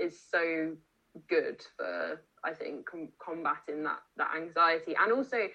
is 0.00 0.16
so 0.20 0.76
good 1.28 1.60
for 1.76 2.22
i 2.44 2.52
think 2.52 2.86
com- 2.88 3.10
combating 3.18 3.82
that 3.82 3.98
that 4.16 4.30
anxiety 4.36 4.94
and 5.02 5.12
also 5.12 5.48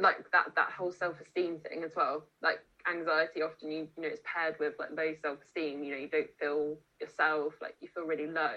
like 0.00 0.30
that 0.32 0.54
that 0.56 0.70
whole 0.70 0.92
self-esteem 0.92 1.58
thing 1.58 1.82
as 1.84 1.94
well. 1.96 2.24
Like 2.42 2.60
anxiety 2.88 3.42
often 3.42 3.70
you 3.70 3.88
you 3.96 4.02
know 4.02 4.08
it's 4.08 4.20
paired 4.24 4.56
with 4.60 4.74
like 4.78 4.90
low 4.96 5.12
self-esteem 5.22 5.82
you 5.82 5.92
know 5.92 5.98
you 5.98 6.08
don't 6.08 6.30
feel 6.38 6.76
yourself 7.00 7.54
like 7.60 7.74
you 7.80 7.88
feel 7.94 8.04
really 8.04 8.26
low. 8.26 8.54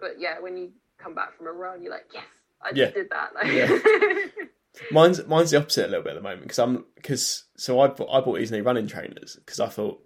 But 0.00 0.18
yeah 0.18 0.40
when 0.40 0.56
you 0.56 0.72
come 0.98 1.14
back 1.14 1.36
from 1.36 1.46
a 1.46 1.52
run 1.52 1.82
you're 1.82 1.92
like 1.92 2.06
yes 2.14 2.24
i 2.62 2.70
Yeah. 2.74 2.86
just 2.86 2.94
did 2.94 3.10
that. 3.10 3.34
Like 3.34 3.46
Yeah. 3.52 4.26
Mine's 4.90 5.26
mine's 5.26 5.50
the 5.50 5.56
opposite 5.58 5.86
a 5.86 5.88
little 5.88 6.02
bit 6.04 6.10
at 6.10 6.16
the 6.16 6.22
moment 6.22 6.42
because 6.42 6.58
I'm 6.58 6.84
because 6.96 7.44
so 7.56 7.80
I 7.80 7.88
bought, 7.88 8.10
I 8.12 8.20
bought 8.20 8.36
these 8.38 8.50
new 8.52 8.62
running 8.62 8.86
trainers 8.86 9.36
because 9.36 9.58
I 9.58 9.68
thought 9.68 10.02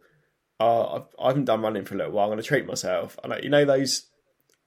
oh 0.61 0.97
I've, 0.97 1.07
I 1.25 1.29
haven't 1.29 1.47
done 1.47 1.63
running 1.63 1.85
for 1.85 1.95
a 1.95 1.99
little 1.99 2.13
while 2.13 2.27
I'm 2.27 2.31
going 2.31 2.41
to 2.43 2.47
treat 2.47 2.67
myself. 2.67 3.19
And 3.25 3.31
like, 3.33 3.43
you 3.43 3.51
know 3.51 3.65
those 3.65 4.07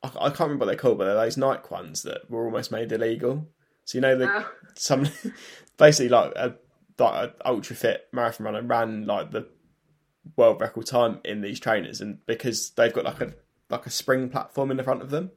I, 0.03 0.07
I 0.07 0.27
can't 0.29 0.41
remember 0.41 0.65
what 0.65 0.67
they're 0.67 0.75
called 0.75 0.97
but 0.97 1.05
they're 1.05 1.13
those 1.13 1.37
Nike 1.37 1.69
ones 1.71 2.03
that 2.03 2.29
were 2.29 2.43
almost 2.45 2.69
made 2.71 2.91
illegal? 2.91 3.47
So 3.85 3.97
you 3.97 4.01
know 4.01 4.17
the 4.17 4.27
Oh, 4.29 4.51
some 4.75 5.07
basically 5.77 6.09
like 6.09 6.33
a 6.35 6.55
like 6.99 7.23
an 7.29 7.35
ultra 7.45 7.75
fit 7.75 8.07
marathon 8.11 8.45
runner 8.45 8.61
ran 8.61 9.05
like 9.05 9.31
the 9.31 9.47
world 10.37 10.61
record 10.61 10.85
time 10.85 11.19
in 11.25 11.41
these 11.41 11.59
trainers 11.59 11.99
and 12.01 12.19
because 12.25 12.71
they've 12.71 12.93
got 12.93 13.03
like 13.05 13.19
a 13.21 13.33
like 13.69 13.85
a 13.85 13.89
spring 13.89 14.29
platform 14.29 14.71
in 14.71 14.77
the 14.77 14.83
front 14.83 15.01
of 15.01 15.09
them 15.09 15.31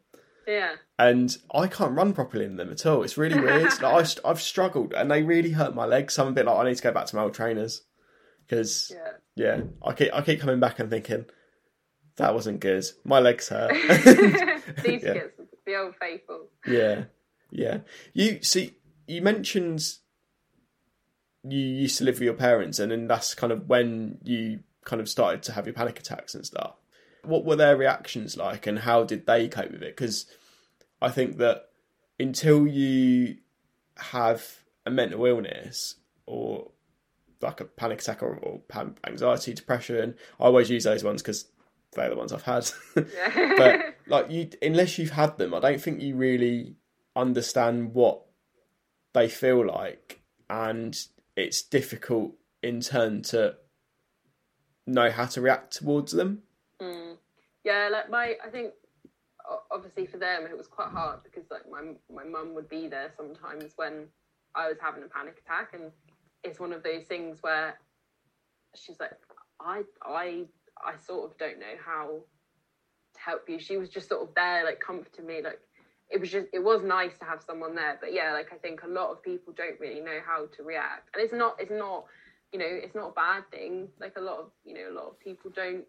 yeah 0.47 0.75
and 0.99 1.37
I 1.55 1.67
can't 1.67 1.93
run 1.97 2.13
properly 2.15 2.45
in 2.47 2.57
them 2.57 2.71
at 2.71 2.87
all. 2.87 3.03
It's 3.03 3.19
really 3.19 3.39
weird. 3.39 3.65
like, 3.83 3.85
I've, 3.85 4.15
I've 4.25 4.41
struggled, 4.41 4.95
and 4.95 5.11
they 5.11 5.23
really 5.23 5.51
hurt 5.51 5.75
my 5.75 5.85
legs. 5.85 6.15
So 6.15 6.23
I'm 6.23 6.31
a 6.31 6.33
bit 6.33 6.47
like 6.47 6.57
I 6.57 6.65
need 6.65 6.77
to 6.77 6.83
go 6.83 6.91
back 6.93 7.05
to 7.07 7.17
my 7.17 7.23
old 7.23 7.35
trainers 7.35 7.83
because 8.47 8.91
yeah 8.95 9.13
yeah, 9.35 9.61
I 9.85 9.93
keep 9.93 10.15
I 10.15 10.23
keep 10.23 10.41
coming 10.41 10.59
back 10.61 10.79
and 10.79 10.89
thinking 10.89 11.27
that 12.17 12.33
wasn't 12.33 12.61
good. 12.61 12.87
My 13.05 13.19
legs 13.19 13.49
hurt. 13.49 13.73
these 14.85 15.03
Yeah. 15.03 15.13
kids 15.13 15.33
the 15.67 15.77
old 15.77 15.95
faithful 16.01 16.47
yeah, 16.67 17.05
yeah. 17.51 17.79
You 18.15 18.43
see, 18.43 18.77
you 19.07 19.21
mentioned 19.21 19.83
you 21.49 21.61
used 21.61 21.99
to 21.99 22.05
live 22.05 22.17
with 22.17 22.23
your 22.23 22.35
parents, 22.35 22.79
and 22.79 22.91
then 22.91 23.07
that's 23.07 23.35
kind 23.35 23.53
of 23.53 23.69
when 23.69 24.19
you 24.25 24.61
kind 24.85 25.01
of 25.01 25.09
started 25.09 25.43
to 25.45 25.53
have 25.53 25.67
your 25.67 25.75
panic 25.75 25.99
attacks 25.99 26.35
and 26.35 26.47
stuff. 26.47 26.75
What 27.23 27.45
were 27.45 27.57
their 27.57 27.77
reactions 27.77 28.37
like, 28.37 28.67
and 28.67 28.81
how 28.81 29.05
did 29.05 29.27
they 29.27 29.49
cope 29.49 29.73
with 29.73 29.83
it? 29.83 29.97
Because 29.97 30.27
I 31.01 31.11
think 31.11 31.39
that 31.39 31.69
until 32.19 32.67
you 32.67 33.37
have 33.97 34.61
a 34.85 34.91
mental 34.91 35.25
illness 35.27 35.97
or 36.27 36.71
like 37.41 37.61
a 37.61 37.65
panic 37.65 38.01
attack 38.01 38.23
or, 38.23 38.37
or 38.37 38.61
anxiety, 39.07 39.53
depression, 39.53 40.15
I 40.41 40.45
always 40.45 40.71
use 40.71 40.85
those 40.85 41.05
ones 41.05 41.23
because 41.23 41.47
they're 41.93 42.11
the 42.11 42.17
ones 42.17 42.33
I've 42.33 42.43
had. 42.43 42.71
but 42.95 43.97
like 44.07 44.31
you, 44.31 44.49
unless 44.63 44.99
you've 44.99 45.11
had 45.11 45.37
them, 45.39 45.55
I 45.55 45.61
don't 45.61 45.81
think 45.81 46.01
you 46.01 46.17
really 46.17 46.77
understand 47.15 47.95
what 47.95 48.23
they 49.13 49.29
feel 49.29 49.67
like, 49.67 50.21
and 50.49 50.97
it's 51.37 51.62
difficult 51.62 52.32
in 52.62 52.80
turn 52.80 53.22
to 53.22 53.57
know 54.87 55.11
how 55.11 55.26
to 55.26 55.41
react 55.41 55.76
towards 55.76 56.12
them. 56.12 56.43
Mm. 56.80 57.16
Yeah, 57.64 57.89
like 57.91 58.11
my, 58.11 58.34
I 58.45 58.49
think 58.51 58.72
obviously 59.70 60.07
for 60.07 60.18
them 60.18 60.45
it 60.45 60.57
was 60.57 60.66
quite 60.66 60.89
hard 60.89 61.20
because 61.22 61.45
like 61.51 61.62
my 61.70 61.95
my 62.12 62.24
mum 62.24 62.55
would 62.55 62.68
be 62.68 62.89
there 62.89 63.12
sometimes 63.16 63.72
when 63.76 64.07
I 64.55 64.68
was 64.68 64.78
having 64.80 65.03
a 65.03 65.09
panic 65.09 65.43
attack, 65.45 65.74
and 65.74 65.93
it's 66.43 66.59
one 66.59 66.72
of 66.72 66.82
those 66.82 67.05
things 67.05 67.39
where 67.43 67.78
she's 68.74 68.99
like, 68.99 69.12
I 69.61 69.82
I 70.03 70.45
I 70.84 70.95
sort 71.05 71.30
of 71.30 71.39
don't 71.39 71.59
know 71.59 71.76
how 71.84 72.20
to 73.14 73.20
help 73.20 73.49
you. 73.49 73.59
She 73.59 73.76
was 73.76 73.89
just 73.89 74.09
sort 74.09 74.22
of 74.22 74.34
there, 74.34 74.64
like 74.64 74.80
comforting 74.80 75.26
me, 75.26 75.43
like 75.43 75.61
it 76.11 76.21
was 76.21 76.31
just 76.31 76.47
it 76.53 76.63
was 76.63 76.83
nice 76.83 77.19
to 77.19 77.25
have 77.25 77.43
someone 77.43 77.75
there 77.75 77.99
but 78.01 78.13
yeah 78.13 78.33
like 78.33 78.53
i 78.53 78.57
think 78.57 78.83
a 78.85 78.89
lot 78.89 79.11
of 79.11 79.23
people 79.23 79.53
don't 79.57 79.79
really 79.81 80.01
know 80.01 80.19
how 80.25 80.47
to 80.57 80.63
react. 80.63 81.11
And 81.15 81.23
it's 81.23 81.33
not 81.33 81.57
it's 81.59 81.71
not 81.71 82.05
you 82.53 82.59
know 82.59 82.67
it's 82.69 82.95
not 82.95 83.09
a 83.09 83.13
bad 83.13 83.43
thing. 83.51 83.89
Like 84.01 84.15
a 84.17 84.21
lot 84.21 84.39
of 84.39 84.51
you 84.65 84.75
know 84.75 84.91
a 84.91 84.95
lot 84.95 85.09
of 85.09 85.21
people 85.21 85.51
don't 85.55 85.85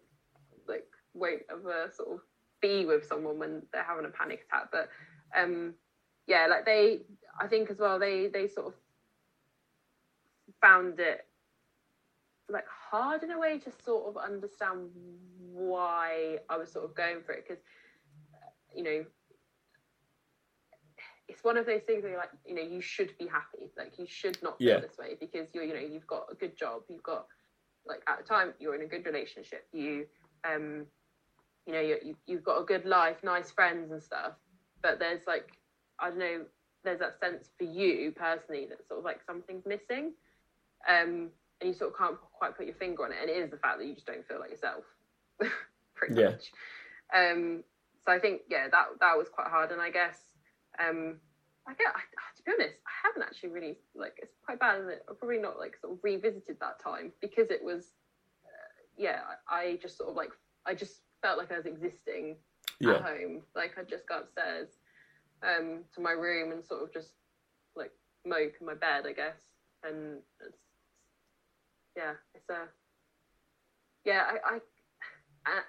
like 0.66 0.86
won't 1.14 1.42
ever 1.50 1.90
sort 1.94 2.08
of 2.14 2.20
be 2.60 2.84
with 2.84 3.06
someone 3.06 3.38
when 3.38 3.62
they're 3.72 3.84
having 3.84 4.04
a 4.04 4.08
panic 4.08 4.46
attack. 4.48 4.68
But 4.72 4.88
um 5.36 5.74
yeah 6.26 6.46
like 6.46 6.64
they 6.64 7.00
i 7.40 7.46
think 7.46 7.70
as 7.70 7.78
well 7.78 7.98
they 7.98 8.28
they 8.28 8.46
sort 8.46 8.66
of 8.66 8.74
found 10.60 10.98
it 11.00 11.26
like 12.50 12.66
hard 12.68 13.22
in 13.22 13.30
a 13.30 13.38
way 13.38 13.58
to 13.58 13.70
sort 13.84 14.08
of 14.08 14.16
understand 14.16 14.88
why 15.52 16.38
i 16.48 16.56
was 16.56 16.72
sort 16.72 16.84
of 16.84 16.94
going 16.94 17.22
for 17.24 17.32
it. 17.32 17.44
Because 17.46 17.62
you 18.74 18.82
know 18.82 19.04
it's 21.28 21.44
one 21.44 21.58
of 21.58 21.66
those 21.66 21.82
things 21.86 22.02
where 22.02 22.12
you're 22.12 22.20
like, 22.20 22.30
you 22.46 22.54
know, 22.54 22.62
you 22.62 22.80
should 22.80 23.16
be 23.18 23.26
happy. 23.26 23.70
Like 23.76 23.98
you 23.98 24.06
should 24.08 24.42
not 24.42 24.58
feel 24.58 24.68
yeah. 24.68 24.80
this 24.80 24.96
way 24.98 25.16
because 25.20 25.48
you're, 25.52 25.64
you 25.64 25.74
know, 25.74 25.80
you've 25.80 26.06
got 26.06 26.26
a 26.30 26.34
good 26.34 26.56
job. 26.56 26.82
You've 26.88 27.02
got 27.02 27.26
like 27.86 28.02
at 28.08 28.18
the 28.18 28.24
time 28.24 28.54
you're 28.58 28.74
in 28.74 28.82
a 28.82 28.86
good 28.86 29.04
relationship. 29.04 29.66
You, 29.72 30.06
um, 30.44 30.86
you 31.66 31.74
know, 31.74 31.80
you 31.80 32.16
you've 32.26 32.42
got 32.44 32.60
a 32.60 32.64
good 32.64 32.86
life, 32.86 33.18
nice 33.22 33.50
friends 33.50 33.92
and 33.92 34.02
stuff. 34.02 34.32
But 34.82 34.98
there's 34.98 35.20
like, 35.26 35.50
I 35.98 36.08
don't 36.08 36.18
know, 36.18 36.44
there's 36.82 37.00
that 37.00 37.20
sense 37.20 37.50
for 37.58 37.64
you 37.64 38.12
personally 38.12 38.66
that 38.70 38.86
sort 38.88 39.00
of 39.00 39.04
like 39.04 39.20
something's 39.26 39.66
missing, 39.66 40.12
um, 40.88 41.30
and 41.60 41.68
you 41.68 41.74
sort 41.74 41.90
of 41.92 41.98
can't 41.98 42.16
quite 42.32 42.56
put 42.56 42.66
your 42.66 42.76
finger 42.76 43.04
on 43.04 43.12
it. 43.12 43.18
And 43.20 43.28
it 43.28 43.36
is 43.36 43.50
the 43.50 43.58
fact 43.58 43.78
that 43.78 43.86
you 43.86 43.94
just 43.94 44.06
don't 44.06 44.26
feel 44.26 44.40
like 44.40 44.50
yourself, 44.50 44.84
pretty 45.94 46.14
yeah. 46.14 46.30
much. 46.30 46.52
Um, 47.14 47.64
so 48.06 48.12
I 48.12 48.18
think 48.18 48.42
yeah, 48.48 48.68
that 48.70 48.86
that 49.00 49.18
was 49.18 49.28
quite 49.28 49.48
hard, 49.48 49.72
and 49.72 49.80
I 49.80 49.90
guess 49.90 50.16
um, 50.80 51.16
I 51.66 51.74
get 51.74 51.88
I, 51.94 52.00
to 52.36 52.42
be 52.44 52.52
honest, 52.52 52.76
I 52.86 52.92
haven't 53.06 53.22
actually 53.22 53.50
really 53.50 53.76
like 53.94 54.18
it's 54.22 54.34
quite 54.44 54.58
bad, 54.58 54.80
isn't 54.80 54.90
it? 54.90 55.04
I've 55.08 55.18
probably 55.18 55.38
not 55.38 55.58
like 55.58 55.76
sort 55.76 55.92
of 55.92 55.98
revisited 56.02 56.56
that 56.60 56.82
time 56.82 57.12
because 57.20 57.50
it 57.50 57.62
was, 57.62 57.92
uh, 58.44 58.82
yeah, 58.96 59.20
I, 59.48 59.60
I 59.60 59.76
just 59.76 59.98
sort 59.98 60.10
of 60.10 60.16
like 60.16 60.30
I 60.66 60.74
just 60.74 61.00
felt 61.22 61.38
like 61.38 61.52
I 61.52 61.56
was 61.56 61.66
existing 61.66 62.36
yeah. 62.80 62.94
at 62.94 63.02
home. 63.02 63.42
Like 63.54 63.72
I'd 63.78 63.88
just 63.88 64.08
go 64.08 64.20
upstairs 64.20 64.68
um, 65.42 65.84
to 65.94 66.00
my 66.00 66.12
room 66.12 66.52
and 66.52 66.64
sort 66.64 66.82
of 66.82 66.92
just 66.92 67.12
like 67.76 67.92
mope 68.24 68.54
in 68.60 68.66
my 68.66 68.74
bed, 68.74 69.04
I 69.06 69.12
guess. 69.12 69.40
And 69.84 70.18
it's, 70.40 70.58
yeah, 71.96 72.12
it's 72.34 72.48
a 72.48 72.68
yeah, 74.04 74.22
I, 74.26 74.54
I 74.54 74.58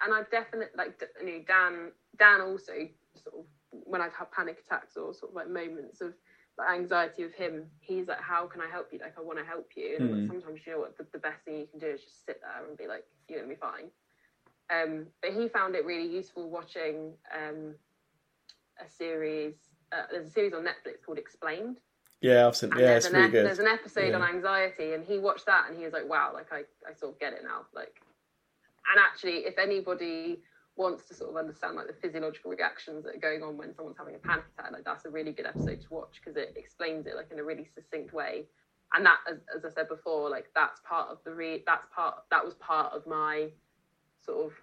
and 0.05 0.13
I've 0.13 0.29
definitely 0.31 0.67
like 0.77 1.01
you 1.19 1.25
know 1.25 1.43
Dan 1.47 1.91
Dan 2.17 2.41
also 2.41 2.73
sort 3.15 3.35
of 3.39 3.45
when 3.71 4.01
I've 4.01 4.13
had 4.13 4.31
panic 4.31 4.63
attacks 4.65 4.97
or 4.97 5.13
sort 5.13 5.31
of 5.31 5.35
like 5.35 5.49
moments 5.49 6.01
of 6.01 6.13
like 6.57 6.77
anxiety 6.77 7.23
with 7.23 7.33
him, 7.33 7.65
he's 7.79 8.07
like, 8.07 8.21
"How 8.21 8.45
can 8.47 8.61
I 8.61 8.69
help 8.69 8.89
you? 8.91 8.99
Like, 8.99 9.15
I 9.17 9.21
want 9.21 9.39
to 9.39 9.45
help 9.45 9.71
you." 9.75 9.95
And 9.99 10.09
mm. 10.09 10.27
sometimes 10.27 10.59
you 10.65 10.73
know 10.73 10.79
what 10.79 10.97
the, 10.97 11.05
the, 11.13 11.19
best 11.19 11.43
thing 11.45 11.57
you 11.57 11.67
can 11.67 11.79
do 11.79 11.87
is 11.87 12.01
just 12.01 12.25
sit 12.25 12.41
there 12.41 12.67
and 12.67 12.77
be 12.77 12.87
like, 12.87 13.05
"You're 13.27 13.39
gonna 13.39 13.49
be 13.49 13.59
fine." 13.59 13.89
Um, 14.69 15.07
but 15.21 15.33
he 15.33 15.47
found 15.47 15.75
it 15.75 15.85
really 15.85 16.07
useful 16.07 16.49
watching 16.49 17.13
um, 17.35 17.75
a 18.79 18.89
series. 18.89 19.55
Uh, 19.91 20.03
there's 20.11 20.27
a 20.27 20.31
series 20.31 20.53
on 20.53 20.63
Netflix 20.63 21.03
called 21.05 21.17
Explained. 21.17 21.77
Yeah, 22.21 22.47
I've 22.47 22.55
seen. 22.55 22.71
Yeah, 22.77 22.97
it's 22.97 23.09
really 23.09 23.25
ep- 23.25 23.31
good. 23.31 23.45
There's 23.45 23.59
an 23.59 23.67
episode 23.67 24.09
yeah. 24.09 24.15
on 24.15 24.23
anxiety, 24.23 24.93
and 24.93 25.05
he 25.05 25.17
watched 25.17 25.45
that, 25.45 25.65
and 25.69 25.77
he 25.77 25.85
was 25.85 25.93
like, 25.93 26.07
"Wow, 26.07 26.31
like 26.33 26.51
I, 26.51 26.63
I 26.87 26.93
sort 26.93 27.13
of 27.13 27.19
get 27.19 27.33
it 27.33 27.43
now." 27.43 27.61
Like, 27.73 28.01
and 28.91 28.99
actually, 28.99 29.45
if 29.45 29.57
anybody 29.57 30.41
wants 30.79 31.05
to 31.09 31.13
sort 31.13 31.29
of 31.29 31.35
understand 31.35 31.75
like 31.75 31.87
the 31.87 31.93
physiological 32.01 32.49
reactions 32.49 33.03
that 33.03 33.13
are 33.13 33.19
going 33.19 33.43
on 33.43 33.57
when 33.57 33.75
someone's 33.75 33.97
having 33.97 34.15
a 34.15 34.17
panic 34.17 34.45
attack, 34.57 34.71
like 34.71 34.85
that's 34.85 35.05
a 35.05 35.09
really 35.09 35.33
good 35.33 35.45
episode 35.45 35.81
to 35.81 35.87
watch 35.91 36.21
because 36.23 36.37
it 36.37 36.53
explains 36.55 37.05
it 37.05 37.15
like 37.15 37.29
in 37.31 37.37
a 37.37 37.43
really 37.43 37.67
succinct 37.75 38.13
way. 38.13 38.45
And 38.93 39.05
that, 39.05 39.17
as, 39.29 39.37
as 39.55 39.65
I 39.65 39.69
said 39.69 39.89
before, 39.89 40.29
like 40.29 40.47
that's 40.55 40.79
part 40.87 41.09
of 41.09 41.19
the 41.25 41.31
re 41.31 41.63
that's 41.67 41.85
part 41.93 42.23
that 42.31 42.43
was 42.43 42.55
part 42.55 42.93
of 42.93 43.05
my 43.05 43.49
sort 44.25 44.47
of 44.47 44.53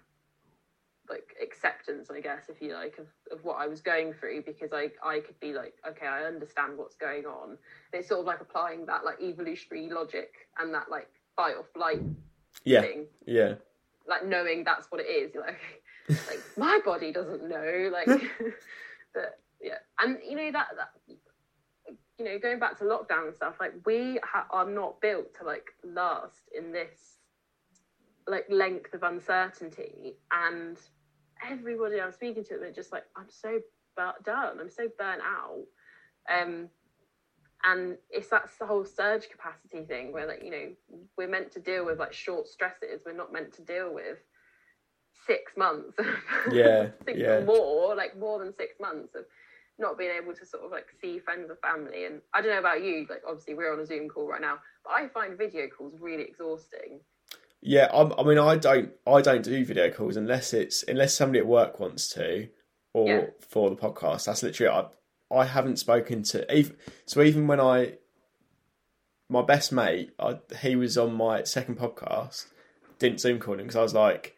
like 1.09 1.37
acceptance, 1.41 2.09
I 2.11 2.19
guess, 2.19 2.49
if 2.49 2.61
you 2.61 2.73
like, 2.73 2.97
of, 2.97 3.07
of 3.31 3.45
what 3.45 3.57
I 3.57 3.67
was 3.67 3.79
going 3.79 4.13
through 4.13 4.43
because 4.43 4.73
I 4.73 4.89
I 5.05 5.19
could 5.19 5.39
be 5.39 5.53
like, 5.53 5.75
okay, 5.87 6.07
I 6.07 6.23
understand 6.23 6.77
what's 6.77 6.95
going 6.95 7.25
on. 7.25 7.51
And 7.51 7.99
it's 7.99 8.09
sort 8.09 8.21
of 8.21 8.25
like 8.25 8.41
applying 8.41 8.87
that 8.87 9.05
like 9.05 9.21
evolutionary 9.21 9.89
logic 9.89 10.33
and 10.57 10.73
that 10.73 10.89
like 10.89 11.09
fight 11.35 11.55
or 11.55 11.63
flight 11.75 12.01
yeah. 12.65 12.81
thing. 12.81 13.05
Yeah. 13.25 13.53
Like 14.07 14.25
knowing 14.25 14.63
that's 14.63 14.91
what 14.91 14.99
it 14.99 15.05
is. 15.05 15.33
You're 15.33 15.43
like, 15.47 15.83
like 16.09 16.41
my 16.57 16.79
body 16.85 17.11
doesn't 17.11 17.47
know 17.47 17.89
like 17.91 18.07
but 19.13 19.39
yeah. 19.61 19.77
And 19.99 20.17
you 20.27 20.35
know 20.35 20.51
that, 20.51 20.67
that 20.77 21.17
you 22.17 22.25
know 22.25 22.39
going 22.39 22.59
back 22.59 22.77
to 22.79 22.85
lockdown 22.85 23.27
and 23.27 23.35
stuff 23.35 23.55
like 23.59 23.73
we 23.85 24.19
ha- 24.23 24.47
are 24.51 24.69
not 24.69 25.01
built 25.01 25.33
to 25.35 25.45
like 25.45 25.67
last 25.83 26.49
in 26.57 26.71
this 26.71 27.17
like 28.27 28.45
length 28.49 28.93
of 28.93 29.03
uncertainty. 29.03 30.15
And 30.31 30.77
everybody 31.47 32.01
i'm 32.01 32.11
speaking 32.11 32.43
to 32.43 32.57
they're 32.59 32.71
just 32.71 32.91
like 32.91 33.03
i'm 33.15 33.29
so 33.29 33.59
bur- 33.95 34.13
done. 34.23 34.59
I'm 34.59 34.69
so 34.69 34.87
burnt 34.97 35.21
out. 35.21 35.63
Um 36.29 36.69
and 37.63 37.97
it's 38.11 38.29
that 38.29 38.49
whole 38.61 38.85
surge 38.85 39.29
capacity 39.29 39.81
thing 39.81 40.11
where 40.13 40.27
like 40.27 40.43
you 40.43 40.51
know 40.51 40.69
we're 41.17 41.27
meant 41.27 41.51
to 41.51 41.59
deal 41.59 41.85
with 41.85 41.99
like 41.99 42.13
short 42.13 42.47
stresses 42.47 43.01
we're 43.05 43.13
not 43.13 43.33
meant 43.33 43.51
to 43.53 43.61
deal 43.63 43.93
with 43.93 44.19
six 45.27 45.51
months. 45.57 45.97
Yeah, 46.51 46.87
yeah. 47.15 47.41
More, 47.41 47.95
like 47.95 48.17
more 48.17 48.39
than 48.39 48.55
six 48.55 48.79
months 48.79 49.13
of 49.15 49.25
not 49.79 49.97
being 49.97 50.11
able 50.11 50.33
to 50.33 50.45
sort 50.45 50.63
of 50.63 50.71
like 50.71 50.87
see 51.01 51.19
friends 51.19 51.49
or 51.49 51.57
family. 51.57 52.05
And 52.05 52.21
I 52.33 52.41
don't 52.41 52.51
know 52.51 52.59
about 52.59 52.83
you, 52.83 53.05
like 53.09 53.21
obviously 53.27 53.53
we're 53.53 53.71
on 53.71 53.79
a 53.79 53.85
Zoom 53.85 54.09
call 54.09 54.27
right 54.27 54.41
now, 54.41 54.57
but 54.83 54.91
I 54.91 55.07
find 55.09 55.37
video 55.37 55.67
calls 55.67 55.93
really 55.99 56.23
exhausting. 56.23 56.99
Yeah, 57.61 57.89
I'm, 57.91 58.13
i 58.17 58.23
mean, 58.23 58.37
I 58.37 58.55
don't, 58.55 58.91
I 59.05 59.21
don't 59.21 59.43
do 59.43 59.65
video 59.65 59.89
calls 59.89 60.15
unless 60.15 60.53
it's 60.53 60.83
unless 60.83 61.13
somebody 61.13 61.39
at 61.39 61.47
work 61.47 61.79
wants 61.79 62.07
to, 62.09 62.49
or 62.93 63.07
yeah. 63.07 63.25
for 63.47 63.69
the 63.69 63.75
podcast. 63.75 64.25
That's 64.25 64.43
literally 64.43 64.73
I, 65.31 65.35
I 65.35 65.45
haven't 65.45 65.77
spoken 65.77 66.23
to 66.23 66.55
even 66.55 66.75
so 67.05 67.21
even 67.21 67.47
when 67.47 67.59
I, 67.59 67.93
my 69.29 69.41
best 69.41 69.71
mate, 69.71 70.11
I, 70.19 70.39
he 70.61 70.75
was 70.75 70.97
on 70.97 71.13
my 71.13 71.43
second 71.43 71.77
podcast, 71.77 72.45
didn't 72.99 73.21
Zoom 73.21 73.39
call 73.39 73.55
him 73.55 73.61
because 73.61 73.75
I 73.75 73.81
was 73.81 73.93
like, 73.93 74.36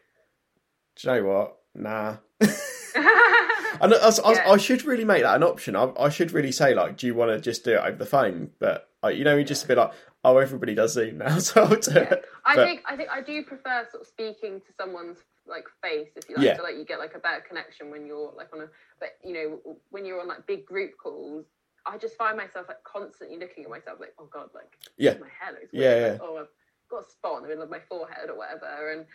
do 1.01 1.09
you 1.09 1.15
know 1.15 1.27
what? 1.27 1.57
Nah. 1.75 2.17
and 2.41 3.93
I, 3.93 4.11
I, 4.25 4.31
yeah. 4.33 4.51
I, 4.51 4.57
should 4.57 4.83
really 4.83 5.05
make 5.05 5.23
that 5.23 5.35
an 5.35 5.43
option. 5.43 5.75
I, 5.75 5.91
I, 5.97 6.09
should 6.09 6.31
really 6.31 6.51
say 6.51 6.73
like, 6.73 6.97
do 6.97 7.07
you 7.07 7.15
want 7.15 7.31
to 7.31 7.39
just 7.39 7.63
do 7.63 7.73
it 7.73 7.79
over 7.79 7.97
the 7.97 8.05
phone? 8.05 8.51
But 8.59 8.89
like, 9.01 9.17
you 9.17 9.23
know, 9.23 9.37
you 9.37 9.43
just 9.43 9.63
a 9.63 9.67
bit 9.67 9.77
like, 9.77 9.93
oh, 10.23 10.37
everybody 10.37 10.75
does 10.75 10.93
Zoom 10.93 11.19
now, 11.19 11.39
so 11.39 11.63
I'll 11.63 11.75
do 11.75 11.91
yeah. 11.93 12.13
it. 12.13 12.25
I 12.45 12.55
think 12.55 12.81
I 12.85 12.95
think 12.97 13.09
I 13.09 13.21
do 13.21 13.43
prefer 13.43 13.87
sort 13.91 14.01
of 14.01 14.07
speaking 14.07 14.59
to 14.59 14.73
someone's 14.77 15.19
like 15.47 15.65
face 15.81 16.09
if 16.15 16.29
you 16.29 16.35
like, 16.35 16.45
yeah. 16.45 16.57
so 16.57 16.63
like 16.63 16.75
you 16.75 16.85
get 16.85 16.99
like 16.99 17.15
a 17.15 17.19
better 17.19 17.43
connection 17.47 17.89
when 17.91 18.05
you're 18.05 18.33
like 18.35 18.49
on 18.53 18.61
a. 18.61 18.67
But 18.99 19.09
you 19.23 19.33
know, 19.33 19.77
when 19.91 20.05
you're 20.05 20.19
on 20.19 20.27
like 20.27 20.45
big 20.47 20.65
group 20.65 20.91
calls, 21.01 21.45
I 21.85 21.97
just 21.97 22.17
find 22.17 22.35
myself 22.35 22.67
like 22.67 22.83
constantly 22.83 23.37
looking 23.37 23.63
at 23.63 23.69
myself 23.69 23.99
like, 23.99 24.13
oh 24.19 24.29
god, 24.31 24.49
like 24.53 24.73
yeah, 24.97 25.13
my 25.13 25.27
hair 25.39 25.53
looks 25.53 25.71
weird. 25.71 25.83
Yeah, 25.83 25.99
yeah. 25.99 26.11
Like, 26.13 26.21
oh, 26.23 26.37
I've 26.39 26.47
got 26.89 27.05
a 27.05 27.09
spot 27.09 27.37
in 27.37 27.43
the 27.43 27.49
middle 27.49 27.63
of 27.63 27.69
my 27.69 27.79
forehead 27.87 28.29
or 28.29 28.37
whatever, 28.37 28.91
and 28.91 29.05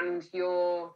and 0.00 0.26
you're 0.32 0.92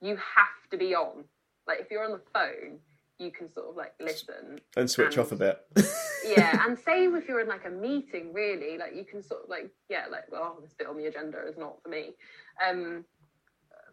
you 0.00 0.16
have 0.16 0.70
to 0.70 0.76
be 0.76 0.94
on. 0.94 1.24
Like 1.66 1.80
if 1.80 1.90
you're 1.90 2.04
on 2.04 2.12
the 2.12 2.20
phone, 2.32 2.78
you 3.18 3.30
can 3.30 3.50
sort 3.50 3.68
of 3.68 3.76
like 3.76 3.94
listen 4.00 4.60
and 4.76 4.90
switch 4.90 5.16
and, 5.16 5.18
off 5.18 5.32
a 5.32 5.36
bit. 5.36 5.60
yeah, 6.26 6.64
and 6.66 6.78
same 6.86 7.16
if 7.16 7.28
you're 7.28 7.40
in 7.40 7.48
like 7.48 7.66
a 7.66 7.70
meeting, 7.70 8.32
really, 8.32 8.78
like 8.78 8.94
you 8.94 9.04
can 9.04 9.22
sort 9.22 9.44
of 9.44 9.50
like, 9.50 9.70
yeah, 9.88 10.04
like, 10.10 10.30
well, 10.30 10.58
this 10.62 10.72
bit 10.72 10.86
on 10.86 10.96
the 10.96 11.06
agenda 11.06 11.38
is 11.46 11.56
not 11.58 11.82
for 11.82 11.88
me. 11.88 12.10
Um, 12.66 13.04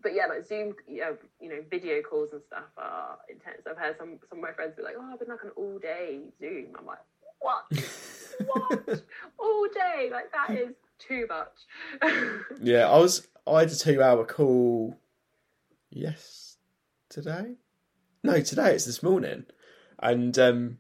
but 0.03 0.13
yeah, 0.13 0.27
like 0.27 0.45
Zoom, 0.45 0.75
you 0.87 1.01
know, 1.01 1.17
you 1.41 1.49
know, 1.49 1.63
video 1.69 2.01
calls 2.01 2.31
and 2.31 2.41
stuff 2.45 2.69
are 2.77 3.17
intense. 3.27 3.63
I've 3.69 3.77
heard 3.77 3.97
some 3.97 4.19
some 4.29 4.37
of 4.37 4.43
my 4.43 4.51
friends 4.51 4.75
be 4.77 4.83
like, 4.83 4.93
"Oh, 4.97 5.09
I've 5.11 5.19
been 5.19 5.29
like 5.29 5.43
an 5.43 5.49
all 5.55 5.79
day 5.79 6.19
Zoom." 6.39 6.67
I'm 6.77 6.85
like, 6.85 6.99
"What? 7.39 7.65
what? 8.45 9.01
all 9.39 9.67
day? 9.73 10.09
Like 10.11 10.31
that 10.31 10.51
is 10.55 10.75
too 10.99 11.27
much." 11.27 12.11
yeah, 12.61 12.87
I 12.89 12.97
was. 12.97 13.27
I 13.47 13.61
had 13.61 13.69
a 13.69 13.75
two-hour 13.75 14.25
call. 14.25 14.99
Yes, 15.89 16.57
today. 17.09 17.55
No, 18.23 18.41
today 18.41 18.73
it's 18.73 18.85
this 18.85 19.03
morning, 19.03 19.45
and 19.99 20.37
um, 20.39 20.79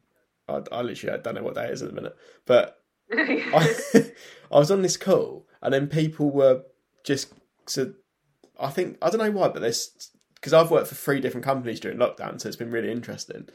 I, 0.49 0.61
I 0.71 0.81
literally 0.81 1.17
I 1.17 1.21
don't 1.21 1.35
know 1.35 1.43
what 1.43 1.55
day 1.55 1.65
it 1.65 1.71
is 1.71 1.81
at 1.81 1.89
the 1.89 1.95
minute, 1.95 2.15
but 2.45 2.81
I, 3.11 3.75
I 4.51 4.59
was 4.59 4.71
on 4.71 4.81
this 4.81 4.97
call, 4.97 5.47
and 5.61 5.73
then 5.73 5.87
people 5.87 6.31
were 6.31 6.63
just 7.03 7.33
so 7.67 7.93
I 8.59 8.69
think 8.69 8.97
I 9.01 9.09
don't 9.09 9.19
know 9.19 9.31
why, 9.31 9.49
but 9.49 9.61
there's 9.61 10.11
because 10.35 10.53
I've 10.53 10.71
worked 10.71 10.87
for 10.87 10.95
three 10.95 11.21
different 11.21 11.45
companies 11.45 11.79
during 11.79 11.97
lockdown, 11.97 12.39
so 12.39 12.47
it's 12.47 12.57
been 12.57 12.71
really 12.71 12.91
interesting. 12.91 13.47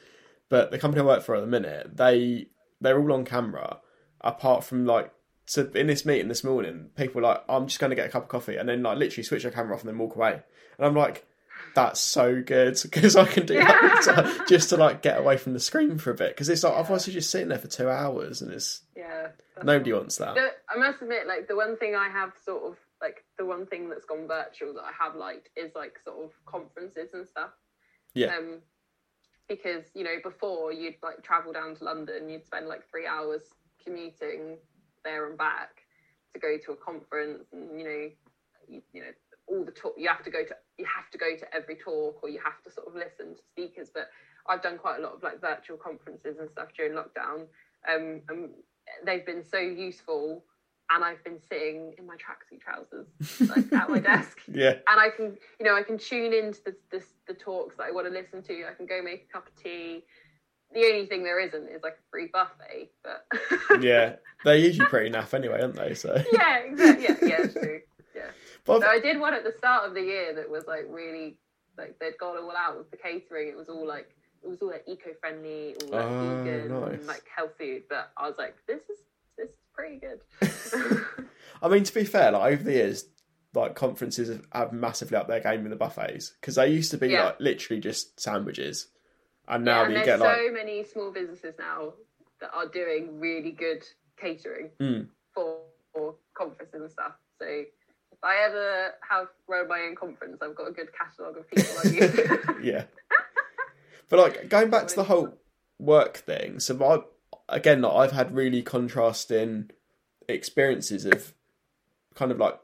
But 0.48 0.70
the 0.70 0.78
company 0.78 1.02
I 1.02 1.06
work 1.06 1.22
for 1.22 1.36
at 1.36 1.40
the 1.40 1.46
minute, 1.46 1.96
they 1.96 2.48
they're 2.80 2.98
all 2.98 3.12
on 3.12 3.24
camera, 3.24 3.78
apart 4.20 4.64
from 4.64 4.86
like 4.86 5.12
so 5.51 5.68
in 5.74 5.88
this 5.88 6.07
meeting 6.07 6.28
this 6.28 6.44
morning, 6.44 6.90
people 6.94 7.20
were 7.20 7.26
like, 7.26 7.42
I'm 7.48 7.66
just 7.66 7.80
going 7.80 7.90
to 7.90 7.96
get 7.96 8.07
a 8.07 8.09
cup 8.09 8.22
of 8.22 8.28
coffee, 8.28 8.55
and 8.55 8.68
then 8.68 8.84
like 8.84 8.98
literally 8.98 9.24
switch 9.24 9.42
their 9.42 9.51
camera 9.51 9.74
off 9.74 9.80
and 9.80 9.88
then 9.88 9.98
walk 9.98 10.14
away, 10.14 10.40
and 10.78 10.86
I'm 10.86 10.94
like. 10.94 11.26
That's 11.74 12.01
so 12.01 12.42
good 12.42 12.80
because 12.82 13.14
I 13.14 13.26
can 13.26 13.46
do 13.46 13.55
that 13.55 14.01
to, 14.05 14.44
just 14.48 14.70
to 14.70 14.76
like 14.76 15.03
get 15.03 15.18
away 15.18 15.36
from 15.36 15.53
the 15.53 15.61
screen 15.61 15.98
for 15.98 16.11
a 16.11 16.14
bit 16.14 16.30
because 16.30 16.48
it's 16.48 16.64
like 16.64 16.72
otherwise 16.72 17.07
you're 17.07 17.14
just 17.14 17.30
sitting 17.30 17.48
there 17.48 17.59
for 17.59 17.68
two 17.68 17.88
hours 17.88 18.42
and 18.42 18.51
it's 18.51 18.80
yeah 18.96 19.28
nobody 19.62 19.92
wants 19.92 20.16
that. 20.16 20.34
The, 20.34 20.51
I 20.68 20.78
must 20.78 21.03
admit, 21.03 21.26
like 21.26 21.48
the 21.48 21.55
one 21.55 21.76
thing 21.76 21.94
I 21.94 22.09
have 22.09 22.32
sort 22.44 22.64
of 22.64 22.76
like 23.01 23.24
the 23.38 23.44
one 23.44 23.66
thing 23.66 23.88
that's 23.88 24.05
gone 24.05 24.26
virtual 24.26 24.74
that 24.74 24.82
I 24.82 24.92
have 24.98 25.14
liked 25.14 25.51
is 25.57 25.72
like 25.74 25.98
sort 26.03 26.24
of 26.24 26.32
conferences 26.46 27.14
and 27.14 27.26
stuff. 27.26 27.51
Yeah. 28.14 28.34
Um, 28.36 28.61
because 29.48 29.84
you 29.94 30.05
know 30.05 30.16
before 30.22 30.72
you'd 30.72 30.96
like 31.03 31.22
travel 31.22 31.53
down 31.53 31.74
to 31.76 31.84
London, 31.84 32.28
you'd 32.28 32.46
spend 32.46 32.68
like 32.68 32.88
three 32.88 33.07
hours 33.07 33.42
commuting 33.82 34.59
there 35.05 35.28
and 35.28 35.38
back 35.38 35.82
to 36.34 36.40
go 36.40 36.57
to 36.64 36.72
a 36.72 36.76
conference, 36.76 37.44
and 37.53 37.78
you 37.78 37.84
know, 37.84 38.09
you, 38.68 38.82
you 38.92 39.01
know 39.03 39.11
all 39.46 39.64
the 39.64 39.72
talk 39.72 39.94
you 39.96 40.09
have 40.09 40.22
to 40.22 40.30
go 40.30 40.44
to 40.44 40.55
you 40.78 40.84
have 40.84 41.11
to 41.11 41.18
go 41.18 41.36
to 41.36 41.55
every 41.55 41.74
talk 41.74 42.20
or 42.22 42.28
you 42.28 42.38
have 42.42 42.62
to 42.62 42.70
sort 42.70 42.86
of 42.86 42.94
listen 42.94 43.34
to 43.34 43.42
speakers. 43.51 43.90
But 43.92 44.09
I've 44.46 44.62
done 44.62 44.78
quite 44.78 44.98
a 45.01 45.03
lot 45.03 45.14
of 45.14 45.22
like 45.22 45.40
virtual 45.40 45.76
conferences 45.76 46.38
and 46.38 46.48
stuff 46.51 46.68
during 46.76 46.92
lockdown, 46.92 47.46
um, 47.92 48.22
and 48.28 48.51
they've 49.05 49.26
been 49.26 49.44
so 49.44 49.59
useful 49.59 50.44
and 50.90 51.05
I've 51.05 51.22
been 51.22 51.38
sitting 51.48 51.94
in 51.98 52.07
my 52.07 52.16
tracksuit 52.16 52.61
trousers 52.61 53.07
like 53.48 53.72
at 53.72 53.88
my 53.88 53.98
desk. 54.01 54.40
Yeah. 54.53 54.74
And 54.88 55.01
I 55.01 55.09
can, 55.11 55.38
you 55.59 55.66
know, 55.66 55.76
I 55.76 55.82
can 55.82 55.98
tune 55.98 56.32
into 56.32 56.61
the, 56.64 56.76
the, 56.90 57.05
the 57.28 57.34
talks 57.34 57.76
that 57.76 57.84
I 57.84 57.92
want 57.92 58.09
to 58.09 58.12
listen 58.12 58.42
to. 58.42 58.64
I 58.68 58.74
can 58.74 58.86
go 58.86 59.01
make 59.03 59.28
a 59.30 59.32
cup 59.32 59.46
of 59.46 59.62
tea. 59.62 60.03
The 60.73 60.85
only 60.85 61.07
thing 61.07 61.25
there 61.25 61.41
isn't 61.41 61.68
is 61.68 61.83
like 61.83 61.95
a 61.95 62.11
free 62.11 62.31
buffet, 62.33 62.91
but 63.03 63.27
yeah, 63.83 64.16
they're 64.45 64.57
usually 64.57 64.87
pretty 64.87 65.11
naff 65.11 65.35
anyway, 65.35 65.61
aren't 65.62 65.75
they? 65.75 65.95
So 65.95 66.23
yeah, 66.33 66.59
exactly. 66.59 67.05
Yeah, 67.05 67.16
yeah, 67.23 67.47
true. 67.47 67.81
Yeah. 68.14 68.31
But 68.64 68.83
so 68.83 68.89
I 68.89 69.01
did 69.01 69.18
one 69.18 69.35
at 69.35 69.45
the 69.45 69.53
start 69.59 69.89
of 69.89 69.95
the 69.95 70.03
year 70.03 70.35
that 70.35 70.49
was 70.49 70.64
like 70.66 70.87
really 70.89 71.39
like 71.77 71.99
they'd 71.99 72.18
gone 72.18 72.37
all 72.37 72.53
out 72.57 72.79
with 72.79 72.91
the 72.91 72.97
catering. 72.97 73.49
It 73.49 73.57
was 73.57 73.68
all 73.68 73.87
like 73.87 74.14
it 74.43 74.49
was 74.49 74.59
all 74.62 74.68
like 74.68 74.85
eco-friendly, 74.87 75.77
all 75.83 75.89
like 75.91 76.05
oh, 76.05 76.45
vegan, 76.45 76.68
nice. 76.68 76.93
and, 76.93 77.07
like 77.07 77.25
health 77.35 77.53
food. 77.59 77.83
But 77.89 78.11
I 78.16 78.29
was 78.29 78.37
like, 78.39 78.57
this 78.66 78.83
is 78.83 78.99
this 79.37 79.51
is 79.51 79.57
pretty 79.75 79.99
good. 79.99 80.21
I 81.62 81.68
mean, 81.68 81.85
to 81.85 81.95
be 81.95 82.05
fair, 82.05 82.31
like 82.33 82.53
over 82.53 82.62
the 82.62 82.73
years, 82.73 83.07
like 83.55 83.75
conferences 83.75 84.41
have, 84.53 84.73
massively 84.73 85.16
up 85.16 85.29
their 85.29 85.41
game 85.41 85.64
in 85.64 85.71
the 85.71 85.77
buffets 85.77 86.33
because 86.41 86.55
they 86.55 86.68
used 86.68 86.91
to 86.93 86.99
be 86.99 87.09
yeah. 87.09 87.25
like 87.25 87.41
literally 87.41 87.81
just 87.81 88.21
sandwiches, 88.21 88.89
and 89.51 89.64
now 89.64 89.82
yeah, 89.82 89.86
and 89.86 89.94
you 89.94 90.05
get 90.05 90.18
so 90.18 90.24
like 90.24 90.53
many 90.53 90.84
small 90.84 91.11
businesses 91.11 91.55
now 91.59 91.92
that 92.40 92.51
are 92.55 92.66
doing 92.66 93.20
really 93.20 93.51
good 93.51 93.84
catering 94.18 94.70
mm. 94.80 95.07
for, 95.34 95.59
for 95.92 96.14
conferences 96.34 96.80
and 96.80 96.90
stuff. 96.90 97.12
So 97.38 97.46
if 97.46 98.18
I 98.22 98.36
ever 98.46 98.92
have 99.09 99.28
run 99.48 99.68
my 99.68 99.80
own 99.80 99.96
conference, 99.96 100.38
I've 100.42 100.55
got 100.55 100.68
a 100.68 100.72
good 100.72 100.88
catalogue 100.96 101.36
of 101.36 101.51
people 101.51 101.74
I 101.84 101.88
use. 101.88 102.62
yeah. 102.62 102.84
But 104.09 104.18
like 104.18 104.48
going 104.48 104.70
back 104.70 104.88
to 104.88 104.96
the 104.96 105.05
whole 105.05 105.34
work 105.78 106.18
thing, 106.18 106.61
so 106.61 106.82
I 106.84 107.57
again, 107.57 107.82
like, 107.82 107.92
I've 107.92 108.12
had 108.12 108.34
really 108.34 108.62
contrasting 108.62 109.70
experiences 110.28 111.05
of 111.05 111.34
kind 112.14 112.30
of 112.30 112.38
like 112.38 112.59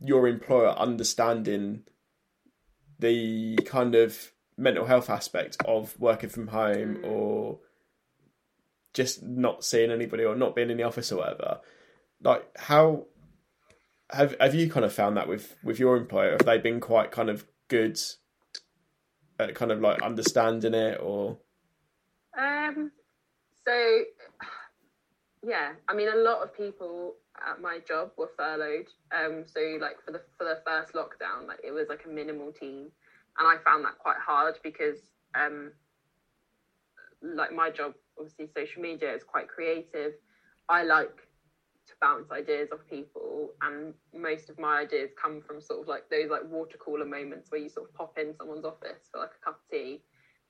your 0.00 0.26
employer 0.26 0.70
understanding 0.70 1.82
the 2.98 3.56
kind 3.64 3.94
of 3.94 4.32
mental 4.62 4.86
health 4.86 5.10
aspect 5.10 5.56
of 5.64 5.98
working 5.98 6.30
from 6.30 6.48
home 6.48 6.96
mm. 6.96 7.06
or 7.06 7.58
just 8.94 9.22
not 9.22 9.64
seeing 9.64 9.90
anybody 9.90 10.24
or 10.24 10.34
not 10.34 10.54
being 10.54 10.70
in 10.70 10.76
the 10.76 10.82
office 10.82 11.10
or 11.10 11.18
whatever. 11.18 11.60
Like 12.22 12.46
how 12.56 13.06
have 14.10 14.36
have 14.40 14.54
you 14.54 14.70
kind 14.70 14.84
of 14.84 14.92
found 14.92 15.16
that 15.16 15.28
with 15.28 15.56
with 15.64 15.78
your 15.78 15.96
employer? 15.96 16.32
Have 16.32 16.46
they 16.46 16.58
been 16.58 16.80
quite 16.80 17.10
kind 17.10 17.30
of 17.30 17.46
good 17.68 17.98
at 19.38 19.54
kind 19.54 19.72
of 19.72 19.80
like 19.80 20.02
understanding 20.02 20.74
it 20.74 21.00
or 21.02 21.38
um, 22.38 22.90
so, 23.66 24.04
yeah, 25.42 25.72
I 25.88 25.94
mean, 25.94 26.08
a 26.08 26.16
lot 26.16 26.42
of 26.42 26.56
people 26.56 27.14
at 27.48 27.60
my 27.60 27.78
job 27.86 28.10
were 28.16 28.30
furloughed. 28.36 28.88
Um, 29.12 29.44
so 29.46 29.60
like 29.80 30.02
for 30.04 30.12
the 30.12 30.22
for 30.38 30.44
the 30.44 30.60
first 30.66 30.94
lockdown, 30.94 31.46
like 31.46 31.60
it 31.64 31.72
was 31.72 31.86
like 31.88 32.04
a 32.06 32.08
minimal 32.08 32.52
team, 32.52 32.90
and 33.38 33.46
I 33.46 33.56
found 33.64 33.84
that 33.84 33.98
quite 33.98 34.18
hard 34.24 34.54
because 34.62 34.98
um, 35.34 35.72
like 37.22 37.52
my 37.52 37.70
job, 37.70 37.94
obviously, 38.18 38.48
social 38.54 38.82
media 38.82 39.14
is 39.14 39.22
quite 39.24 39.48
creative. 39.48 40.14
I 40.68 40.84
like 40.84 41.16
to 41.86 41.94
bounce 42.00 42.30
ideas 42.30 42.70
off 42.72 42.80
people, 42.88 43.50
and 43.62 43.94
most 44.14 44.50
of 44.50 44.58
my 44.58 44.80
ideas 44.80 45.10
come 45.20 45.40
from 45.40 45.60
sort 45.60 45.82
of 45.82 45.88
like 45.88 46.08
those 46.10 46.30
like 46.30 46.44
water 46.48 46.76
cooler 46.78 47.04
moments 47.04 47.50
where 47.50 47.60
you 47.60 47.68
sort 47.68 47.88
of 47.88 47.94
pop 47.94 48.18
in 48.18 48.34
someone's 48.36 48.64
office 48.64 49.08
for 49.10 49.20
like 49.20 49.30
a 49.40 49.44
cup 49.44 49.60
of 49.64 49.70
tea 49.70 50.02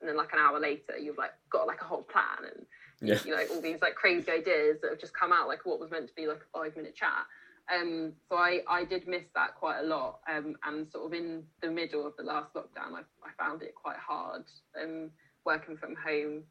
and 0.02 0.08
then 0.08 0.16
like 0.16 0.32
an 0.32 0.38
hour 0.38 0.60
later 0.60 0.98
you've 0.98 1.16
like 1.16 1.30
got 1.48 1.66
like 1.66 1.80
a 1.80 1.84
whole 1.84 2.02
plan 2.02 2.50
and 2.52 2.66
yeah. 3.00 3.18
you 3.24 3.30
know 3.30 3.42
all 3.52 3.60
these 3.60 3.80
like 3.80 3.94
crazy 3.94 4.30
ideas 4.30 4.78
that 4.82 4.90
have 4.90 5.00
just 5.00 5.14
come 5.14 5.32
out 5.32 5.48
like 5.48 5.64
what 5.64 5.80
was 5.80 5.90
meant 5.90 6.08
to 6.08 6.14
be 6.14 6.26
like 6.26 6.38
a 6.40 6.58
five 6.58 6.76
minute 6.76 6.94
chat 6.94 7.24
um 7.72 8.12
so 8.28 8.36
i 8.36 8.60
i 8.68 8.84
did 8.84 9.06
miss 9.06 9.24
that 9.34 9.54
quite 9.54 9.80
a 9.80 9.82
lot 9.82 10.20
um 10.32 10.56
and 10.64 10.90
sort 10.90 11.06
of 11.06 11.12
in 11.12 11.42
the 11.60 11.70
middle 11.70 12.06
of 12.06 12.16
the 12.16 12.22
last 12.22 12.52
lockdown 12.54 12.94
i, 12.94 13.00
I 13.24 13.30
found 13.38 13.62
it 13.62 13.74
quite 13.74 13.98
hard 13.98 14.44
um 14.80 15.10
working 15.44 15.76
from 15.76 15.94
home 15.94 16.42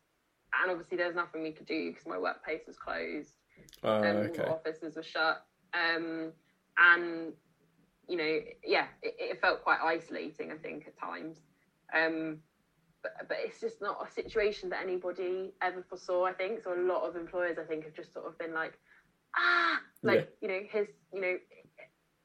and 0.62 0.72
obviously 0.72 0.98
there's 0.98 1.16
nothing 1.16 1.44
we 1.44 1.52
could 1.52 1.66
do 1.66 1.90
because 1.90 2.06
my 2.06 2.18
workplace 2.18 2.62
was 2.66 2.78
closed 2.78 3.34
uh, 3.84 3.88
um, 3.88 4.18
okay. 4.18 4.44
offices 4.44 4.96
were 4.96 5.04
shut 5.04 5.46
um 5.74 6.32
and 6.78 7.34
you 8.08 8.18
know 8.18 8.40
yeah 8.66 8.86
it, 9.02 9.16
it 9.20 9.42
felt 9.42 9.64
quite 9.64 9.80
isolating 9.84 10.52
i 10.52 10.58
think 10.58 10.88
at 10.88 10.98
times 10.98 11.38
um 11.94 12.38
but, 13.04 13.14
but 13.28 13.38
it's 13.42 13.60
just 13.60 13.82
not 13.82 14.06
a 14.06 14.12
situation 14.12 14.70
that 14.70 14.82
anybody 14.84 15.54
ever 15.62 15.84
foresaw. 15.88 16.26
I 16.26 16.34
think 16.34 16.62
so. 16.62 16.74
A 16.74 16.80
lot 16.82 17.08
of 17.08 17.16
employers, 17.16 17.58
I 17.60 17.64
think, 17.64 17.86
have 17.86 17.94
just 17.94 18.14
sort 18.14 18.26
of 18.28 18.38
been 18.38 18.54
like, 18.54 18.74
ah, 19.36 19.80
like 20.04 20.30
yeah. 20.42 20.48
you 20.48 20.48
know, 20.48 20.68
his, 20.70 20.88
you 21.14 21.22
know, 21.22 21.38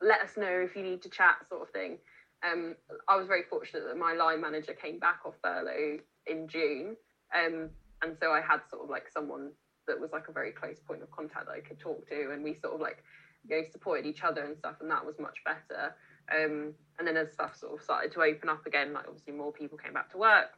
let 0.01 0.21
us 0.21 0.37
know 0.37 0.65
if 0.65 0.77
you 0.77 0.83
need 0.83 1.03
to 1.03 1.09
chat, 1.09 1.37
sort 1.49 1.63
of 1.63 1.71
thing. 1.71 1.99
Um, 2.45 2.77
I 3.09 3.17
was 3.17 3.27
very 3.27 3.43
fortunate 3.49 3.85
that 3.89 3.97
my 3.97 4.13
line 4.13 4.41
manager 4.41 4.73
came 4.73 4.99
back 4.99 5.21
off 5.25 5.35
furlough 5.43 5.99
in 6.27 6.49
June, 6.49 6.97
um, 7.35 7.71
and 8.03 8.17
so 8.21 8.31
I 8.31 8.41
had 8.41 8.61
sort 8.71 8.85
of 8.85 8.91
like 8.91 9.09
someone 9.13 9.51
that 9.87 10.01
was 10.01 10.11
like 10.13 10.29
a 10.29 10.33
very 10.33 10.53
close 10.53 10.79
point 10.81 11.03
of 11.03 11.11
contact 11.11 11.47
that 11.47 11.53
I 11.53 11.61
could 11.61 11.79
talk 11.79 12.07
to, 12.09 12.31
and 12.33 12.45
we 12.45 12.55
sort 12.55 12.75
of 12.75 12.81
like 12.81 13.03
you 13.49 13.57
know 13.57 13.63
supported 13.71 14.07
each 14.07 14.23
other 14.23 14.45
and 14.45 14.57
stuff, 14.57 14.77
and 14.81 14.91
that 14.91 15.05
was 15.05 15.19
much 15.19 15.39
better. 15.45 15.95
Um, 16.33 16.75
and 16.99 17.07
then 17.07 17.17
as 17.17 17.33
stuff 17.33 17.57
sort 17.57 17.75
of 17.75 17.83
started 17.83 18.13
to 18.13 18.23
open 18.23 18.49
up 18.49 18.67
again, 18.67 18.93
like 18.93 19.05
obviously 19.07 19.33
more 19.33 19.53
people 19.53 19.79
came 19.79 19.93
back 19.93 20.11
to 20.13 20.19
work, 20.19 20.51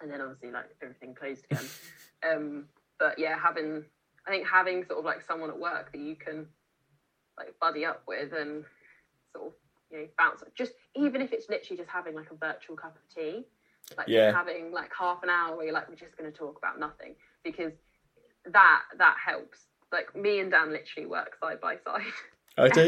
and 0.00 0.10
then 0.10 0.20
obviously 0.20 0.50
like 0.50 0.74
everything 0.82 1.14
closed 1.14 1.44
again. 1.50 1.64
um, 2.28 2.64
but 2.98 3.18
yeah, 3.18 3.38
having 3.38 3.84
I 4.28 4.30
think 4.30 4.46
having 4.46 4.84
sort 4.84 4.98
of 4.98 5.04
like 5.04 5.22
someone 5.22 5.50
at 5.50 5.58
work 5.58 5.90
that 5.92 6.00
you 6.00 6.14
can 6.14 6.46
like 7.38 7.54
buddy 7.60 7.84
up 7.84 8.02
with 8.06 8.32
and 8.32 8.64
sort 9.32 9.46
of 9.46 9.52
you 9.90 9.98
know 9.98 10.06
bounce 10.18 10.42
just 10.56 10.72
even 10.94 11.22
if 11.22 11.32
it's 11.32 11.48
literally 11.48 11.78
just 11.78 11.88
having 11.88 12.14
like 12.14 12.30
a 12.30 12.34
virtual 12.34 12.76
cup 12.76 12.96
of 12.96 13.14
tea, 13.14 13.44
like 13.96 14.08
yeah. 14.08 14.32
having 14.32 14.70
like 14.72 14.90
half 14.96 15.22
an 15.22 15.30
hour 15.30 15.56
where 15.56 15.64
you're 15.64 15.74
like 15.74 15.88
we're 15.88 15.94
just 15.94 16.16
going 16.16 16.30
to 16.30 16.36
talk 16.36 16.58
about 16.58 16.78
nothing 16.78 17.14
because 17.42 17.72
that 18.52 18.82
that 18.98 19.16
helps. 19.24 19.60
Like 19.90 20.14
me 20.14 20.40
and 20.40 20.50
Dan 20.50 20.70
literally 20.70 21.06
work 21.06 21.36
side 21.40 21.60
by 21.60 21.76
side. 21.76 22.02
Oh, 22.58 22.68
do? 22.68 22.80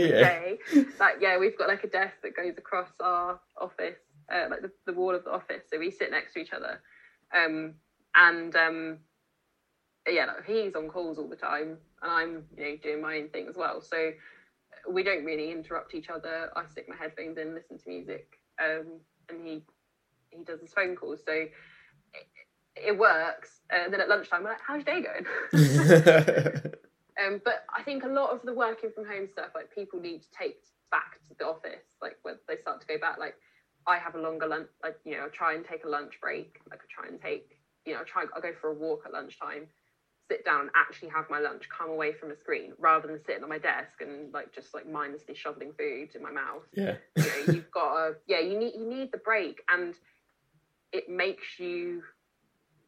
Like 0.98 1.14
yeah, 1.20 1.38
we've 1.38 1.56
got 1.56 1.68
like 1.68 1.84
a 1.84 1.88
desk 1.88 2.16
that 2.24 2.36
goes 2.36 2.58
across 2.58 2.88
our 3.00 3.40
office, 3.58 3.96
uh, 4.30 4.46
like 4.50 4.62
the, 4.62 4.70
the 4.84 4.92
wall 4.92 5.14
of 5.14 5.24
the 5.24 5.30
office, 5.30 5.62
so 5.72 5.78
we 5.78 5.92
sit 5.92 6.10
next 6.10 6.34
to 6.34 6.40
each 6.40 6.52
other 6.52 6.80
um, 7.34 7.74
and 8.14 8.54
um, 8.56 8.98
yeah, 10.14 10.26
like, 10.26 10.46
he's 10.46 10.74
on 10.74 10.88
calls 10.88 11.18
all 11.18 11.28
the 11.28 11.36
time, 11.36 11.76
and 12.02 12.10
I'm 12.10 12.44
you 12.56 12.64
know 12.64 12.76
doing 12.82 13.00
my 13.02 13.16
own 13.16 13.28
thing 13.28 13.46
as 13.48 13.56
well. 13.56 13.80
So 13.80 14.12
we 14.88 15.02
don't 15.02 15.24
really 15.24 15.50
interrupt 15.50 15.94
each 15.94 16.08
other. 16.08 16.50
I 16.56 16.64
stick 16.66 16.88
my 16.88 16.96
headphones 16.96 17.38
in, 17.38 17.54
listen 17.54 17.78
to 17.78 17.88
music, 17.88 18.38
um, 18.62 18.86
and 19.28 19.46
he 19.46 19.62
he 20.30 20.44
does 20.44 20.60
his 20.60 20.72
phone 20.72 20.96
calls. 20.96 21.20
So 21.24 21.32
it, 21.32 21.50
it 22.76 22.98
works. 22.98 23.60
And 23.70 23.92
then 23.92 24.00
at 24.00 24.08
lunchtime, 24.08 24.44
we're 24.44 24.50
like, 24.50 24.60
"How's 24.66 24.84
your 24.86 24.96
day 24.96 25.02
going?" 25.02 25.26
um, 27.24 27.40
but 27.44 27.64
I 27.76 27.82
think 27.82 28.04
a 28.04 28.08
lot 28.08 28.30
of 28.30 28.42
the 28.42 28.54
working 28.54 28.90
from 28.94 29.06
home 29.06 29.28
stuff, 29.30 29.50
like 29.54 29.74
people 29.74 30.00
need 30.00 30.22
to 30.22 30.28
take 30.38 30.62
back 30.90 31.18
to 31.28 31.34
the 31.38 31.46
office, 31.46 31.96
like 32.00 32.18
when 32.22 32.36
they 32.48 32.56
start 32.56 32.80
to 32.80 32.86
go 32.86 32.98
back. 32.98 33.18
Like 33.18 33.34
I 33.86 33.98
have 33.98 34.14
a 34.14 34.20
longer 34.20 34.46
lunch, 34.46 34.68
like 34.82 34.98
you 35.04 35.12
know, 35.12 35.26
I 35.26 35.28
try 35.28 35.54
and 35.54 35.64
take 35.64 35.84
a 35.84 35.88
lunch 35.88 36.14
break. 36.20 36.60
Like 36.70 36.80
I 36.80 36.86
try 36.88 37.08
and 37.08 37.20
take, 37.20 37.58
you 37.84 37.94
know, 37.94 38.00
I 38.00 38.04
try. 38.04 38.24
I 38.34 38.40
go 38.40 38.52
for 38.60 38.70
a 38.70 38.74
walk 38.74 39.02
at 39.06 39.12
lunchtime 39.12 39.66
sit 40.30 40.44
down 40.44 40.60
and 40.62 40.70
actually 40.76 41.08
have 41.08 41.24
my 41.28 41.40
lunch, 41.40 41.64
come 41.76 41.90
away 41.90 42.12
from 42.12 42.30
a 42.30 42.36
screen 42.36 42.72
rather 42.78 43.08
than 43.08 43.18
sitting 43.26 43.42
on 43.42 43.48
my 43.48 43.58
desk 43.58 44.00
and 44.00 44.32
like 44.32 44.54
just 44.54 44.72
like 44.72 44.88
mindlessly 44.88 45.34
shoveling 45.34 45.72
food 45.76 46.14
in 46.14 46.22
my 46.22 46.30
mouth. 46.30 46.62
Yeah. 46.72 46.94
you 47.16 47.22
know, 47.24 47.52
you've 47.54 47.70
got 47.72 47.94
to 47.94 48.14
yeah, 48.28 48.38
you 48.40 48.56
need 48.58 48.74
you 48.78 48.86
need 48.86 49.10
the 49.10 49.18
break 49.18 49.60
and 49.68 49.94
it 50.92 51.08
makes 51.10 51.58
you 51.58 52.02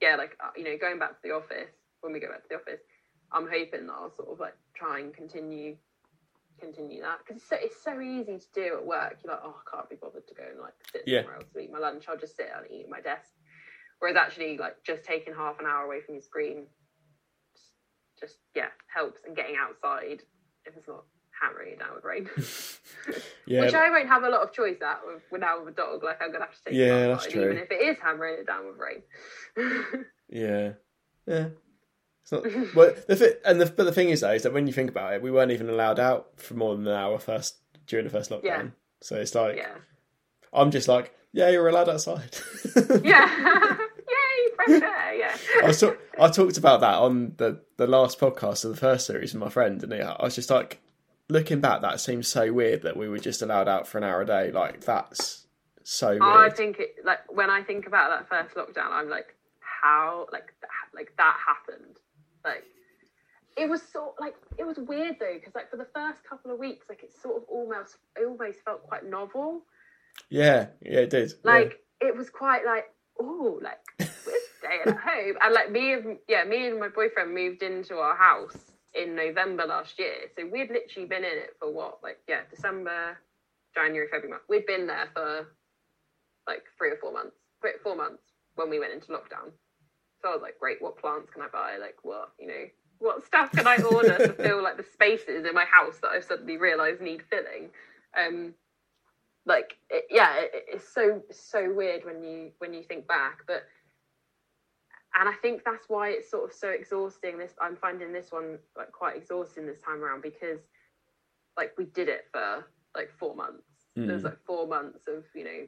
yeah, 0.00 0.16
like 0.16 0.36
uh, 0.44 0.50
you 0.56 0.64
know, 0.64 0.76
going 0.80 0.98
back 0.98 1.10
to 1.10 1.22
the 1.28 1.34
office, 1.34 1.70
when 2.00 2.12
we 2.12 2.20
go 2.20 2.28
back 2.28 2.42
to 2.42 2.48
the 2.50 2.56
office, 2.56 2.80
I'm 3.32 3.44
hoping 3.46 3.86
that 3.86 3.92
I'll 3.92 4.14
sort 4.16 4.28
of 4.30 4.40
like 4.40 4.56
try 4.74 5.00
and 5.00 5.12
continue 5.14 5.76
continue 6.60 7.02
that 7.02 7.18
because 7.18 7.42
it's 7.42 7.48
so, 7.48 7.56
it's 7.58 7.82
so 7.82 8.00
easy 8.00 8.38
to 8.38 8.46
do 8.54 8.76
at 8.78 8.86
work. 8.86 9.18
You're 9.24 9.32
like, 9.32 9.42
oh, 9.44 9.56
I 9.66 9.76
can't 9.76 9.90
be 9.90 9.96
bothered 9.96 10.26
to 10.28 10.34
go 10.34 10.44
and 10.48 10.60
like 10.60 10.74
sit 10.92 11.02
Yeah. 11.06 11.20
somewhere 11.20 11.36
else 11.36 11.50
to 11.54 11.58
eat 11.60 11.72
my 11.72 11.78
lunch. 11.78 12.04
I'll 12.08 12.16
just 12.18 12.36
sit 12.36 12.46
and 12.54 12.66
eat 12.70 12.84
at 12.84 12.90
my 12.90 13.00
desk. 13.00 13.30
Whereas 13.98 14.16
actually, 14.16 14.58
like 14.58 14.82
just 14.84 15.02
taking 15.04 15.34
half 15.34 15.58
an 15.60 15.66
hour 15.66 15.84
away 15.84 16.00
from 16.04 16.14
your 16.16 16.22
screen, 16.22 16.66
just 18.22 18.36
yeah, 18.54 18.68
helps. 18.86 19.20
And 19.26 19.36
getting 19.36 19.56
outside 19.60 20.22
if 20.64 20.74
it's 20.76 20.88
not 20.88 21.04
hammering 21.38 21.72
it 21.72 21.78
down 21.80 21.94
with 21.94 22.04
rain, 22.04 22.30
Yeah. 23.46 23.62
which 23.62 23.74
I 23.74 23.90
won't 23.90 24.08
have 24.08 24.22
a 24.22 24.28
lot 24.30 24.42
of 24.42 24.52
choice 24.52 24.76
at 24.80 25.00
with, 25.04 25.22
with 25.30 25.40
now 25.40 25.58
with 25.62 25.74
a 25.74 25.76
dog. 25.76 26.02
Like 26.04 26.22
I'm 26.22 26.32
gonna 26.32 26.44
have 26.44 26.54
to 26.56 26.64
take. 26.64 26.74
Yeah, 26.74 27.08
that's 27.08 27.26
true. 27.26 27.42
Even 27.44 27.58
if 27.58 27.70
it 27.70 27.82
is 27.82 27.96
hammering 28.00 28.38
it 28.40 28.46
down 28.46 28.66
with 28.66 28.76
rain. 28.78 30.04
Yeah. 30.28 30.72
Yeah. 31.26 31.48
It's 32.22 32.32
not. 32.32 32.44
Well, 32.74 32.94
the 33.06 33.16
thi- 33.16 33.34
and 33.44 33.60
the 33.60 33.66
but 33.66 33.84
the 33.84 33.92
thing 33.92 34.08
is 34.08 34.20
though 34.20 34.32
is 34.32 34.44
that 34.44 34.54
when 34.54 34.66
you 34.66 34.72
think 34.72 34.88
about 34.88 35.12
it, 35.12 35.20
we 35.22 35.30
weren't 35.30 35.50
even 35.50 35.68
allowed 35.68 36.00
out 36.00 36.28
for 36.40 36.54
more 36.54 36.74
than 36.74 36.86
an 36.86 36.94
hour 36.94 37.18
first 37.18 37.56
during 37.86 38.04
the 38.04 38.10
first 38.10 38.30
lockdown. 38.30 38.42
Yeah. 38.44 38.64
So 39.02 39.16
it's 39.16 39.34
like 39.34 39.56
yeah. 39.56 39.74
I'm 40.54 40.70
just 40.70 40.88
like, 40.88 41.12
yeah, 41.32 41.50
you're 41.50 41.68
allowed 41.68 41.88
outside. 41.90 42.34
Yeah. 43.04 43.76
Yay, 44.68 44.80
fresh 44.80 44.90
air. 44.90 45.14
Yeah. 45.16 45.68
I 45.68 45.72
talk- 45.72 45.98
I 46.18 46.28
talked 46.28 46.58
about 46.58 46.80
that 46.80 46.94
on 46.94 47.34
the 47.36 47.60
the 47.76 47.86
last 47.86 48.18
podcast 48.20 48.64
of 48.64 48.70
the 48.70 48.76
first 48.76 49.06
series 49.06 49.32
with 49.34 49.42
my 49.42 49.48
friend, 49.48 49.82
and 49.82 49.94
I 49.94 50.16
was 50.22 50.34
just 50.34 50.50
like, 50.50 50.80
looking 51.28 51.60
back, 51.60 51.80
that 51.82 52.00
seems 52.00 52.28
so 52.28 52.52
weird 52.52 52.82
that 52.82 52.96
we 52.96 53.08
were 53.08 53.18
just 53.18 53.42
allowed 53.42 53.68
out 53.68 53.88
for 53.88 53.98
an 53.98 54.04
hour 54.04 54.20
a 54.20 54.26
day. 54.26 54.50
Like 54.52 54.82
that's 54.82 55.46
so 55.82 56.18
oh, 56.20 56.38
weird. 56.38 56.52
I 56.52 56.54
think 56.54 56.78
it 56.78 56.96
like 57.04 57.20
when 57.30 57.50
I 57.50 57.62
think 57.62 57.86
about 57.86 58.10
that 58.10 58.28
first 58.28 58.54
lockdown, 58.54 58.90
I'm 58.90 59.08
like, 59.08 59.34
how 59.60 60.26
like 60.32 60.54
that, 60.60 60.68
like 60.94 61.12
that 61.16 61.36
happened. 61.44 61.96
Like 62.44 62.64
it 63.56 63.68
was 63.68 63.82
sort 63.82 64.14
like 64.20 64.34
it 64.58 64.64
was 64.64 64.78
weird 64.78 65.16
though 65.18 65.34
because 65.34 65.54
like 65.54 65.70
for 65.70 65.76
the 65.76 65.88
first 65.94 66.22
couple 66.28 66.52
of 66.52 66.58
weeks, 66.58 66.86
like 66.88 67.02
it 67.02 67.12
sort 67.20 67.36
of 67.36 67.48
almost 67.48 67.96
it 68.16 68.26
almost 68.26 68.60
felt 68.64 68.82
quite 68.84 69.04
novel. 69.04 69.62
yeah, 70.28 70.66
yeah, 70.80 71.00
it 71.00 71.10
did. 71.10 71.32
Yeah. 71.44 71.50
Like 71.50 71.80
it 72.00 72.16
was 72.16 72.30
quite 72.30 72.64
like 72.64 72.86
oh 73.20 73.60
like 73.62 73.78
staying 74.62 74.80
at 74.86 75.00
home 75.00 75.36
and 75.42 75.54
like 75.54 75.70
me 75.70 75.92
and 75.94 76.18
yeah 76.28 76.44
me 76.44 76.66
and 76.68 76.78
my 76.78 76.88
boyfriend 76.88 77.34
moved 77.34 77.62
into 77.62 77.96
our 77.96 78.16
house 78.16 78.56
in 78.94 79.16
November 79.16 79.64
last 79.66 79.98
year, 79.98 80.28
so 80.36 80.44
we'd 80.46 80.70
literally 80.70 81.08
been 81.08 81.24
in 81.24 81.38
it 81.38 81.56
for 81.58 81.72
what 81.72 81.98
like 82.02 82.18
yeah 82.28 82.40
December, 82.50 83.18
January, 83.74 84.08
February. 84.10 84.40
We'd 84.48 84.66
been 84.66 84.86
there 84.86 85.08
for 85.14 85.46
like 86.46 86.62
three 86.76 86.90
or 86.90 86.96
four 86.96 87.12
months, 87.12 87.36
three, 87.60 87.72
four 87.82 87.96
months 87.96 88.22
when 88.56 88.70
we 88.70 88.78
went 88.78 88.92
into 88.92 89.08
lockdown. 89.08 89.50
So 90.20 90.28
I 90.28 90.34
was 90.34 90.42
like, 90.42 90.58
great, 90.58 90.80
what 90.80 90.98
plants 90.98 91.30
can 91.32 91.42
I 91.42 91.48
buy? 91.52 91.78
Like, 91.80 91.96
what, 92.02 92.30
you 92.38 92.46
know, 92.46 92.64
what 92.98 93.24
stuff 93.24 93.50
can 93.50 93.66
I 93.66 93.76
order 93.78 94.18
to 94.18 94.32
fill 94.34 94.62
like 94.62 94.76
the 94.76 94.84
spaces 94.92 95.44
in 95.46 95.54
my 95.54 95.64
house 95.64 95.96
that 96.02 96.08
I've 96.08 96.24
suddenly 96.24 96.56
realised 96.56 97.00
need 97.00 97.22
filling? 97.30 97.70
Um, 98.16 98.54
like, 99.44 99.76
it, 99.90 100.04
yeah, 100.10 100.34
it, 100.38 100.50
it's 100.68 100.94
so 100.94 101.22
so 101.30 101.72
weird 101.72 102.04
when 102.04 102.22
you 102.22 102.50
when 102.58 102.72
you 102.72 102.84
think 102.84 103.08
back, 103.08 103.40
but 103.46 103.64
and 105.18 105.28
I 105.28 105.32
think 105.34 105.62
that's 105.64 105.88
why 105.88 106.10
it's 106.10 106.30
sort 106.30 106.44
of 106.50 106.52
so 106.56 106.68
exhausting. 106.70 107.38
This 107.38 107.52
I'm 107.60 107.76
finding 107.76 108.12
this 108.12 108.32
one 108.32 108.58
like 108.76 108.92
quite 108.92 109.16
exhausting 109.16 109.66
this 109.66 109.80
time 109.80 110.02
around 110.02 110.22
because 110.22 110.60
like 111.56 111.72
we 111.76 111.84
did 111.84 112.08
it 112.08 112.26
for 112.32 112.64
like 112.94 113.10
four 113.18 113.34
months. 113.34 113.62
There 113.94 114.14
was 114.14 114.22
Mm. 114.22 114.26
like 114.26 114.38
four 114.46 114.66
months 114.66 115.06
of 115.08 115.24
you 115.34 115.44
know 115.44 115.66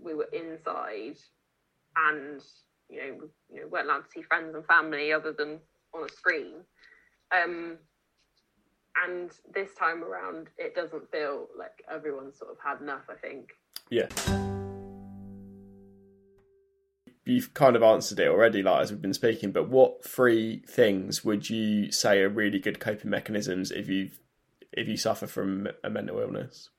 we 0.00 0.14
were 0.14 0.28
inside 0.32 1.16
and 1.96 2.42
you 2.90 2.98
know 2.98 3.14
we, 3.20 3.54
you 3.56 3.60
know 3.62 3.68
weren't 3.68 3.86
allowed 3.86 4.04
to 4.04 4.10
see 4.10 4.22
friends 4.22 4.54
and 4.54 4.64
family 4.66 5.12
other 5.12 5.32
than 5.32 5.58
on 5.94 6.04
a 6.04 6.08
screen. 6.12 6.64
Um, 7.34 7.78
and 9.06 9.30
this 9.54 9.74
time 9.74 10.04
around, 10.04 10.48
it 10.58 10.74
doesn't 10.74 11.10
feel 11.10 11.48
like 11.58 11.82
everyone's 11.90 12.38
sort 12.38 12.50
of 12.50 12.58
had 12.62 12.82
enough. 12.82 13.04
I 13.08 13.14
think. 13.14 13.52
Yeah. 13.88 14.08
You've 17.24 17.54
kind 17.54 17.76
of 17.76 17.82
answered 17.82 18.18
it 18.18 18.28
already, 18.28 18.62
like 18.62 18.82
as 18.82 18.90
we've 18.90 19.00
been 19.00 19.14
speaking. 19.14 19.52
But 19.52 19.68
what 19.68 20.04
three 20.04 20.64
things 20.66 21.24
would 21.24 21.48
you 21.48 21.92
say 21.92 22.20
are 22.20 22.28
really 22.28 22.58
good 22.58 22.80
coping 22.80 23.10
mechanisms 23.10 23.70
if 23.70 23.88
you 23.88 24.10
if 24.72 24.88
you 24.88 24.96
suffer 24.96 25.26
from 25.26 25.68
a 25.84 25.90
mental 25.90 26.18
illness? 26.18 26.70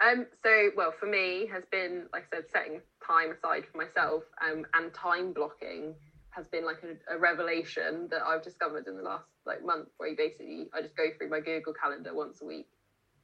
Um, 0.00 0.26
so, 0.42 0.70
well, 0.76 0.92
for 0.98 1.06
me, 1.06 1.46
has 1.52 1.64
been 1.70 2.06
like 2.12 2.24
I 2.32 2.36
said, 2.36 2.44
setting 2.50 2.80
time 3.06 3.30
aside 3.30 3.64
for 3.70 3.78
myself, 3.78 4.24
um, 4.42 4.64
and 4.74 4.92
time 4.94 5.32
blocking 5.32 5.94
has 6.30 6.48
been 6.48 6.64
like 6.64 6.82
a, 6.82 7.14
a 7.14 7.18
revelation 7.18 8.08
that 8.10 8.22
I've 8.22 8.42
discovered 8.42 8.86
in 8.86 8.96
the 8.96 9.02
last 9.02 9.26
like 9.46 9.64
month. 9.64 9.88
Where 9.98 10.08
you 10.08 10.16
basically, 10.16 10.68
I 10.74 10.80
just 10.80 10.96
go 10.96 11.04
through 11.16 11.28
my 11.28 11.40
Google 11.40 11.74
Calendar 11.74 12.14
once 12.14 12.40
a 12.42 12.46
week, 12.46 12.68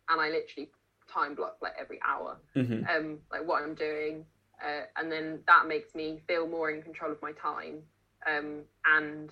and 0.09 0.21
I 0.21 0.29
literally 0.29 0.71
time 1.11 1.35
block 1.35 1.57
like 1.63 1.73
every 1.81 1.99
hour, 2.07 2.39
hmm 2.55 2.83
um, 2.89 3.19
like 3.33 3.47
what 3.47 3.63
I'm 3.63 3.75
doing, 3.75 4.25
uh, 4.65 4.83
and 4.97 5.11
then 5.11 5.41
that 5.47 5.67
makes 5.67 5.95
me 5.95 6.21
feel 6.27 6.47
more 6.47 6.71
in 6.71 6.83
control 6.83 7.13
of 7.13 7.21
my 7.23 7.33
time, 7.33 7.83
um, 8.27 8.61
and 8.87 9.31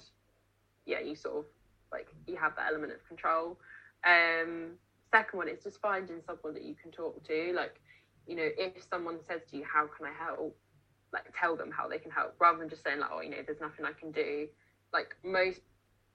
yeah, 0.86 1.00
you 1.00 1.14
sort 1.14 1.38
of 1.38 1.44
like 1.92 2.08
you 2.26 2.36
have 2.36 2.54
that 2.56 2.66
element 2.70 2.92
of 2.92 3.06
control. 3.08 3.58
Um, 4.04 4.72
second 5.10 5.38
one 5.38 5.48
is 5.48 5.62
just 5.62 5.80
finding 5.80 6.20
someone 6.26 6.54
that 6.54 6.64
you 6.64 6.74
can 6.80 6.90
talk 6.92 7.22
to. 7.26 7.52
Like, 7.54 7.80
you 8.26 8.36
know, 8.36 8.48
if 8.58 8.84
someone 8.88 9.18
says 9.26 9.40
to 9.50 9.56
you, 9.56 9.64
"How 9.64 9.86
can 9.86 10.06
I 10.06 10.12
help?" 10.12 10.56
Like, 11.12 11.32
tell 11.38 11.56
them 11.56 11.70
how 11.70 11.88
they 11.88 11.98
can 11.98 12.10
help, 12.10 12.34
rather 12.38 12.58
than 12.58 12.68
just 12.68 12.82
saying 12.84 13.00
like, 13.00 13.10
"Oh, 13.12 13.20
you 13.20 13.30
know, 13.30 13.42
there's 13.44 13.60
nothing 13.60 13.84
I 13.84 13.92
can 13.92 14.10
do." 14.12 14.48
Like 14.92 15.16
most 15.24 15.60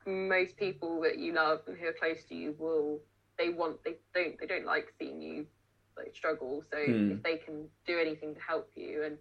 most 0.05 0.57
people 0.57 1.01
that 1.01 1.17
you 1.17 1.33
love 1.33 1.61
and 1.67 1.77
who 1.77 1.87
are 1.87 1.93
close 1.93 2.23
to 2.25 2.35
you 2.35 2.55
will 2.57 2.99
they 3.37 3.49
want 3.49 3.83
they 3.83 3.95
don't 4.13 4.39
they 4.39 4.47
don't 4.47 4.65
like 4.65 4.93
seeing 4.97 5.21
you 5.21 5.45
like 6.03 6.15
struggle. 6.15 6.63
So 6.71 6.77
Hmm. 6.77 7.11
if 7.11 7.23
they 7.23 7.37
can 7.37 7.69
do 7.85 7.99
anything 7.99 8.35
to 8.35 8.41
help 8.41 8.69
you 8.75 9.03
and 9.03 9.17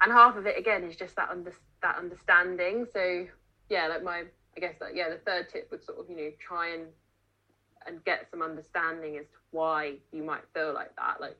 and 0.00 0.12
half 0.12 0.36
of 0.36 0.46
it 0.46 0.58
again 0.58 0.84
is 0.84 0.96
just 0.96 1.16
that 1.16 1.30
under 1.30 1.52
that 1.82 1.96
understanding. 1.98 2.86
So 2.92 3.26
yeah, 3.68 3.88
like 3.88 4.02
my 4.02 4.24
I 4.56 4.60
guess 4.60 4.76
that 4.80 4.94
yeah, 4.96 5.08
the 5.10 5.18
third 5.18 5.48
tip 5.50 5.68
would 5.70 5.84
sort 5.84 6.00
of 6.00 6.10
you 6.10 6.16
know 6.16 6.30
try 6.38 6.74
and 6.74 6.86
and 7.86 8.04
get 8.04 8.28
some 8.30 8.42
understanding 8.42 9.16
as 9.18 9.26
to 9.28 9.38
why 9.52 9.96
you 10.12 10.22
might 10.22 10.42
feel 10.54 10.72
like 10.74 10.94
that. 10.96 11.20
Like 11.20 11.38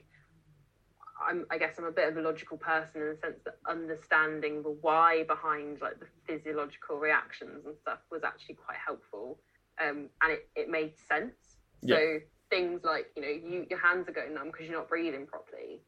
I'm 1.26 1.47
I 1.51 1.59
guess 1.59 1.78
I'm 1.78 1.84
a 1.84 1.93
bit 1.93 2.09
of 2.09 2.16
a 2.16 2.22
logical 2.22 2.59
person 2.59 3.03
in 3.03 3.09
the 3.11 3.16
sense 3.16 3.41
that 3.45 3.59
understanding 3.68 4.62
the 4.62 4.76
why 4.80 5.24
behind 5.24 5.80
like 5.80 5.99
the 6.01 6.07
physiological 6.26 6.99
reactions 6.99 7.66
and 7.66 7.76
stuff 7.76 8.01
was 8.11 8.22
actually 8.24 8.57
quite 8.57 8.78
helpful. 8.84 9.39
Um, 9.80 10.09
and 10.22 10.32
it, 10.32 10.49
it 10.57 10.68
made 10.70 10.97
sense. 10.97 11.59
Yeah. 11.82 11.97
So 11.97 12.18
things 12.51 12.82
like, 12.84 13.07
you 13.16 13.22
know, 13.22 13.28
you 13.28 13.66
your 13.68 13.78
hands 13.78 14.09
are 14.09 14.12
going 14.12 14.34
numb 14.34 14.47
because 14.47 14.66
you're 14.66 14.78
not 14.78 14.88
breathing 14.88 15.26
properly. 15.26 15.80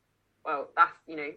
Well, 0.45 0.69
that's, 0.77 0.93
you 1.07 1.17
know, 1.17 1.31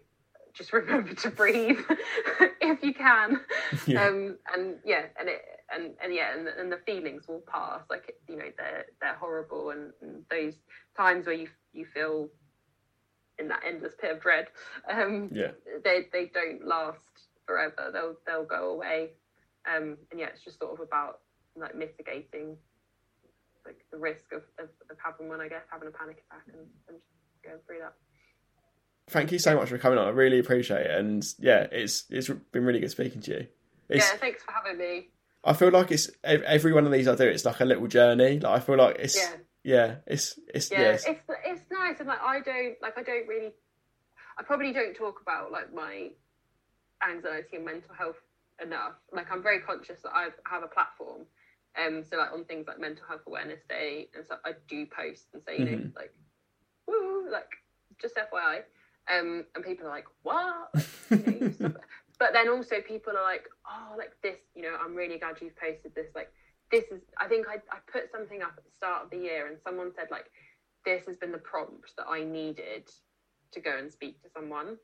just 0.54 0.74
remember 0.74 1.14
to 1.14 1.30
breathe 1.30 1.80
if 2.62 2.84
you 2.84 2.94
can. 2.94 3.40
Yeah. 3.88 4.06
Um, 4.06 4.38
and 4.54 4.76
yeah, 4.86 5.06
and 5.18 5.30
it 5.30 5.42
and, 5.74 5.94
and 6.04 6.14
yeah, 6.14 6.38
and, 6.38 6.46
and 6.46 6.70
the 6.70 6.80
feelings 6.86 7.26
will 7.28 7.42
pass. 7.50 7.80
Like 7.90 8.14
you 8.28 8.36
know, 8.36 8.52
they're 8.58 8.86
they're 9.02 9.16
horrible, 9.16 9.70
and, 9.70 9.94
and 10.02 10.26
those 10.30 10.56
times 10.98 11.26
where 11.26 11.36
you 11.36 11.48
you 11.72 11.86
feel 11.86 12.28
in 13.40 13.48
that 13.48 13.62
endless 13.66 13.94
pit 14.00 14.12
of 14.12 14.22
dread, 14.22 14.48
um, 14.92 15.30
yeah, 15.32 15.52
they 15.86 16.08
they 16.12 16.30
don't 16.34 16.68
last 16.68 17.00
forever. 17.46 17.92
They'll 17.94 18.16
they'll 18.28 18.46
go 18.46 18.72
away. 18.72 19.12
Um, 19.74 19.98
and 20.12 20.20
yeah, 20.20 20.28
it's 20.28 20.44
just 20.44 20.60
sort 20.60 20.74
of 20.74 20.82
about 20.86 21.20
like 21.56 21.76
mitigating 21.76 22.58
like 23.66 23.86
the 23.92 23.98
risk 23.98 24.32
of, 24.32 24.44
of, 24.60 24.70
of 24.90 24.98
having 25.04 25.30
one, 25.30 25.42
I 25.42 25.48
guess, 25.48 25.64
having 25.72 25.88
a 25.88 25.92
panic 25.92 26.24
attack 26.30 26.44
and, 26.48 26.68
and 26.88 26.98
just 26.98 27.44
going 27.44 27.60
through 27.68 27.80
that. 27.80 27.94
Thank 29.10 29.32
you 29.32 29.40
so 29.40 29.56
much 29.56 29.70
for 29.70 29.78
coming 29.78 29.98
on. 30.00 30.08
I 30.08 30.12
really 30.12 30.40
appreciate 30.40 30.86
it, 30.86 30.92
and 30.92 31.26
yeah, 31.40 31.68
it's 31.72 32.06
it's 32.10 32.30
been 32.30 32.64
really 32.64 32.80
good 32.80 32.92
speaking 32.92 33.22
to 33.22 33.32
you. 33.32 33.48
It's, 33.90 34.10
yeah, 34.10 34.18
thanks 34.18 34.44
for 34.44 34.52
having 34.54 34.78
me. 34.78 35.10
I 35.44 35.54
feel 35.54 35.70
like 35.70 35.92
it's 35.92 36.10
every 36.24 36.72
one 36.72 36.86
of 36.86 36.92
these 36.92 37.08
I 37.08 37.16
do. 37.16 37.24
It's 37.24 37.44
like 37.46 37.60
a 37.60 37.66
little 37.66 37.88
journey. 37.88 38.40
Like 38.40 38.58
I 38.58 38.60
feel 38.60 38.78
like 38.78 38.98
it's 39.00 39.18
yeah, 39.18 39.36
Yeah. 39.64 39.96
it's 40.08 40.40
it's 40.54 40.72
yeah, 40.72 40.82
yes. 40.82 41.06
it's 41.08 41.20
it's 41.46 41.62
nice 41.72 42.00
and 42.00 42.08
like 42.08 42.22
I 42.22 42.40
don't 42.42 42.76
like 42.82 42.98
I 42.98 43.04
don't 43.04 43.28
really 43.28 43.52
I 44.38 44.44
probably 44.44 44.72
don't 44.72 44.96
talk 44.96 45.20
about 45.22 45.52
like 45.52 45.74
my 45.74 46.10
anxiety 47.08 47.58
and 47.58 47.66
mental 47.66 47.94
health 47.98 48.22
enough. 48.64 48.94
Like 49.12 49.32
I'm 49.32 49.42
very 49.44 49.60
conscious 49.60 50.02
that 50.04 50.12
I 50.14 50.30
have 50.46 50.64
a 50.64 50.68
platform. 50.68 51.26
Um 51.80 52.04
so 52.04 52.18
like 52.18 52.32
on 52.34 52.46
things 52.46 52.68
like 52.68 52.80
mental 52.80 53.06
health 53.08 53.22
awareness 53.28 53.62
day 53.70 54.10
and 54.16 54.26
stuff 54.26 54.40
I 54.46 54.54
do 54.68 54.86
post 54.86 55.28
and 55.34 55.42
say, 55.44 55.60
you 55.60 55.66
know, 55.66 55.78
Mhm. 55.78 55.96
like 55.96 56.14
woo 56.88 57.30
like 57.32 57.50
just 58.02 58.16
FYI. 58.18 58.64
Um 59.10 59.46
and 59.56 59.64
people 59.64 59.88
are 59.88 59.90
like, 59.90 60.06
What? 60.24 60.70
Like, 60.74 60.86
you 61.12 61.18
know, 61.18 61.54
you 61.60 61.76
but 62.20 62.34
then 62.34 62.50
also 62.50 62.82
people 62.82 63.14
are 63.18 63.24
like, 63.24 63.48
Oh, 63.66 63.96
like 63.98 64.12
this, 64.22 64.38
you 64.56 64.62
know, 64.64 64.76
I'm 64.84 64.96
really 64.96 65.18
glad 65.18 65.42
you've 65.42 65.56
posted 65.56 65.96
this. 65.96 66.08
Like 66.16 66.32
this 66.72 66.86
is 66.92 67.02
I 67.20 67.28
think 67.28 67.48
I, 67.48 67.56
I 67.72 67.80
put 67.92 68.12
something 68.12 68.42
up 68.42 68.54
at 68.58 68.64
the 68.64 68.72
start 68.72 69.04
of 69.06 69.10
the 69.10 69.18
year 69.18 69.48
and 69.48 69.58
someone 69.64 69.92
said 69.96 70.08
like 70.12 70.26
this 70.86 71.06
has 71.06 71.18
been 71.18 71.32
the 71.32 71.38
prompt 71.38 71.96
that 71.98 72.08
I 72.10 72.24
needed 72.24 72.90
to 73.52 73.60
go 73.60 73.78
and 73.78 73.92
speak 73.92 74.22
to 74.24 74.30
someone. 74.30 74.78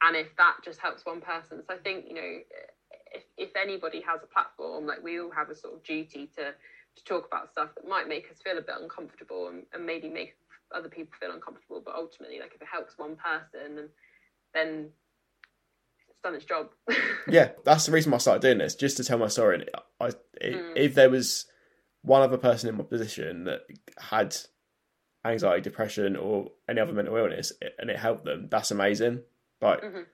And 0.00 0.16
if 0.16 0.34
that 0.36 0.58
just 0.64 0.78
helps 0.80 1.04
one 1.04 1.20
person, 1.20 1.60
so 1.66 1.74
I 1.74 1.78
think, 1.78 2.06
you 2.08 2.14
know, 2.14 2.38
if, 3.12 3.24
if 3.36 3.56
anybody 3.56 4.00
has 4.02 4.20
a 4.22 4.26
platform, 4.26 4.86
like 4.86 5.02
we 5.02 5.20
all 5.20 5.30
have 5.30 5.50
a 5.50 5.54
sort 5.54 5.74
of 5.74 5.82
duty 5.82 6.30
to, 6.36 6.52
to 6.96 7.04
talk 7.04 7.26
about 7.26 7.50
stuff 7.50 7.70
that 7.76 7.88
might 7.88 8.08
make 8.08 8.30
us 8.30 8.38
feel 8.42 8.58
a 8.58 8.62
bit 8.62 8.74
uncomfortable 8.80 9.48
and, 9.48 9.64
and 9.72 9.84
maybe 9.86 10.08
make 10.08 10.34
other 10.74 10.88
people 10.88 11.12
feel 11.20 11.32
uncomfortable. 11.32 11.82
But 11.84 11.94
ultimately, 11.94 12.40
like 12.40 12.52
if 12.54 12.62
it 12.62 12.68
helps 12.70 12.98
one 12.98 13.16
person, 13.16 13.78
and 13.78 13.88
then 14.54 14.88
it's 16.08 16.20
done 16.22 16.34
its 16.34 16.44
job. 16.44 16.68
yeah, 17.28 17.50
that's 17.64 17.86
the 17.86 17.92
reason 17.92 18.10
why 18.12 18.16
I 18.16 18.18
started 18.18 18.42
doing 18.42 18.58
this, 18.58 18.74
just 18.74 18.96
to 18.98 19.04
tell 19.04 19.18
my 19.18 19.28
story. 19.28 19.56
And 19.56 19.70
I, 20.00 20.06
i 20.06 20.12
Mm. 20.40 20.76
if 20.76 20.94
there 20.94 21.10
was 21.10 21.46
one 22.02 22.22
other 22.22 22.38
person 22.38 22.68
in 22.68 22.76
my 22.76 22.84
position 22.84 23.44
that 23.44 23.62
had 23.98 24.36
anxiety, 25.24 25.62
depression, 25.62 26.16
or 26.16 26.52
any 26.68 26.80
other 26.80 26.92
mental 26.92 27.16
illness, 27.16 27.52
and 27.78 27.90
it 27.90 27.96
helped 27.96 28.24
them, 28.24 28.48
that's 28.48 28.70
amazing. 28.70 29.24
Like, 29.60 29.82
Mhm. 29.82 30.06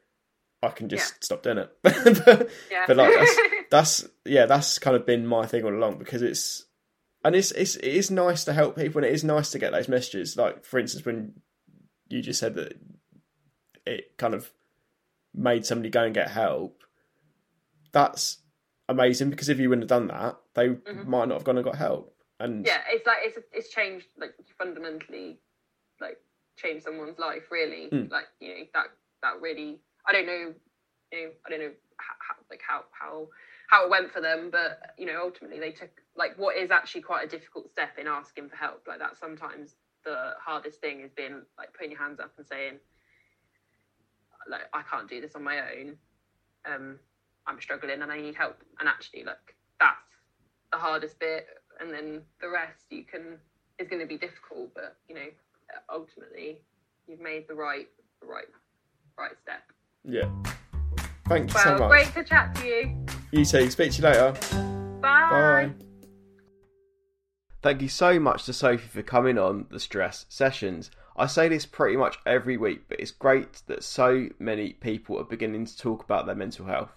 I 0.65 0.71
can 0.71 0.89
just 0.89 1.13
Yeah. 1.13 1.19
stop 1.21 1.43
doing 1.43 1.59
it. 1.59 1.71
but, 1.83 2.51
yeah. 2.71 2.85
but 2.87 2.97
like 2.97 3.13
that's, 3.15 3.39
that's 3.71 4.09
yeah, 4.25 4.47
that's 4.47 4.79
kind 4.79 4.97
of 4.97 5.05
been 5.07 5.27
my 5.27 5.47
thing 5.47 5.65
all 5.65 5.75
along 5.75 5.99
because 5.99 6.23
it's 6.23 6.65
and 7.25 7.35
it's 7.37 7.51
it's 7.53 7.77
it 7.77 7.85
is 7.95 8.11
nice 8.11 8.45
to 8.45 8.53
help 8.53 8.77
people 8.77 8.99
and 8.99 9.07
it 9.07 9.15
is 9.15 9.25
nice 9.25 9.51
to 9.53 9.59
get 9.59 9.73
those 9.73 9.89
messages. 9.89 10.37
Like 10.37 10.65
for 10.65 10.79
instance, 10.79 11.05
when 11.05 11.35
you 12.09 12.23
just 12.23 12.41
said 12.41 12.55
that 12.55 12.75
it 13.87 14.17
kind 14.19 14.35
of 14.35 14.51
made 15.35 15.67
somebody 15.67 15.91
go 15.91 16.03
and 16.05 16.15
get 16.15 16.31
help, 16.31 16.83
that's 17.93 18.39
amazing 18.89 19.31
because 19.31 19.49
if 19.49 19.59
you 19.59 19.69
wouldn't 19.69 19.91
have 19.91 20.01
done 20.01 20.09
that, 20.09 20.37
they 20.55 20.69
Mhm. 20.71 21.07
might 21.07 21.29
not 21.29 21.35
have 21.35 21.45
gone 21.45 21.57
and 21.57 21.65
got 21.65 21.77
help. 21.77 22.15
And 22.41 22.67
yeah, 22.67 22.83
it's 22.89 23.07
like 23.07 23.19
it's 23.23 23.39
it's 23.53 23.71
changed 23.71 24.07
like 24.19 24.35
fundamentally, 24.59 25.39
like 26.01 26.19
changed 26.57 26.85
someone's 26.85 27.19
life. 27.19 27.51
Really, 27.51 27.89
Mm. 27.91 28.11
like 28.11 28.27
you 28.41 28.49
know 28.49 28.65
that 28.75 28.87
that 29.23 29.41
really. 29.41 29.81
I 30.07 30.13
don't 30.13 30.27
know, 30.27 30.55
you 31.13 31.25
know, 31.25 31.31
I 31.47 31.51
don't 31.51 31.61
know 31.61 31.73
how, 31.97 32.35
like 32.51 32.61
how 32.67 32.85
how 32.93 33.29
how 33.69 33.85
it 33.85 33.91
went 33.91 34.13
for 34.13 34.21
them, 34.21 34.51
but 34.51 34.81
you 34.99 35.07
know, 35.07 35.21
ultimately 35.23 35.59
they 35.61 35.73
took 35.73 35.91
like 36.17 36.39
what 36.39 36.57
is 36.57 36.71
actually 36.71 37.03
quite 37.03 37.25
a 37.25 37.29
difficult 37.29 37.71
step 37.71 37.99
in 37.99 38.07
asking 38.07 38.49
for 38.49 38.57
help. 38.57 38.85
Like 38.87 38.99
that 38.99 39.17
sometimes 39.19 39.77
the 40.05 40.33
hardest 40.39 40.81
thing 40.81 41.01
is 41.01 41.11
being 41.17 41.43
like 41.59 41.73
putting 41.73 41.91
your 41.93 42.01
hands 42.01 42.21
up 42.21 42.33
and 42.37 42.47
saying, 42.47 42.75
like 44.49 44.63
I 44.73 44.83
can't 44.83 45.09
do 45.09 45.21
this 45.21 45.35
on 45.35 45.43
my 45.43 45.59
own. 45.59 45.97
Um, 46.67 46.99
I'm 47.47 47.61
struggling 47.61 48.03
and 48.03 48.13
I 48.13 48.21
need 48.21 48.35
help. 48.35 48.63
And 48.81 48.89
actually, 48.89 49.25
like 49.25 49.57
that's 49.81 49.99
the 50.73 50.79
hardest 50.79 51.19
bit, 51.19 51.47
and 51.81 51.93
then 51.93 52.23
the 52.41 52.49
rest 52.49 52.85
you 52.91 53.05
can 53.05 53.39
is 53.79 53.89
going 53.89 54.01
to 54.01 54.09
be 54.09 54.19
difficult. 54.19 54.73
But 54.75 54.97
you 55.09 55.15
know, 55.15 55.29
ultimately, 55.93 56.61
you've 57.07 57.21
made 57.21 57.49
the 57.49 57.55
right, 57.55 57.89
the 58.21 58.27
right, 58.27 58.49
right 59.19 59.37
step. 59.43 59.63
Yeah. 60.05 60.29
Thank 61.29 61.51
you 61.51 61.55
Well, 61.55 61.65
so 61.65 61.79
much. 61.79 61.89
great 61.89 62.15
to 62.15 62.25
chat 62.25 62.55
to 62.57 62.67
you. 62.67 63.07
You 63.33 63.45
too. 63.45 63.71
Speak 63.71 63.93
to 63.93 63.99
you 64.03 64.05
later. 64.09 64.33
Bye. 65.01 65.31
Bye. 65.31 65.71
Thank 67.63 67.81
you 67.81 67.89
so 67.89 68.21
much 68.21 68.45
to 68.45 68.53
Sophie 68.53 68.87
for 68.89 69.03
coming 69.03 69.39
on 69.39 69.67
the 69.71 69.81
Stress 69.81 70.27
Sessions. 70.29 70.91
I 71.17 71.27
say 71.27 71.49
this 71.49 71.65
pretty 71.65 71.97
much 71.97 72.19
every 72.27 72.57
week, 72.59 72.83
but 72.89 73.01
it's 73.01 73.11
great 73.11 73.63
that 73.69 73.83
so 73.85 74.29
many 74.39 74.75
people 74.75 75.19
are 75.19 75.25
beginning 75.25 75.65
to 75.65 75.79
talk 75.79 76.05
about 76.05 76.27
their 76.27 76.35
mental 76.35 76.67
health. 76.67 76.91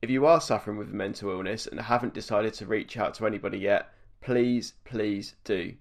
If 0.00 0.08
you 0.08 0.24
are 0.26 0.40
suffering 0.40 0.78
with 0.78 0.88
a 0.90 0.94
mental 0.94 1.30
illness 1.30 1.66
and 1.66 1.78
haven't 1.78 2.14
decided 2.14 2.54
to 2.54 2.66
reach 2.66 2.96
out 2.96 3.14
to 3.14 3.26
anybody 3.26 3.58
yet, 3.58 3.92
please, 4.22 4.74
please 4.84 5.34
do 5.44 5.74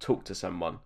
talk 0.00 0.24
to 0.24 0.34
someone. 0.34 0.78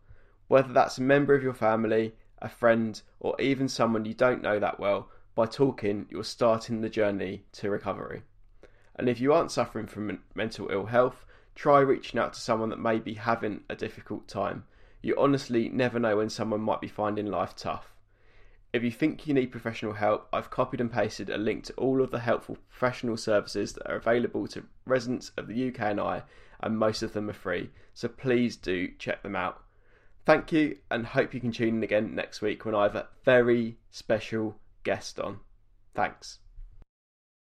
Whether 0.48 0.72
that's 0.72 0.98
a 0.98 1.02
member 1.02 1.34
of 1.34 1.42
your 1.42 1.54
family, 1.54 2.14
a 2.40 2.48
friend, 2.48 3.00
or 3.20 3.40
even 3.40 3.68
someone 3.68 4.04
you 4.04 4.14
don't 4.14 4.42
know 4.42 4.58
that 4.58 4.78
well, 4.78 5.08
by 5.34 5.46
talking, 5.46 6.06
you're 6.10 6.24
starting 6.24 6.80
the 6.80 6.88
journey 6.88 7.44
to 7.52 7.70
recovery. 7.70 8.22
And 8.96 9.08
if 9.08 9.20
you 9.20 9.32
aren't 9.32 9.52
suffering 9.52 9.86
from 9.86 10.18
mental 10.34 10.68
ill 10.70 10.86
health, 10.86 11.24
try 11.54 11.80
reaching 11.80 12.18
out 12.18 12.32
to 12.32 12.40
someone 12.40 12.70
that 12.70 12.80
may 12.80 12.98
be 12.98 13.14
having 13.14 13.62
a 13.68 13.76
difficult 13.76 14.26
time. 14.26 14.64
You 15.02 15.14
honestly 15.16 15.68
never 15.68 15.98
know 15.98 16.16
when 16.16 16.30
someone 16.30 16.60
might 16.60 16.80
be 16.80 16.88
finding 16.88 17.26
life 17.26 17.54
tough. 17.54 17.92
If 18.72 18.82
you 18.82 18.90
think 18.90 19.26
you 19.26 19.32
need 19.32 19.52
professional 19.52 19.94
help, 19.94 20.28
I've 20.32 20.50
copied 20.50 20.80
and 20.80 20.92
pasted 20.92 21.30
a 21.30 21.38
link 21.38 21.64
to 21.64 21.72
all 21.74 22.02
of 22.02 22.10
the 22.10 22.18
helpful 22.18 22.58
professional 22.68 23.16
services 23.16 23.72
that 23.74 23.88
are 23.88 23.96
available 23.96 24.46
to 24.48 24.66
residents 24.84 25.32
of 25.36 25.46
the 25.46 25.68
UK 25.68 25.80
and 25.80 26.00
I, 26.00 26.22
and 26.60 26.78
most 26.78 27.02
of 27.02 27.12
them 27.12 27.30
are 27.30 27.34
free, 27.34 27.70
so 27.94 28.08
please 28.08 28.56
do 28.56 28.88
check 28.98 29.22
them 29.22 29.36
out. 29.36 29.62
Thank 30.28 30.52
you, 30.52 30.76
and 30.90 31.06
hope 31.06 31.32
you 31.32 31.40
can 31.40 31.52
tune 31.52 31.76
in 31.76 31.82
again 31.82 32.14
next 32.14 32.42
week 32.42 32.66
when 32.66 32.74
I 32.74 32.82
have 32.82 32.96
a 32.96 33.08
very 33.24 33.78
special 33.90 34.60
guest 34.84 35.18
on. 35.18 35.40
Thanks. 35.94 36.40